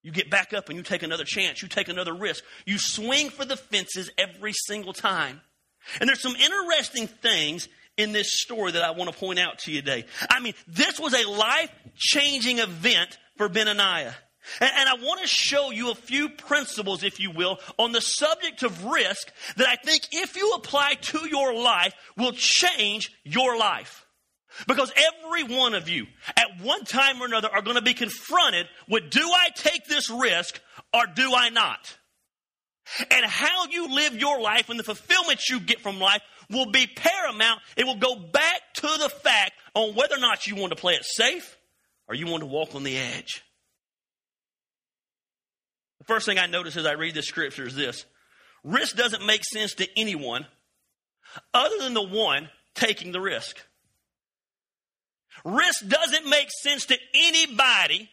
[0.02, 1.62] You get back up and you take another chance.
[1.62, 2.44] You take another risk.
[2.64, 5.40] You swing for the fences every single time.
[6.00, 9.72] And there's some interesting things in this story that I want to point out to
[9.72, 10.04] you today.
[10.30, 14.14] I mean, this was a life changing event for Benaniah.
[14.60, 18.00] And, and, I want to show you a few principles, if you will, on the
[18.00, 23.58] subject of risk that I think if you apply to your life will change your
[23.58, 24.06] life.
[24.66, 26.06] Because every one of you,
[26.36, 30.08] at one time or another, are going to be confronted with do I take this
[30.08, 30.60] risk
[30.94, 31.96] or do I not?
[33.10, 36.86] And how you live your life and the fulfillment you get from life will be
[36.86, 37.60] paramount.
[37.76, 40.94] It will go back to the fact on whether or not you want to play
[40.94, 41.56] it safe
[42.08, 43.42] or you want to walk on the edge.
[45.98, 48.04] The first thing I notice as I read this scripture is this
[48.64, 50.46] risk doesn't make sense to anyone
[51.54, 53.56] other than the one taking the risk.
[55.44, 58.08] Risk doesn't make sense to anybody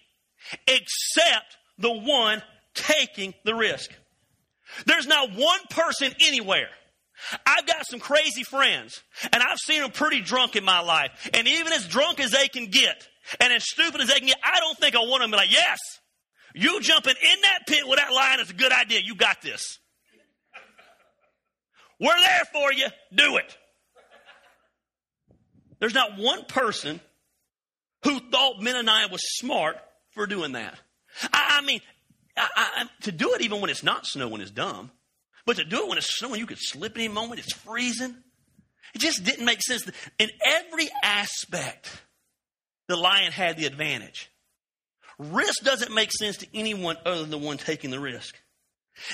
[0.68, 2.42] except the one
[2.74, 3.92] taking the risk.
[4.86, 6.70] There's not one person anywhere.
[7.46, 9.02] I've got some crazy friends,
[9.32, 11.30] and I've seen them pretty drunk in my life.
[11.34, 13.08] And even as drunk as they can get,
[13.40, 15.38] and as stupid as they can get, I don't think I want them to be
[15.38, 15.80] like, yes,
[16.54, 19.00] you jumping in that pit with that lion is a good idea.
[19.04, 19.80] You got this.
[22.00, 22.88] We're there for you.
[23.14, 23.58] Do it.
[25.80, 27.00] There's not one person
[28.04, 29.78] who thought Benaniah was smart
[30.12, 30.78] for doing that.
[31.32, 31.82] I, I mean,
[32.38, 34.92] I, I, to do it even when it's not snowing is dumb.
[35.46, 38.16] But to do it when it's snowing, you could slip any moment, it's freezing.
[38.94, 39.90] It just didn't make sense.
[40.20, 41.90] In every aspect,
[42.88, 44.30] the lion had the advantage.
[45.18, 48.36] Risk doesn't make sense to anyone other than the one taking the risk.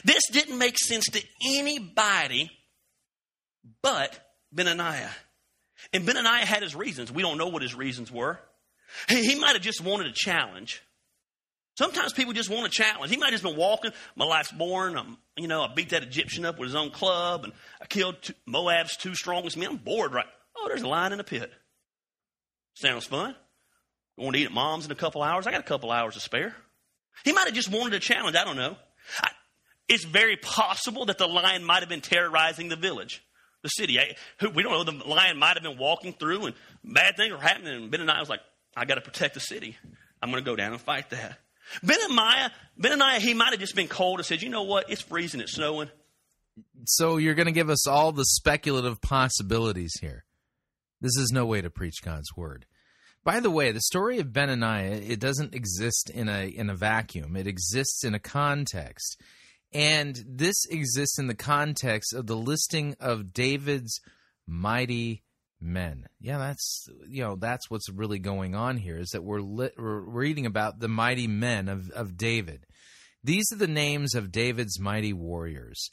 [0.04, 2.52] This didn't make sense to anybody
[3.82, 4.20] but
[4.54, 5.12] Benaniah.
[5.94, 7.12] And Benaniah had his reasons.
[7.12, 8.40] We don't know what his reasons were.
[9.08, 10.82] He, might have just wanted a challenge.
[11.80, 13.10] Sometimes people just want a challenge.
[13.10, 13.92] He might have just been walking.
[14.18, 14.98] My life's boring.
[14.98, 18.22] I'm, you know, I beat that Egyptian up with his own club, and I killed
[18.22, 19.70] two, Moab's two strongest men.
[19.70, 20.26] I'm bored, right?
[20.58, 21.50] Oh, there's a lion in the pit.
[22.74, 23.34] Sounds fun.
[24.18, 25.48] Going to eat at mom's in a couple hours.
[25.48, 26.54] I got a couple hours to spare.
[27.24, 28.36] He might have just wanted a challenge.
[28.36, 28.76] I don't know.
[29.22, 29.30] I,
[29.88, 33.24] it's very possible that the lion might have been terrorizing the village
[33.64, 33.98] the city.
[34.02, 34.16] I,
[34.54, 34.84] we don't know.
[34.84, 37.84] The lion might have been walking through and bad things were happening.
[37.84, 38.42] And Ben and Benaniah was like,
[38.76, 39.78] I got to protect the city.
[40.22, 41.40] I'm going to go down and fight that.
[41.84, 44.90] Benaniah, Benaniah, he might have just been cold and said, you know what?
[44.90, 45.42] It's freezing.
[45.42, 45.90] It's snowing.
[46.86, 50.26] So you're going to give us all the speculative possibilities here.
[51.02, 52.66] This is no way to preach God's word.
[53.24, 57.36] By the way, the story of Benaniah, it doesn't exist in a in a vacuum.
[57.36, 59.22] It exists in a context.
[59.72, 64.00] And this exists in the context of the listing of David's
[64.48, 65.24] mighty
[65.62, 66.06] men.
[66.20, 70.46] Yeah, that's you know that's what's really going on here is that we're, we're reading
[70.46, 72.66] about the mighty men of of David.
[73.24, 75.92] These are the names of David's mighty warriors.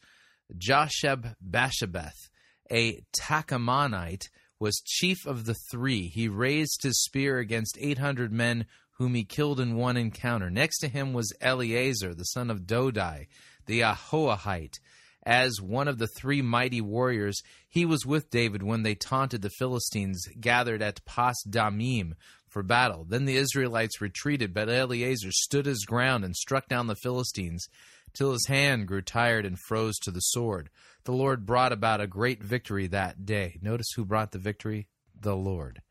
[0.57, 2.29] Josheb Basshebeth,
[2.71, 4.29] a Tahkemonite,
[4.61, 6.09] was chief of the three.
[6.09, 8.67] He raised his spear against 800 men
[8.99, 10.51] whom he killed in one encounter.
[10.51, 13.27] Next to him was Eleazar, the son of Dodai,
[13.67, 14.79] the Ahohite.
[15.27, 19.51] As one of the three mighty warriors, he was with David when they taunted the
[19.51, 22.13] Philistines gathered at Pas Damim
[22.49, 23.05] for battle.
[23.05, 27.67] Then the Israelites retreated, but Eleazar stood his ground and struck down the Philistines
[28.15, 30.71] till his hand grew tired and froze to the sword.
[31.05, 33.59] The Lord brought about a great victory that day.
[33.61, 34.87] Notice who brought the victory?
[35.21, 35.83] The Lord.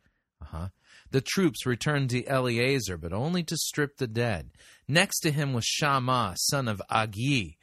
[0.41, 0.70] Uh-huh.
[1.12, 4.52] The troops returned to Eleazar, but only to strip the dead.
[4.88, 7.57] Next to him was Shammah, son of Agee,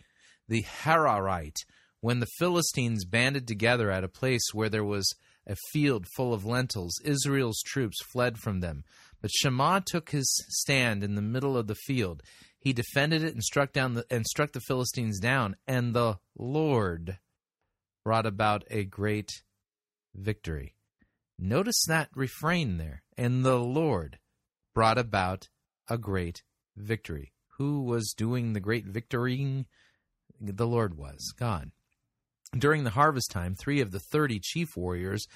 [0.53, 1.65] the Hararite,
[2.03, 5.11] when the Philistines banded together at a place where there was
[5.47, 8.85] a field full of lentils, Israel's troops fled from them.
[9.23, 12.23] But Shammah took his stand in the middle of the field.
[12.59, 17.19] He defended it and struck down the, and struck the Philistines down, and the Lord
[18.05, 19.31] brought about a great
[20.15, 20.75] victory.
[21.39, 23.05] Notice that refrain there.
[23.17, 24.19] And the Lord
[24.75, 25.49] brought about
[25.89, 26.43] a great
[26.77, 27.33] victory.
[27.57, 29.65] Who was doing the great victorying?
[30.43, 31.71] The Lord was, God.
[32.57, 35.27] During the harvest time, three of the thirty chief warriors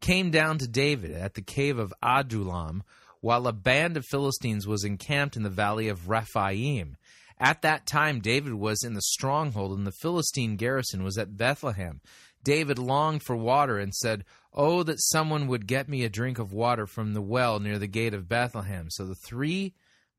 [0.00, 2.82] came down to David at the cave of Adullam,
[3.20, 6.96] while a band of Philistines was encamped in the valley of Rephaim.
[7.38, 12.00] At that time, David was in the stronghold, and the Philistine garrison was at Bethlehem.
[12.42, 16.52] David longed for water and said, Oh, that someone would get me a drink of
[16.52, 18.88] water from the well near the gate of Bethlehem.
[18.90, 19.74] So the three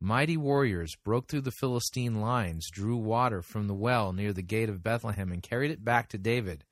[0.05, 4.69] Mighty warriors broke through the Philistine lines, drew water from the well near the gate
[4.69, 6.63] of Bethlehem, and carried it back to David.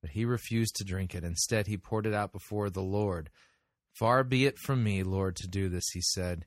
[0.00, 1.22] But he refused to drink it.
[1.22, 3.28] Instead, he poured it out before the Lord.
[3.92, 6.46] Far be it from me, Lord, to do this, he said.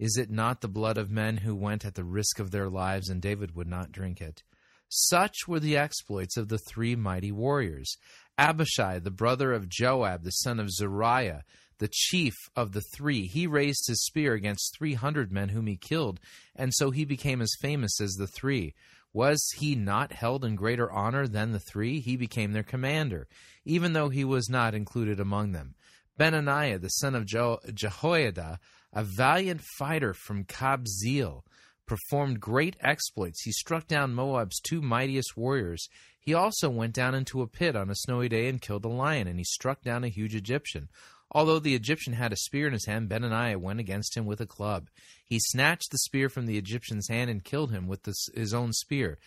[0.00, 3.08] Is it not the blood of men who went at the risk of their lives,
[3.08, 4.42] and David would not drink it?
[4.88, 7.96] Such were the exploits of the three mighty warriors.
[8.36, 11.44] Abishai, the brother of Joab, the son of Zeruiah,
[11.78, 15.76] the chief of the three, he raised his spear against three hundred men whom he
[15.76, 16.20] killed,
[16.54, 18.74] and so he became as famous as the three.
[19.12, 22.00] Was he not held in greater honor than the three?
[22.00, 23.28] He became their commander,
[23.64, 25.74] even though he was not included among them.
[26.18, 28.58] Benaniah, the son of Jehoiada,
[28.92, 31.42] a valiant fighter from Kabzeel,
[31.86, 33.42] performed great exploits.
[33.42, 35.88] He struck down Moab's two mightiest warriors.
[36.18, 39.28] He also went down into a pit on a snowy day and killed a lion,
[39.28, 40.88] and he struck down a huge Egyptian.
[41.30, 44.46] Although the Egyptian had a spear in his hand, Benaniah went against him with a
[44.46, 44.88] club.
[45.24, 48.04] He snatched the spear from the Egyptian's hand and killed him with
[48.34, 49.18] his own spear.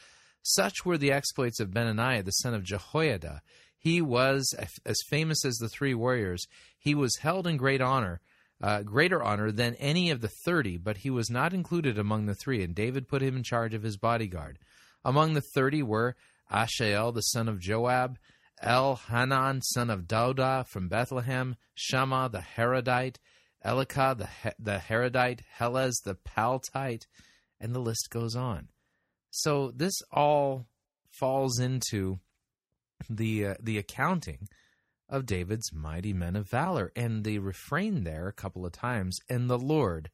[0.41, 3.41] Such were the exploits of Benaniah the son of Jehoiada.
[3.77, 4.53] He was
[4.85, 6.45] as famous as the three warriors.
[6.77, 8.21] He was held in great honor,
[8.61, 12.35] uh, greater honor than any of the thirty, but he was not included among the
[12.35, 14.59] three, and David put him in charge of his bodyguard.
[15.03, 16.15] Among the thirty were
[16.51, 18.17] Asahel, the son of Joab,
[18.64, 23.18] Elhanan, son of Dauda from Bethlehem, Shammah the Harodite,
[23.65, 27.07] Elika the, the Harodite, Helez the Paltite,
[27.60, 28.69] and the list goes on.
[29.31, 30.68] So this all
[31.11, 32.19] falls into
[33.10, 34.48] the uh, the accounting
[35.07, 39.49] of David's mighty men of valor, and the refrain there a couple of times, and
[39.49, 40.10] the Lord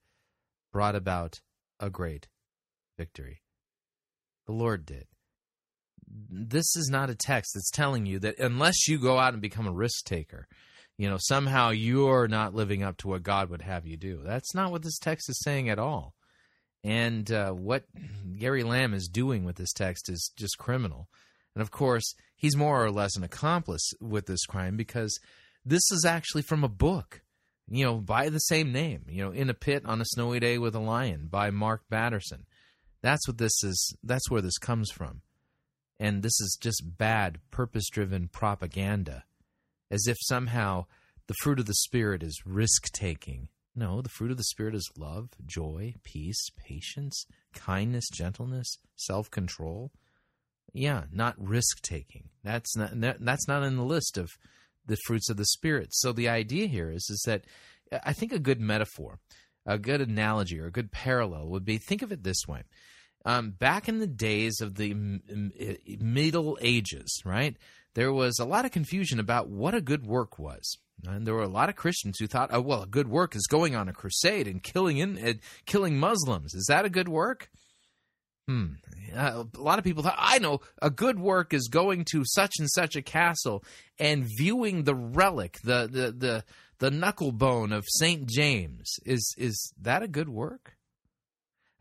[0.71, 1.41] brought about
[1.79, 2.27] a great
[2.97, 3.41] victory.
[4.45, 5.07] The Lord did.
[6.29, 9.67] This is not a text that's telling you that unless you go out and become
[9.67, 10.47] a risk taker,
[10.97, 14.21] you know, somehow you're not living up to what God would have you do.
[14.23, 16.13] That's not what this text is saying at all.
[16.83, 17.85] And uh, what
[18.37, 21.09] Gary Lamb is doing with this text is just criminal.
[21.55, 25.19] And of course, he's more or less an accomplice with this crime because
[25.65, 27.21] this is actually from a book,
[27.67, 30.57] you know, by the same name, you know, In a Pit on a Snowy Day
[30.59, 32.45] with a Lion by Mark Batterson.
[33.01, 35.21] That's what this is, that's where this comes from.
[35.99, 39.23] And this is just bad, purpose driven propaganda,
[39.89, 40.85] as if somehow
[41.27, 44.89] the fruit of the Spirit is risk taking no, the fruit of the Spirit is
[44.97, 49.91] love, joy, peace, patience, kindness, gentleness, self control.
[50.73, 52.29] Yeah, not risk taking.
[52.43, 54.31] That's not that's not in the list of
[54.85, 55.89] the fruits of the Spirit.
[55.91, 57.45] So the idea here is is that
[58.03, 59.19] I think a good metaphor,
[59.65, 62.63] a good analogy, or a good parallel would be think of it this way.
[63.25, 64.93] Um, back in the days of the
[65.99, 67.57] Middle Ages, right,
[67.95, 70.77] there was a lot of confusion about what a good work was.
[71.03, 73.47] And there were a lot of Christians who thought, "Oh, well, a good work is
[73.47, 75.33] going on a crusade and killing in, uh,
[75.65, 76.53] killing Muslims.
[76.53, 77.49] Is that a good work?"
[78.47, 78.73] Hmm.
[79.13, 82.53] Uh, a lot of people thought, "I know a good work is going to such
[82.59, 83.63] and such a castle
[83.99, 86.45] and viewing the relic, the the the
[86.79, 88.99] the knuckle bone of Saint James.
[89.05, 90.74] Is is that a good work?"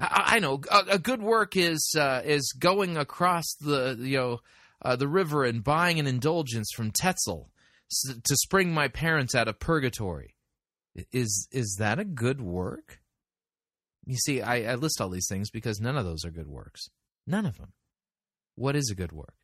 [0.01, 4.41] I, I know a, a, good work is uh, is going across the you know
[4.83, 7.51] uh, the river and buying an indulgence from Tetzel
[7.91, 10.35] to spring my parents out of purgatory.
[11.13, 13.01] Is is that a good work?
[14.07, 16.89] You see, I, I list all these things because none of those are good works.
[17.27, 17.73] None of them.
[18.55, 19.35] What is a good work?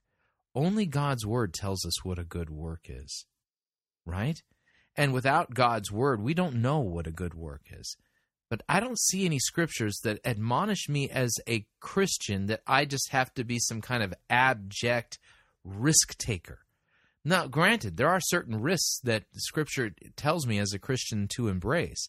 [0.54, 3.24] Only God's word tells us what a good work is.
[4.04, 4.40] Right?
[4.96, 7.96] And without God's word, we don't know what a good work is.
[8.50, 13.10] But I don't see any scriptures that admonish me as a Christian that I just
[13.12, 15.18] have to be some kind of abject
[15.64, 16.58] risk taker.
[17.24, 22.08] Now, granted, there are certain risks that Scripture tells me as a Christian to embrace.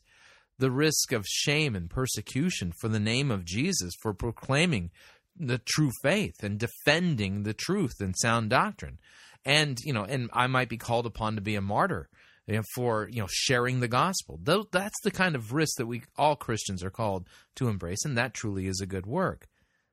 [0.57, 4.89] The risk of shame and persecution for the name of Jesus, for proclaiming
[5.37, 8.99] the true faith and defending the truth and sound doctrine.
[9.43, 12.09] And, you know, and I might be called upon to be a martyr
[12.47, 14.39] know, for, you know, sharing the gospel.
[14.43, 18.33] That's the kind of risk that we all Christians are called to embrace, and that
[18.33, 19.47] truly is a good work.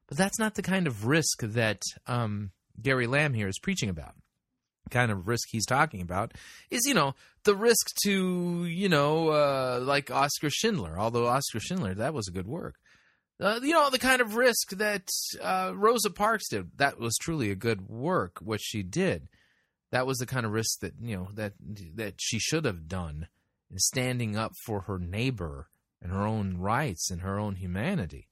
[0.06, 4.14] But that's not the kind of risk that um, Gary Lamb here is preaching about
[4.90, 6.32] kind of risk he's talking about
[6.70, 7.14] is you know
[7.44, 12.32] the risk to you know uh, like Oscar Schindler although Oscar Schindler that was a
[12.32, 12.76] good work
[13.40, 15.06] uh, you know the kind of risk that
[15.42, 19.28] uh, Rosa Parks did that was truly a good work what she did
[19.90, 21.52] that was the kind of risk that you know that
[21.94, 23.28] that she should have done
[23.70, 25.68] in standing up for her neighbor
[26.00, 28.28] and her own rights and her own humanity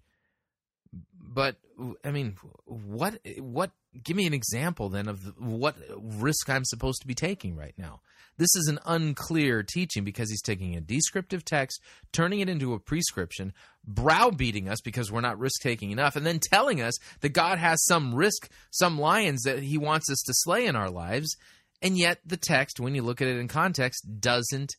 [1.26, 1.56] but
[2.04, 3.70] I mean, what what?
[4.02, 8.00] Give me an example then of what risk I'm supposed to be taking right now.
[8.38, 11.82] This is an unclear teaching because he's taking a descriptive text,
[12.12, 13.54] turning it into a prescription,
[13.86, 17.82] browbeating us because we're not risk taking enough, and then telling us that God has
[17.86, 21.34] some risk, some lions that He wants us to slay in our lives.
[21.80, 24.72] And yet, the text, when you look at it in context, doesn't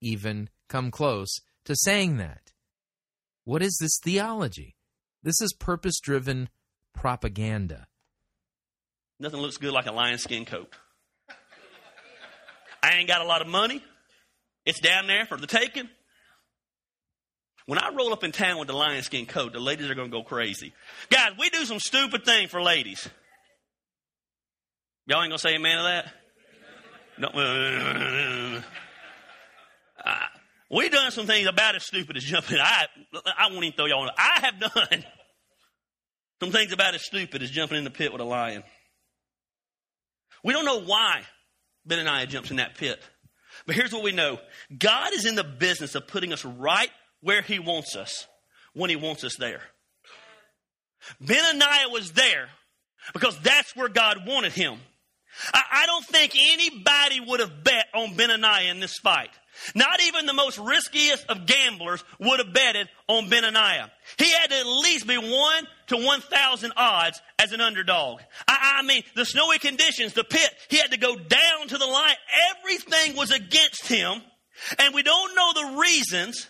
[0.00, 2.52] even come close to saying that.
[3.44, 4.76] What is this theology?
[5.22, 6.48] This is purpose driven
[6.94, 7.86] propaganda.
[9.18, 10.72] Nothing looks good like a lion skin coat.
[12.82, 13.84] I ain't got a lot of money.
[14.64, 15.88] It's down there for the taking.
[17.66, 20.10] When I roll up in town with the lion skin coat, the ladies are going
[20.10, 20.72] to go crazy.
[21.10, 23.08] Guys, we do some stupid thing for ladies.
[25.06, 26.12] Y'all ain't going to say amen to that?
[27.18, 28.62] No.
[30.70, 32.58] Uh, we done some things about as stupid as jumping.
[32.58, 32.86] I,
[33.36, 34.10] I won't even throw y'all on.
[34.16, 35.04] I have done
[36.40, 38.62] some things about as stupid as jumping in the pit with a lion.
[40.42, 41.22] We don't know why
[41.88, 43.00] Benaniah jumps in that pit.
[43.66, 44.38] But here's what we know
[44.76, 46.90] God is in the business of putting us right
[47.20, 48.26] where He wants us
[48.72, 49.60] when He wants us there.
[51.22, 52.48] Benaniah was there
[53.12, 54.78] because that's where God wanted him.
[55.52, 59.30] I, I don't think anybody would have bet on Benaniah in this fight.
[59.74, 63.90] Not even the most riskiest of gamblers would have betted on Benaniah.
[64.18, 68.20] He had to at least be one to 1,000 odds as an underdog.
[68.48, 71.86] I, I, mean, the snowy conditions, the pit, he had to go down to the
[71.86, 72.14] line.
[72.56, 74.22] Everything was against him.
[74.78, 76.48] And we don't know the reasons,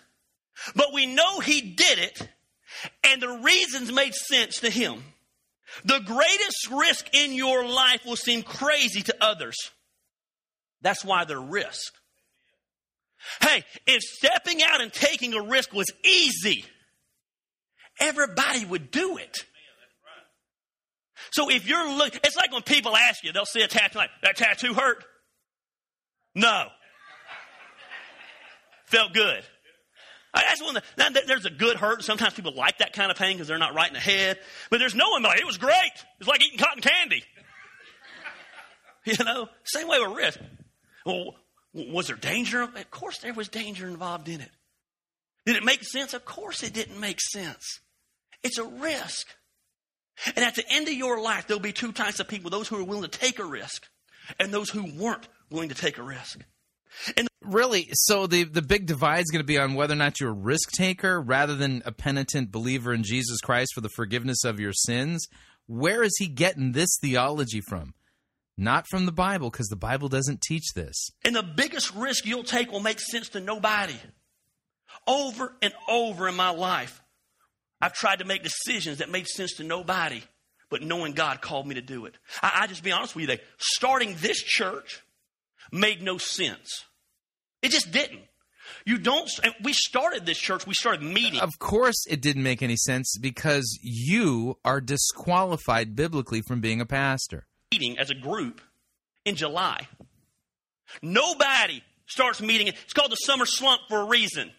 [0.74, 2.28] but we know he did it.
[3.04, 5.02] And the reasons made sense to him.
[5.84, 9.56] The greatest risk in your life will seem crazy to others.
[10.82, 11.92] That's why they're risk.
[13.40, 16.64] Hey, if stepping out and taking a risk was easy,
[18.00, 19.44] everybody would do it.
[21.32, 24.10] So if you're looking, it's like when people ask you, they'll see a tattoo like,
[24.22, 25.04] that tattoo hurt?
[26.34, 26.66] No.
[28.86, 29.44] Felt good.
[30.34, 30.80] That's one.
[30.96, 32.02] That, there's a good hurt.
[32.04, 34.38] Sometimes people like that kind of pain because they're not right in the head.
[34.70, 35.90] But there's no one like it was great.
[36.18, 37.24] It's like eating cotton candy.
[39.06, 40.38] You know, same way with risk.
[41.06, 41.34] Well,
[41.72, 42.60] was there danger?
[42.60, 44.50] Of course, there was danger involved in it.
[45.46, 46.12] Did it make sense?
[46.12, 47.80] Of course, it didn't make sense.
[48.42, 49.26] It's a risk.
[50.36, 52.76] And at the end of your life, there'll be two types of people those who
[52.76, 53.86] are willing to take a risk
[54.38, 56.40] and those who weren't willing to take a risk.
[57.16, 60.20] And really, so the the big divide is going to be on whether or not
[60.20, 64.44] you're a risk taker rather than a penitent believer in Jesus Christ for the forgiveness
[64.44, 65.26] of your sins.
[65.66, 67.94] Where is he getting this theology from?
[68.56, 71.10] Not from the Bible, because the Bible doesn't teach this.
[71.24, 73.96] And the biggest risk you'll take will make sense to nobody.
[75.06, 77.00] Over and over in my life,
[77.80, 80.22] I've tried to make decisions that made sense to nobody,
[80.68, 82.16] but knowing God called me to do it.
[82.42, 85.02] I, I just be honest with you, they starting this church
[85.72, 86.84] made no sense.
[87.62, 88.22] It just didn't.
[88.86, 89.28] You don't.
[89.62, 90.66] We started this church.
[90.66, 91.40] We started meeting.
[91.40, 96.86] Of course, it didn't make any sense because you are disqualified biblically from being a
[96.86, 97.46] pastor.
[97.72, 98.60] Meeting as a group
[99.24, 99.88] in July.
[101.02, 102.68] Nobody starts meeting.
[102.68, 104.50] It's called the summer slump for a reason.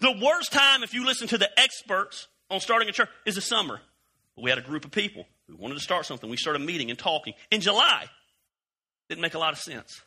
[0.00, 3.40] The worst time, if you listen to the experts on starting a church, is the
[3.40, 3.80] summer.
[4.36, 6.30] But We had a group of people who wanted to start something.
[6.30, 8.06] We started meeting and talking in July.
[9.08, 10.00] Didn't make a lot of sense.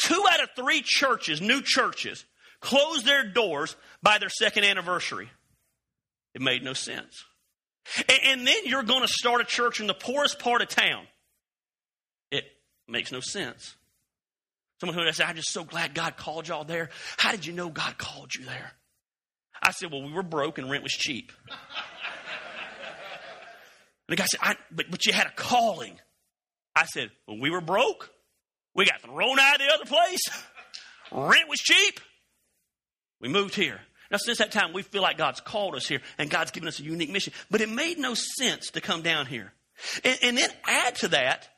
[0.00, 2.24] Two out of three churches, new churches,
[2.60, 5.28] closed their doors by their second anniversary.
[6.34, 7.24] It made no sense.
[8.08, 11.04] And, and then you're going to start a church in the poorest part of town.
[12.30, 12.44] It
[12.88, 13.74] makes no sense.
[14.80, 16.88] Someone who said, I'm just so glad God called y'all there.
[17.18, 18.72] How did you know God called you there?
[19.62, 21.32] I said, Well, we were broke and rent was cheap.
[21.50, 21.58] and
[24.08, 25.98] the guy said, but, but you had a calling.
[26.74, 28.10] I said, Well, we were broke
[28.74, 30.20] we got thrown out of the other place.
[31.12, 32.00] Rent was cheap.
[33.20, 33.80] We moved here.
[34.10, 36.80] Now, since that time, we feel like God's called us here and God's given us
[36.80, 37.32] a unique mission.
[37.50, 39.52] But it made no sense to come down here.
[40.04, 41.48] And, and then add to that,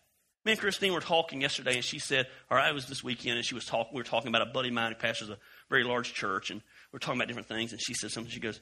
[0.44, 3.44] me and Christine were talking yesterday, and she said, or I was this weekend, and
[3.44, 3.94] she was talking.
[3.94, 5.38] We were talking about a buddy of mine who pastors a
[5.70, 6.60] very large church, and
[6.92, 7.72] we are talking about different things.
[7.72, 8.30] And she said something.
[8.30, 8.60] She goes,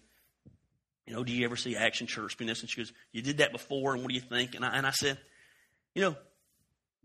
[1.06, 3.38] "You know, do you ever see Action Church being this?" And she goes, "You did
[3.38, 5.18] that before, and what do you think?" And I, and I said,
[5.94, 6.16] "You know,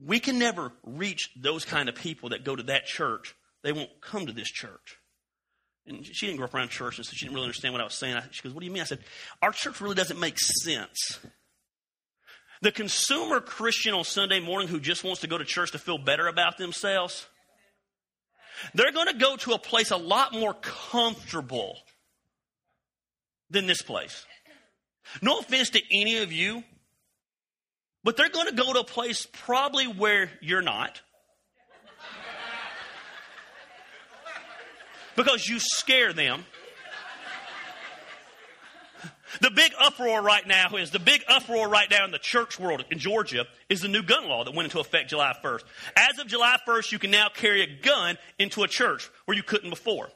[0.04, 3.36] we can never reach those kind of people that go to that church.
[3.64, 4.98] They won't come to this church.
[5.88, 7.86] And she didn't grow up around church, and so she didn't really understand what I
[7.86, 8.20] was saying.
[8.32, 8.82] She goes, What do you mean?
[8.82, 9.04] I said,
[9.42, 11.20] Our church really doesn't make sense.
[12.62, 15.98] The consumer Christian on Sunday morning who just wants to go to church to feel
[15.98, 17.28] better about themselves,
[18.74, 21.78] they're going to go to a place a lot more comfortable
[23.50, 24.26] than this place.
[25.22, 26.64] No offense to any of you
[28.06, 31.02] but they're going to go to a place probably where you're not.
[35.16, 36.46] Because you scare them.
[39.42, 42.86] The big uproar right now is the big uproar right now in the church world
[42.92, 45.64] in Georgia is the new gun law that went into effect July 1st.
[45.98, 49.44] As of July 1st, you can now carry a gun into a church where you
[49.44, 50.10] couldn't before.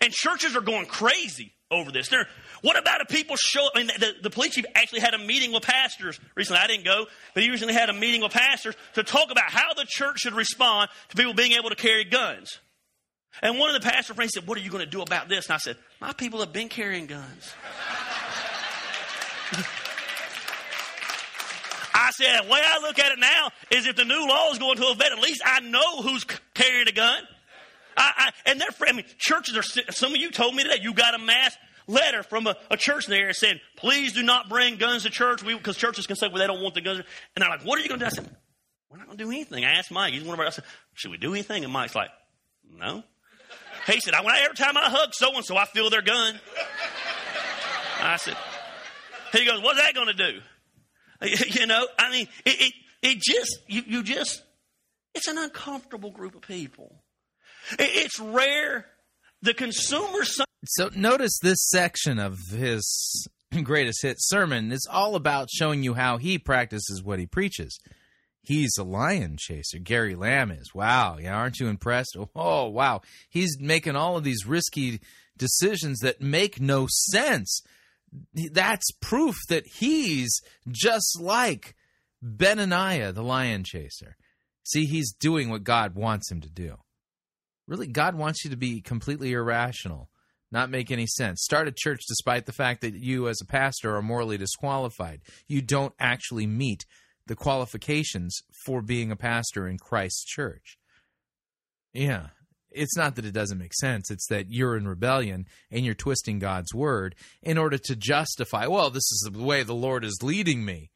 [0.00, 2.08] And churches are going crazy over this.
[2.08, 2.28] They're,
[2.62, 3.72] what about if people show up?
[3.74, 6.60] I mean, the, the police chief actually had a meeting with pastors recently.
[6.60, 9.74] I didn't go, but he recently had a meeting with pastors to talk about how
[9.74, 12.60] the church should respond to people being able to carry guns.
[13.42, 15.46] And one of the pastor friends said, What are you going to do about this?
[15.46, 17.52] And I said, My people have been carrying guns.
[21.94, 24.58] I said, the way I look at it now is if the new law is
[24.58, 26.24] going to effect, at least I know who's
[26.54, 27.22] carrying a gun.
[27.96, 30.94] I, I, and they're, I mean, churches are, some of you told me today, you
[30.94, 31.56] got a mass
[31.86, 35.76] letter from a, a church there saying, please do not bring guns to church because
[35.76, 37.00] churches can say, well, they don't want the guns.
[37.34, 38.10] And they're like, what are you going to do?
[38.10, 38.36] I said,
[38.90, 39.64] we're not going to do anything.
[39.64, 40.64] I asked Mike, he's one of our, I said,
[40.94, 41.64] should we do anything?
[41.64, 42.10] And Mike's like,
[42.78, 43.02] no.
[43.86, 46.38] He said, I, every time I hug so and so, I feel their gun.
[48.00, 48.36] I said,
[49.32, 50.40] he goes, what's that going to do?
[51.50, 54.42] You know, I mean, it, it, it just, you, you just,
[55.14, 57.00] it's an uncomfortable group of people.
[57.78, 58.86] It, it's rare.
[59.42, 60.24] The consumer.
[60.64, 63.26] So notice this section of his
[63.64, 67.78] greatest hit sermon is all about showing you how he practices what he preaches.
[68.42, 69.78] He's a lion chaser.
[69.78, 70.74] Gary Lamb is.
[70.74, 71.18] Wow.
[71.20, 72.16] Yeah, aren't you impressed?
[72.34, 73.02] Oh, wow.
[73.28, 75.00] He's making all of these risky
[75.36, 77.62] decisions that make no sense.
[78.52, 81.74] That's proof that he's just like
[82.24, 84.16] Benaniah, the lion chaser.
[84.64, 86.76] See, he's doing what God wants him to do.
[87.66, 90.08] Really, God wants you to be completely irrational,
[90.52, 91.42] not make any sense.
[91.42, 95.22] Start a church despite the fact that you, as a pastor, are morally disqualified.
[95.48, 96.84] You don't actually meet
[97.26, 100.76] the qualifications for being a pastor in Christ's church.
[101.92, 102.28] Yeah.
[102.70, 104.10] It's not that it doesn't make sense.
[104.10, 108.90] It's that you're in rebellion and you're twisting God's word in order to justify, well,
[108.90, 110.90] this is the way the Lord is leading me.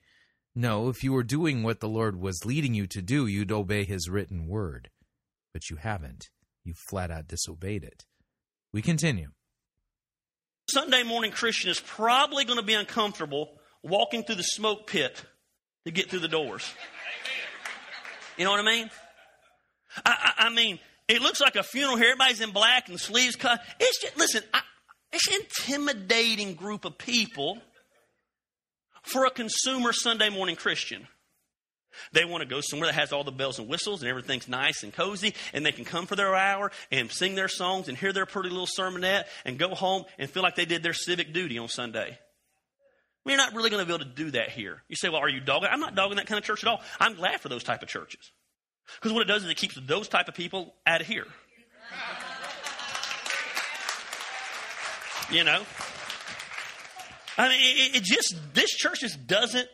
[0.55, 3.85] No, if you were doing what the Lord was leading you to do, you'd obey
[3.85, 4.89] his written word.
[5.53, 6.31] But you haven't.
[6.65, 8.05] You flat out disobeyed it.
[8.73, 9.28] We continue.
[10.69, 13.51] Sunday morning Christian is probably going to be uncomfortable
[13.83, 15.23] walking through the smoke pit
[15.85, 16.69] to get through the doors.
[18.37, 18.91] You know what I mean?
[20.05, 20.79] I, I, I mean,
[21.09, 22.11] it looks like a funeral here.
[22.11, 23.61] Everybody's in black and sleeves cut.
[23.79, 24.61] It's just, listen, I,
[25.13, 27.59] it's an intimidating group of people
[29.03, 31.07] for a consumer Sunday morning Christian.
[32.12, 34.82] They want to go somewhere that has all the bells and whistles and everything's nice
[34.82, 38.12] and cozy, and they can come for their hour and sing their songs and hear
[38.12, 41.59] their pretty little sermonette and go home and feel like they did their civic duty
[41.59, 42.18] on Sunday.
[43.24, 44.82] We're not really going to be able to do that here.
[44.89, 45.68] You say, well, are you dogging?
[45.73, 46.81] I'm not dogging that kind of church at all.
[47.01, 48.31] I'm glad for those type of churches.
[48.94, 51.27] Because what it does is it keeps those type of people out of here.
[55.31, 55.60] You know?
[57.36, 59.68] I mean, it, it, just, this church just doesn't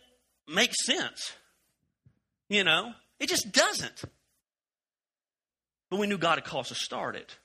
[0.49, 1.33] make sense.
[2.53, 2.93] You know?
[3.19, 4.05] It just doesn't.
[5.91, 7.39] But we knew God had called us to start it.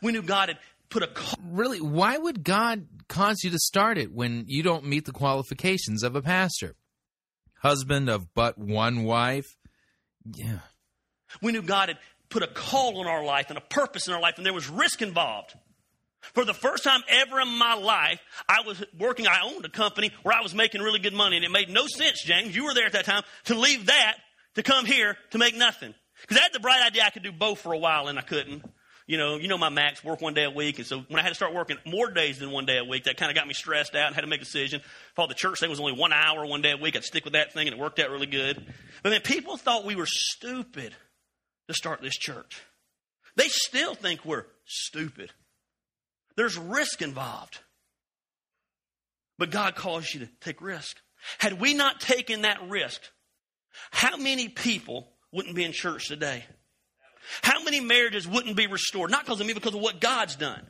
[0.00, 0.58] We knew God had
[0.88, 1.08] put a.
[1.08, 5.12] Call- really, why would God cause you to start it when you don't meet the
[5.12, 6.74] qualifications of a pastor?
[7.60, 9.58] Husband of but one wife?
[10.24, 10.60] Yeah.
[11.42, 11.98] We knew God had
[12.30, 14.70] put a call on our life and a purpose in our life, and there was
[14.70, 15.52] risk involved.
[16.34, 20.12] For the first time ever in my life, I was working, I owned a company
[20.22, 22.74] where I was making really good money, and it made no sense, James, you were
[22.74, 24.16] there at that time, to leave that
[24.54, 25.94] to come here to make nothing.
[26.22, 28.22] Because I had the bright idea I could do both for a while, and I
[28.22, 28.64] couldn't.
[29.06, 31.22] You know, you know my max, work one day a week, and so when I
[31.22, 33.48] had to start working more days than one day a week, that kind of got
[33.48, 34.80] me stressed out and had to make a decision.
[35.16, 37.32] Thought the church thing was only one hour one day a week, I'd stick with
[37.32, 38.64] that thing, and it worked out really good.
[39.02, 40.94] But then people thought we were stupid
[41.66, 42.62] to start this church.
[43.34, 45.32] They still think we're stupid.
[46.36, 47.58] There's risk involved.
[49.38, 50.96] But God calls you to take risk.
[51.38, 53.00] Had we not taken that risk,
[53.90, 56.44] how many people wouldn't be in church today?
[57.42, 59.10] How many marriages wouldn't be restored?
[59.10, 60.66] Not because of me, but because of what God's done.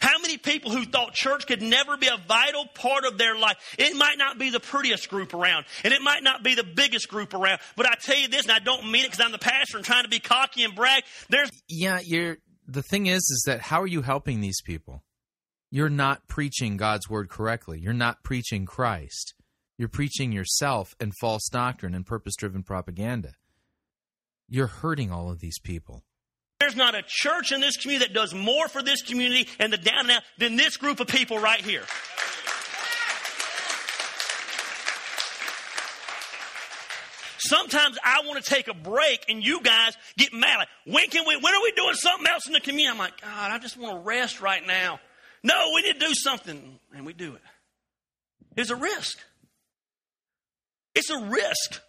[0.00, 3.56] How many people who thought church could never be a vital part of their life?
[3.78, 7.08] It might not be the prettiest group around, and it might not be the biggest
[7.08, 9.38] group around, but I tell you this, and I don't mean it because I'm the
[9.38, 11.02] pastor and trying to be cocky and brag.
[11.28, 15.02] There's yeah, you're the thing is, is that how are you helping these people?
[15.70, 17.80] You're not preaching God's word correctly.
[17.80, 19.34] You're not preaching Christ.
[19.78, 23.32] You're preaching yourself and false doctrine and purpose driven propaganda.
[24.48, 26.04] You're hurting all of these people.
[26.60, 29.78] There's not a church in this community that does more for this community and the
[29.78, 31.82] down and out than this group of people right here.
[37.44, 40.58] Sometimes I want to take a break and you guys get mad.
[40.58, 42.88] Like, when can we, when are we doing something else in the community?
[42.88, 45.00] I'm like, God, I just want to rest right now.
[45.42, 46.78] No, we need to do something.
[46.94, 47.42] And we do it.
[48.56, 49.18] It's a risk.
[50.94, 51.80] It's a risk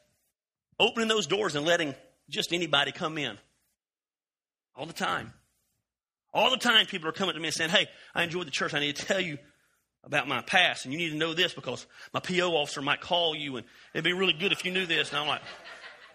[0.80, 1.94] opening those doors and letting
[2.30, 3.38] just anybody come in.
[4.76, 5.34] All the time.
[6.34, 8.74] All the time, people are coming to me and saying, Hey, I enjoyed the church.
[8.74, 9.38] I need to tell you
[10.04, 13.36] about my past, and you need to know this because my PO officer might call
[13.36, 15.10] you, and it'd be really good if you knew this.
[15.10, 15.42] And I'm like,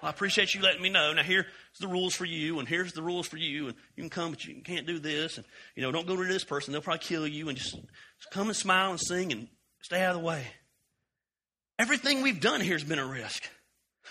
[0.02, 1.12] well, I appreciate you letting me know.
[1.12, 1.46] Now, here's
[1.80, 4.44] the rules for you, and here's the rules for you, and you can come, but
[4.44, 5.38] you can't do this.
[5.38, 6.72] And, you know, don't go to this person.
[6.72, 9.48] They'll probably kill you, and just, just come and smile and sing and
[9.80, 10.44] stay out of the way.
[11.78, 13.42] Everything we've done here has been a risk.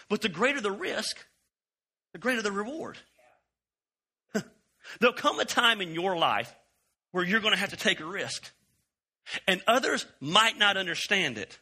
[0.10, 1.18] But the greater the risk,
[2.14, 2.98] the greater the reward.
[5.00, 6.54] There'll come a time in your life
[7.12, 8.52] where you're going to have to take a risk.
[9.48, 11.58] And others might not understand it.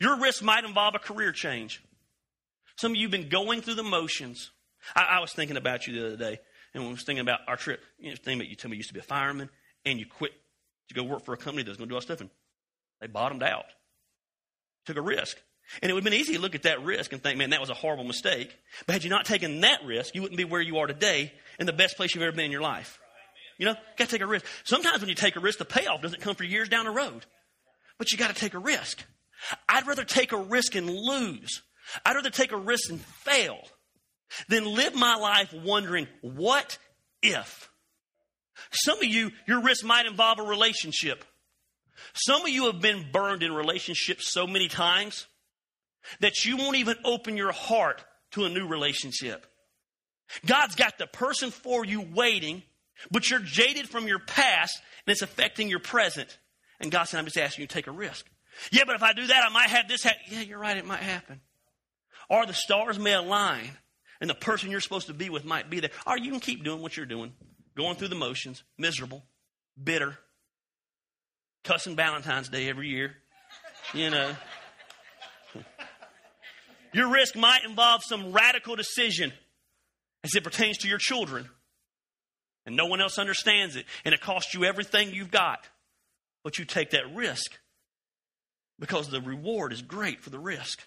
[0.00, 1.82] Your risk might involve a career change.
[2.76, 4.50] Some of you have been going through the motions.
[4.94, 6.38] I, I was thinking about you the other day,
[6.74, 8.76] and when I was thinking about our trip, you know, thinking about you told me
[8.76, 9.48] you used to be a fireman,
[9.84, 10.32] and you quit
[10.88, 12.30] to go work for a company that's going to do all stuff, and
[13.00, 13.66] they bottomed out.
[14.84, 15.38] Took a risk.
[15.82, 17.60] And it would have been easy to look at that risk and think, man, that
[17.60, 18.56] was a horrible mistake.
[18.86, 21.66] But had you not taken that risk, you wouldn't be where you are today in
[21.66, 23.00] the best place you've ever been in your life.
[23.58, 24.44] You know, got to take a risk.
[24.64, 27.24] Sometimes when you take a risk, the payoff doesn't come for years down the road.
[27.98, 29.04] But you got to take a risk.
[29.68, 31.62] I'd rather take a risk and lose.
[32.04, 33.58] I'd rather take a risk and fail
[34.48, 36.78] than live my life wondering, what
[37.22, 37.70] if?
[38.70, 41.24] Some of you, your risk might involve a relationship.
[42.14, 45.26] Some of you have been burned in relationships so many times
[46.20, 49.46] that you won't even open your heart to a new relationship.
[50.44, 52.62] God's got the person for you waiting,
[53.10, 56.38] but you're jaded from your past and it's affecting your present.
[56.80, 58.26] And God said, I'm just asking you to take a risk.
[58.70, 60.20] Yeah, but if I do that, I might have this happen.
[60.28, 61.40] Yeah, you're right, it might happen.
[62.28, 63.70] Or the stars may align
[64.20, 65.90] and the person you're supposed to be with might be there.
[66.06, 67.34] Or you can keep doing what you're doing,
[67.76, 69.24] going through the motions, miserable,
[69.82, 70.18] bitter,
[71.64, 73.16] cussing Valentine's Day every year,
[73.92, 74.32] you know.
[76.92, 79.32] Your risk might involve some radical decision
[80.24, 81.48] as it pertains to your children.
[82.66, 83.86] And no one else understands it.
[84.04, 85.66] And it costs you everything you've got.
[86.42, 87.56] But you take that risk
[88.78, 90.82] because the reward is great for the risk.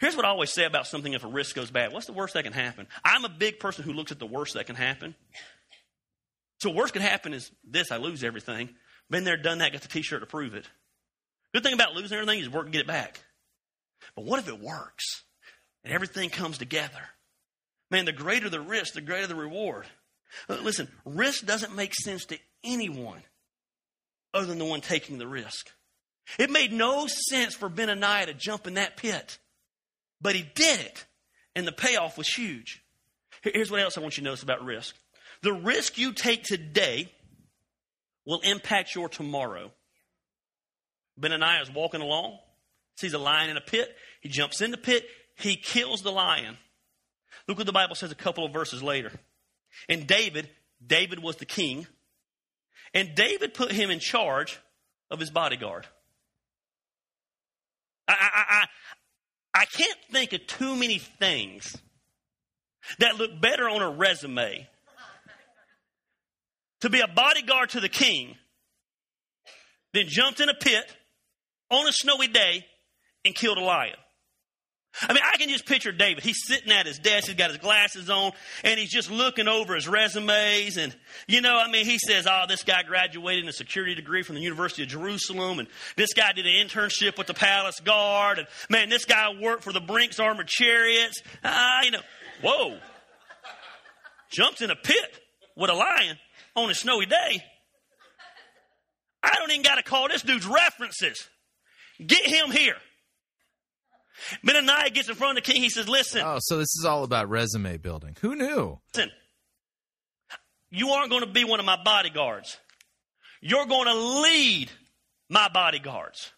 [0.00, 1.92] Here's what I always say about something if a risk goes bad.
[1.92, 2.86] What's the worst that can happen?
[3.04, 5.14] I'm a big person who looks at the worst that can happen.
[6.60, 8.70] So worst can happen is this, I lose everything.
[9.08, 10.66] Been there, done that, got the t-shirt to prove it.
[11.52, 13.20] Good thing about losing everything is work and get it back.
[14.14, 15.22] But what if it works
[15.82, 17.08] and everything comes together?
[17.90, 19.86] Man, the greater the risk, the greater the reward.
[20.48, 23.22] Uh, listen, risk doesn't make sense to anyone
[24.32, 25.70] other than the one taking the risk.
[26.38, 29.38] It made no sense for Benaniah to jump in that pit,
[30.20, 31.06] but he did it,
[31.56, 32.82] and the payoff was huge.
[33.42, 34.94] Here's what else I want you to notice about risk
[35.42, 37.10] the risk you take today
[38.26, 39.72] will impact your tomorrow.
[41.18, 42.38] Benaniah is walking along,
[42.96, 43.94] sees a lion in a pit.
[44.20, 45.06] He jumps in the pit.
[45.36, 46.58] He kills the lion.
[47.48, 49.12] Look what the Bible says a couple of verses later.
[49.88, 50.48] And David,
[50.84, 51.86] David was the king,
[52.94, 54.58] and David put him in charge
[55.10, 55.86] of his bodyguard.
[58.08, 58.44] I, I,
[59.54, 61.76] I, I can't think of too many things
[62.98, 64.66] that look better on a resume
[66.80, 68.36] to be a bodyguard to the king
[69.92, 70.84] than jumped in a pit
[71.70, 72.64] on a snowy day
[73.24, 73.96] and killed a lion.
[75.02, 76.24] I mean, I can just picture David.
[76.24, 78.32] He's sitting at his desk, he's got his glasses on,
[78.64, 80.76] and he's just looking over his resumes.
[80.76, 80.94] And,
[81.28, 84.34] you know, I mean, he says, Oh, this guy graduated in a security degree from
[84.34, 88.48] the University of Jerusalem, and this guy did an internship with the Palace Guard, and
[88.68, 91.22] man, this guy worked for the Brinks Armored Chariots.
[91.44, 92.02] Ah, uh, you know,
[92.42, 92.78] whoa.
[94.30, 95.22] jumped in a pit
[95.56, 96.18] with a lion
[96.56, 97.44] on a snowy day.
[99.22, 101.28] I don't even got to call this dude's references.
[102.04, 102.76] Get him here.
[104.44, 105.62] Benaniah gets in front of the king.
[105.62, 106.22] He says, Listen.
[106.24, 108.16] Oh, so this is all about resume building.
[108.20, 108.78] Who knew?
[108.94, 109.10] Listen,
[110.70, 112.58] you aren't going to be one of my bodyguards.
[113.40, 114.70] You're going to lead
[115.28, 116.32] my bodyguards.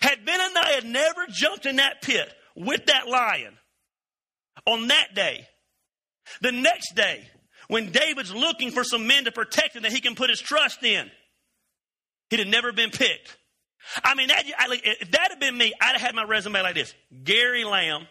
[0.00, 3.56] Had Benaniah never jumped in that pit with that lion
[4.66, 5.46] on that day,
[6.40, 7.28] the next day,
[7.68, 10.82] when David's looking for some men to protect him that he can put his trust
[10.82, 11.10] in,
[12.30, 13.36] he'd have never been picked.
[14.02, 16.74] I mean, that, I, if that had been me, I'd have had my resume like
[16.74, 16.94] this
[17.24, 18.06] Gary Lamb,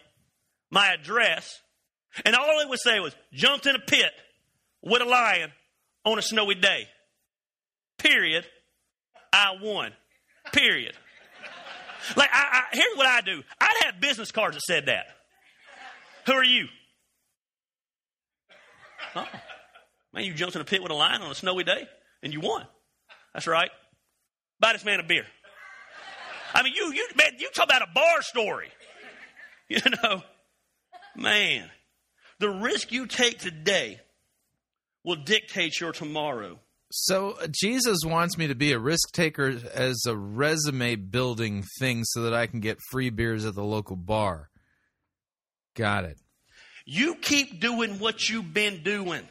[0.70, 1.60] my address,
[2.24, 4.10] and all it would say was jumped in a pit
[4.82, 5.50] with a lion
[6.04, 6.88] on a snowy day.
[7.98, 8.44] Period.
[9.32, 9.92] I won.
[10.52, 10.94] Period.
[12.16, 15.06] Like, I, I, here's what I do I'd have business cards that said that.
[16.26, 16.66] Who are you?
[19.14, 19.26] Oh,
[20.12, 21.88] man, you jumped in a pit with a lion on a snowy day
[22.22, 22.66] and you won.
[23.32, 23.70] That's right.
[24.60, 25.26] Buy this man a beer.
[26.54, 28.68] I mean, you, you, man, you talk about a bar story.
[29.68, 30.22] You know,
[31.16, 31.68] man,
[32.38, 33.98] the risk you take today
[35.02, 36.60] will dictate your tomorrow.
[36.92, 42.04] So uh, Jesus wants me to be a risk taker as a resume building thing
[42.04, 44.50] so that I can get free beers at the local bar.
[45.74, 46.18] Got it.
[46.84, 49.28] You keep doing what you've been doing,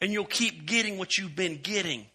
[0.00, 2.06] and you'll keep getting what you've been getting.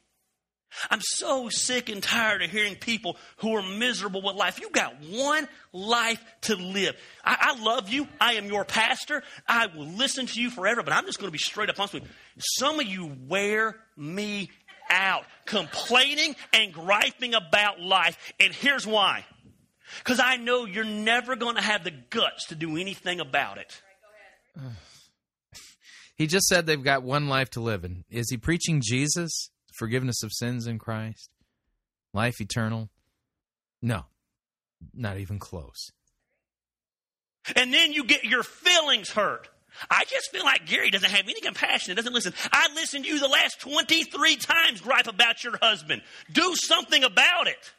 [0.89, 4.59] I'm so sick and tired of hearing people who are miserable with life.
[4.59, 6.95] You got one life to live.
[7.23, 8.07] I, I, love you.
[8.19, 9.23] I am your pastor.
[9.47, 11.93] I will listen to you forever, but I'm just going to be straight up honest
[11.95, 12.09] with you.
[12.37, 14.49] Some of you wear me
[14.89, 18.33] out, complaining and griping about life.
[18.39, 19.25] And here's why.
[19.99, 23.81] Because I know you're never going to have the guts to do anything about it.
[26.15, 27.83] He just said they've got one life to live.
[27.83, 29.49] And is he preaching Jesus?
[29.71, 31.29] Forgiveness of sins in Christ,
[32.13, 32.89] life eternal?
[33.81, 34.05] No.
[34.93, 35.91] Not even close.
[37.55, 39.49] And then you get your feelings hurt.
[39.89, 42.33] I just feel like Gary doesn't have any compassion and doesn't listen.
[42.51, 46.01] I listened to you the last 23 times gripe about your husband.
[46.31, 47.71] Do something about it.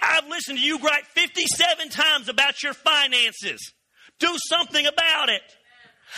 [0.00, 3.72] I've listened to you gripe 57 times about your finances.
[4.18, 5.42] Do something about it.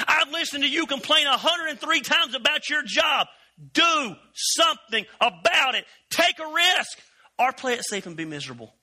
[0.06, 3.26] I've listened to you complain 103 times about your job.
[3.72, 5.84] Do something about it.
[6.10, 6.98] Take a risk
[7.38, 8.74] or play it safe and be miserable.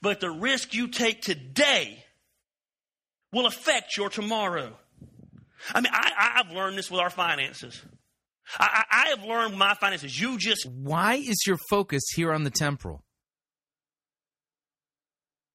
[0.00, 2.04] But the risk you take today
[3.32, 4.76] will affect your tomorrow.
[5.74, 7.82] I mean, I, have learned this with our finances.
[8.58, 10.18] I, I, I have learned my finances.
[10.18, 10.66] You just.
[10.66, 13.04] Why is your focus here on the temporal?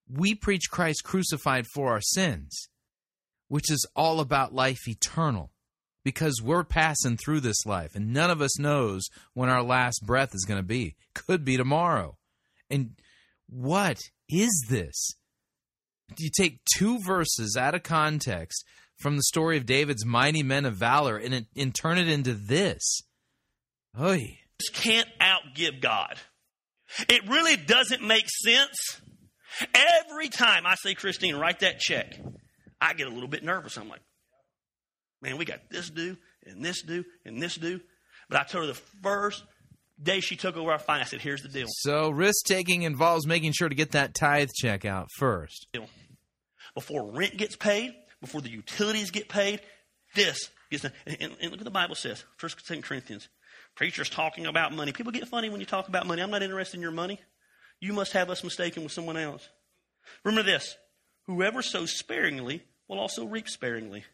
[0.08, 2.70] We preach Christ crucified for our sins,
[3.48, 5.52] which is all about life eternal
[6.06, 10.34] because we're passing through this life and none of us knows when our last breath
[10.34, 10.96] is going to be.
[11.16, 12.16] Could be tomorrow.
[12.70, 12.92] And
[13.50, 14.00] what
[14.30, 15.16] is this?
[16.18, 18.64] You take two verses out of context
[18.98, 23.02] from the story of David's mighty men of valor and, and turn it into this.
[24.00, 24.38] Oy.
[24.62, 26.18] Just can't outgive God.
[27.10, 29.02] It really doesn't make sense.
[29.74, 32.14] Every time I say, Christine, write that check,
[32.80, 33.76] I get a little bit nervous.
[33.78, 34.02] I'm like,
[35.22, 37.82] man, we got this due and this due and this due.
[38.30, 39.44] But I told her the first
[40.02, 41.68] day she took over our finance, I said, here's the deal.
[41.70, 45.68] So risk taking involves making sure to get that tithe check out first.
[46.74, 49.62] Before rent gets paid, before the utilities get paid,
[50.16, 50.92] this gets done.
[51.06, 53.30] And, and, and look what the Bible says, 1 Corinthians.
[53.76, 54.94] Preachers talking about money.
[54.94, 56.22] People get funny when you talk about money.
[56.22, 57.20] I'm not interested in your money.
[57.82, 59.50] You must have us mistaken with someone else.
[60.24, 60.78] Remember this
[61.28, 64.06] whoever sows sparingly will also reap sparingly.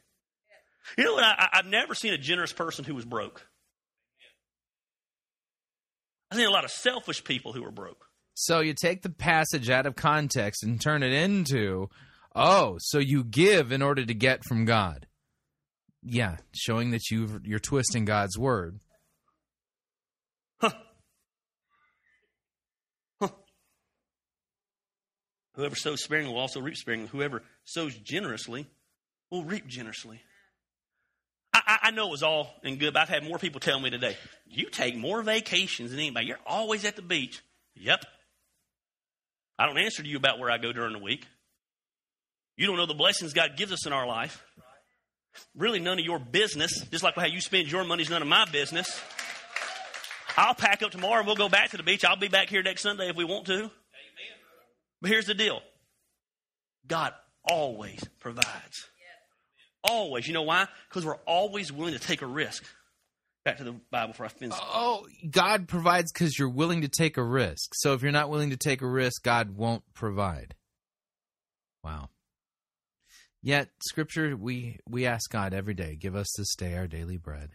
[0.97, 1.23] You know what?
[1.23, 3.47] I, I've never seen a generous person who was broke.
[6.29, 8.05] I've seen a lot of selfish people who are broke.
[8.33, 11.89] So you take the passage out of context and turn it into,
[12.33, 15.07] oh, so you give in order to get from God.
[16.03, 18.79] Yeah, showing that you you're twisting God's word.
[20.59, 20.71] Huh.
[23.19, 23.27] Huh.
[25.53, 27.07] Whoever sows sparingly will also reap sparingly.
[27.09, 28.67] Whoever sows generously
[29.29, 30.21] will reap generously.
[31.65, 33.89] I, I, know it was all in good, but I've had more people tell me
[33.89, 34.17] today,
[34.47, 36.27] you take more vacations than anybody.
[36.27, 37.41] You're always at the beach.
[37.75, 38.05] Yep.
[39.57, 41.27] I don't answer to you about where I go during the week.
[42.57, 44.43] You don't know the blessings God gives us in our life.
[45.55, 46.85] Really, none of your business.
[46.91, 49.01] Just like how you spend your money is none of my business.
[50.38, 52.05] I'll pack up tomorrow and we'll go back to the beach.
[52.05, 53.53] I'll be back here next Sunday if we want to.
[53.53, 53.69] Amen.
[55.01, 55.61] But here's the deal
[56.88, 57.13] God
[57.43, 58.88] always provides.
[59.83, 60.27] Always.
[60.27, 60.67] You know why?
[60.89, 62.63] Because we're always willing to take a risk.
[63.43, 64.55] Back to the Bible for finish.
[64.61, 67.71] Oh, God provides because you're willing to take a risk.
[67.73, 70.53] So if you're not willing to take a risk, God won't provide.
[71.83, 72.09] Wow.
[73.41, 77.53] Yet, Scripture, we, we ask God every day, give us this day our daily bread.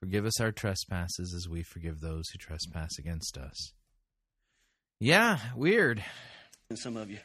[0.00, 3.72] Forgive us our trespasses as we forgive those who trespass against us.
[5.00, 6.02] Yeah, weird.
[6.70, 7.18] And some of you.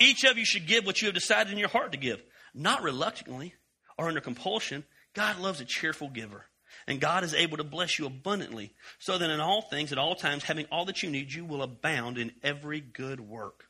[0.00, 2.22] Each of you should give what you have decided in your heart to give
[2.54, 3.54] not reluctantly
[3.96, 4.84] or under compulsion.
[5.14, 6.46] God loves a cheerful giver.
[6.86, 10.14] And God is able to bless you abundantly, so that in all things, at all
[10.14, 13.64] times, having all that you need, you will abound in every good work.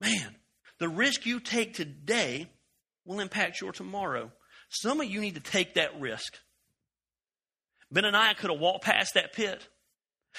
[0.00, 0.34] Man,
[0.78, 2.50] the risk you take today
[3.04, 4.32] will impact your tomorrow.
[4.68, 6.34] Some of you need to take that risk.
[7.94, 9.66] Benaniah could have walked past that pit.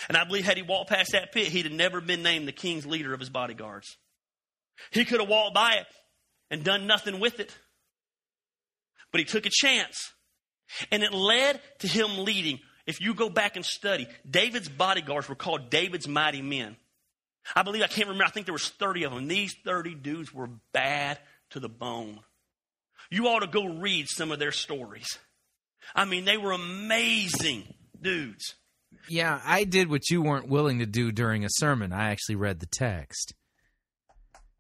[0.07, 2.53] And I believe had he walked past that pit, he'd have never been named the
[2.53, 3.97] king's leader of his bodyguards.
[4.91, 5.85] He could have walked by it
[6.49, 7.56] and done nothing with it.
[9.11, 10.11] But he took a chance.
[10.91, 12.60] And it led to him leading.
[12.86, 16.76] If you go back and study, David's bodyguards were called David's mighty men.
[17.56, 19.28] I believe, I can't remember, I think there was 30 of them.
[19.28, 21.20] These 30 dudes were bad
[21.52, 22.20] to the bone.
[23.10, 25.20] You ought to go read some of their stories.
[25.94, 28.56] I mean, they were amazing dudes.
[29.10, 31.91] Yeah, I did what you weren't willing to do during a sermon.
[31.91, 33.34] I actually read the text.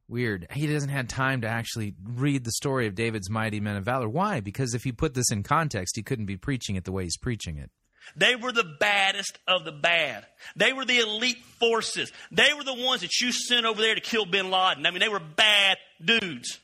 [0.07, 0.47] Weird.
[0.51, 4.09] He doesn't have time to actually read the story of David's mighty men of valor.
[4.09, 4.41] Why?
[4.41, 7.17] Because if he put this in context, he couldn't be preaching it the way he's
[7.17, 7.71] preaching it.
[8.15, 10.25] They were the baddest of the bad.
[10.57, 12.11] They were the elite forces.
[12.31, 14.85] They were the ones that you sent over there to kill bin Laden.
[14.85, 16.59] I mean, they were bad dudes.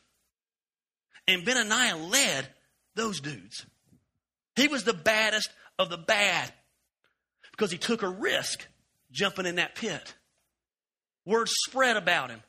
[1.27, 2.47] And Benaniah led
[2.95, 3.65] those dudes.
[4.55, 6.51] He was the baddest of the bad
[7.51, 8.67] because he took a risk
[9.11, 10.13] jumping in that pit.
[11.25, 12.41] Word spread about him.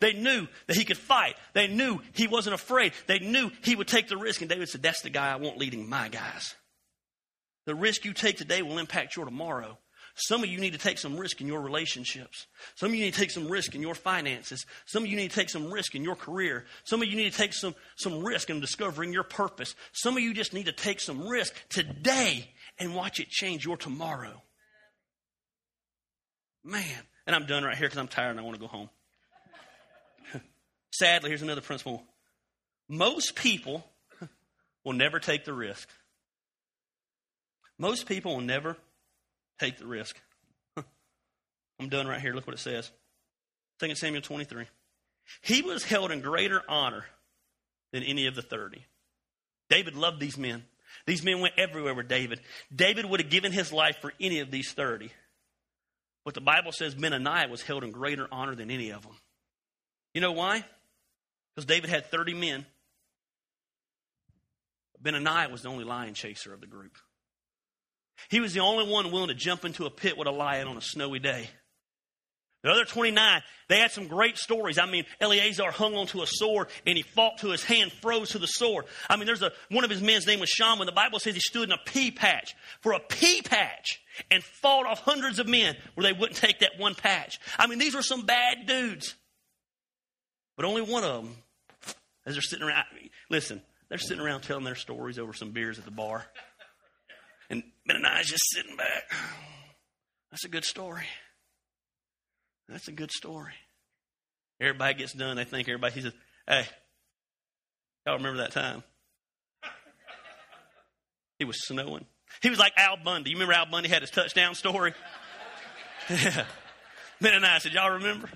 [0.00, 1.36] They knew that he could fight.
[1.52, 2.92] They knew he wasn't afraid.
[3.06, 4.40] They knew he would take the risk.
[4.40, 6.54] And David said, That's the guy I want leading my guys.
[7.66, 9.78] The risk you take today will impact your tomorrow.
[10.18, 12.46] Some of you need to take some risk in your relationships.
[12.76, 14.64] Some of you need to take some risk in your finances.
[14.86, 16.64] Some of you need to take some risk in your career.
[16.84, 19.74] Some of you need to take some, some risk in discovering your purpose.
[19.92, 22.48] Some of you just need to take some risk today
[22.78, 24.42] and watch it change your tomorrow.
[26.64, 27.02] Man.
[27.26, 28.88] And I'm done right here because I'm tired and I want to go home.
[30.98, 32.02] Sadly, here's another principle.
[32.88, 33.84] Most people
[34.82, 35.88] will never take the risk.
[37.78, 38.78] Most people will never
[39.60, 40.16] take the risk.
[41.80, 42.32] I'm done right here.
[42.32, 42.90] Look what it says.
[43.80, 44.64] 2 Samuel 23.
[45.42, 47.04] He was held in greater honor
[47.92, 48.82] than any of the 30.
[49.68, 50.64] David loved these men.
[51.06, 52.40] These men went everywhere with David.
[52.74, 55.10] David would have given his life for any of these 30.
[56.24, 59.16] But the Bible says Benaniah was held in greater honor than any of them.
[60.14, 60.64] You know why?
[61.56, 62.66] Because David had 30 men.
[65.02, 66.98] Benaniah was the only lion chaser of the group.
[68.28, 70.76] He was the only one willing to jump into a pit with a lion on
[70.76, 71.48] a snowy day.
[72.62, 74.78] The other 29, they had some great stories.
[74.78, 78.38] I mean, Eleazar hung onto a sword and he fought to his hand, froze to
[78.38, 78.86] the sword.
[79.08, 80.86] I mean, there's a, one of his men's name was Shaman.
[80.86, 84.00] The Bible says he stood in a pea patch for a pea patch
[84.30, 87.38] and fought off hundreds of men where they wouldn't take that one patch.
[87.56, 89.14] I mean, these were some bad dudes.
[90.56, 91.36] But only one of them,
[92.26, 92.84] as they're sitting around,
[93.30, 96.24] listen, they're sitting around telling their stories over some beers at the bar.
[97.48, 99.04] And Ben and I Benaiah's just sitting back.
[100.30, 101.06] That's a good story.
[102.68, 103.52] That's a good story.
[104.60, 105.36] Everybody gets done.
[105.36, 106.12] They think everybody, he says,
[106.48, 106.66] hey,
[108.04, 108.82] y'all remember that time?
[111.38, 112.06] It was snowing.
[112.42, 113.30] He was like Al Bundy.
[113.30, 114.92] You remember Al Bundy had his touchdown story?
[116.08, 116.44] Yeah.
[117.20, 118.30] Benaiah said, y'all remember?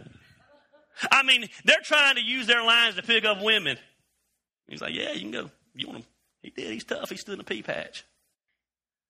[1.10, 3.78] I mean, they're trying to use their lines to pick up women.
[4.68, 5.51] He's like, yeah, you can go.
[5.74, 6.06] You want him?
[6.43, 6.72] He did.
[6.72, 7.10] He's tough.
[7.10, 8.05] He stood in a pea patch.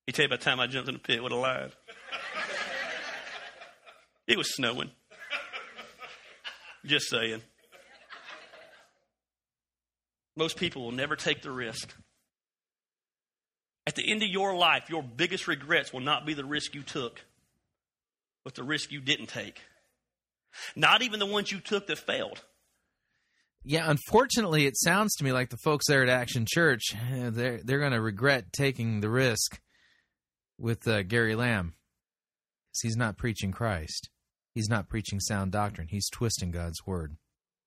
[0.07, 1.71] He tell you about the time I jumped in the pit with a lion.
[4.27, 4.91] it was snowing.
[6.85, 7.43] Just saying.
[10.37, 11.95] Most people will never take the risk.
[13.87, 16.83] At the end of your life, your biggest regrets will not be the risk you
[16.83, 17.21] took,
[18.45, 19.61] but the risk you didn't take.
[20.77, 22.43] Not even the ones you took that failed.
[23.62, 27.60] Yeah, unfortunately, it sounds to me like the folks there at Action Church eh, they're
[27.62, 29.60] they're going to regret taking the risk
[30.59, 31.74] with uh, Gary Lamb
[32.70, 34.09] because he's not preaching Christ.
[34.55, 35.89] He's not preaching sound doctrine.
[35.89, 37.16] He's twisting God's word.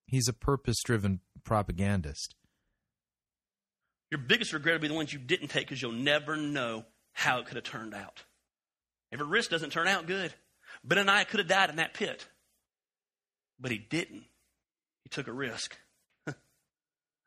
[0.05, 2.35] He's a purpose-driven propagandist.
[4.11, 7.39] Your biggest regret will be the ones you didn't take because you'll never know how
[7.39, 8.23] it could have turned out.
[9.11, 10.33] Every risk doesn't turn out good.
[10.83, 12.27] Benaiah could have died in that pit,
[13.59, 14.23] but he didn't.
[15.03, 15.77] He took a risk.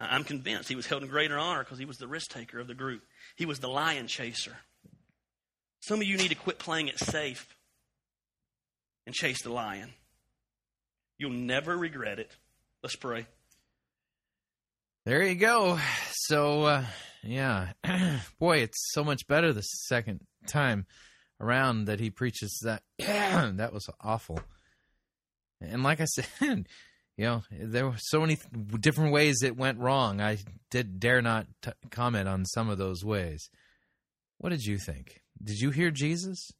[0.00, 2.66] I'm convinced he was held in greater honor because he was the risk taker of
[2.66, 3.02] the group.
[3.36, 4.56] He was the lion chaser.
[5.80, 7.56] Some of you need to quit playing it safe
[9.06, 9.92] and chase the lion.
[11.18, 12.30] You'll never regret it.
[12.82, 13.26] Let's pray.
[15.04, 15.78] There you go.
[16.12, 16.84] So, uh,
[17.22, 17.68] yeah,
[18.40, 20.86] boy, it's so much better the second time
[21.40, 22.82] around that he preaches that.
[22.98, 24.40] that was awful.
[25.60, 26.26] And like I said,
[27.16, 28.38] you know, there were so many
[28.80, 30.20] different ways it went wrong.
[30.20, 30.38] I
[30.70, 33.48] did dare not t- comment on some of those ways.
[34.38, 35.22] What did you think?
[35.42, 36.50] Did you hear Jesus?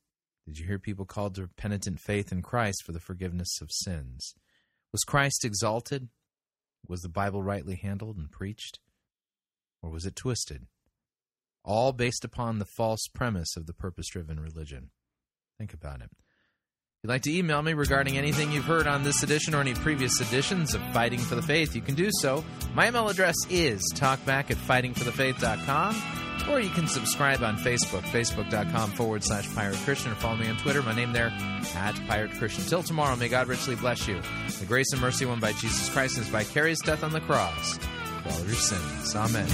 [0.47, 4.35] Did you hear people called to penitent faith in Christ for the forgiveness of sins?
[4.93, 6.09] Was Christ exalted?
[6.89, 8.79] Was the Bible rightly handled and preached?
[9.83, 10.67] Or was it twisted?
[11.65, 14.91] All based upon the false premise of the purpose driven religion.
[15.59, 16.11] Think about it.
[17.07, 20.21] You'd like to email me regarding anything you've heard on this edition or any previous
[20.21, 22.45] editions of Fighting for the Faith, you can do so.
[22.75, 29.23] My email address is talkback at fightingforthefaith.com, or you can subscribe on Facebook, facebook.com forward
[29.23, 31.33] slash pirate Christian, or follow me on Twitter, my name there,
[31.77, 32.65] at pirate Christian.
[32.65, 34.21] Till tomorrow, may God richly bless you.
[34.59, 37.79] The grace and mercy won by Jesus Christ and his vicarious death on the cross
[37.79, 39.15] for all your sins.
[39.15, 39.47] Amen.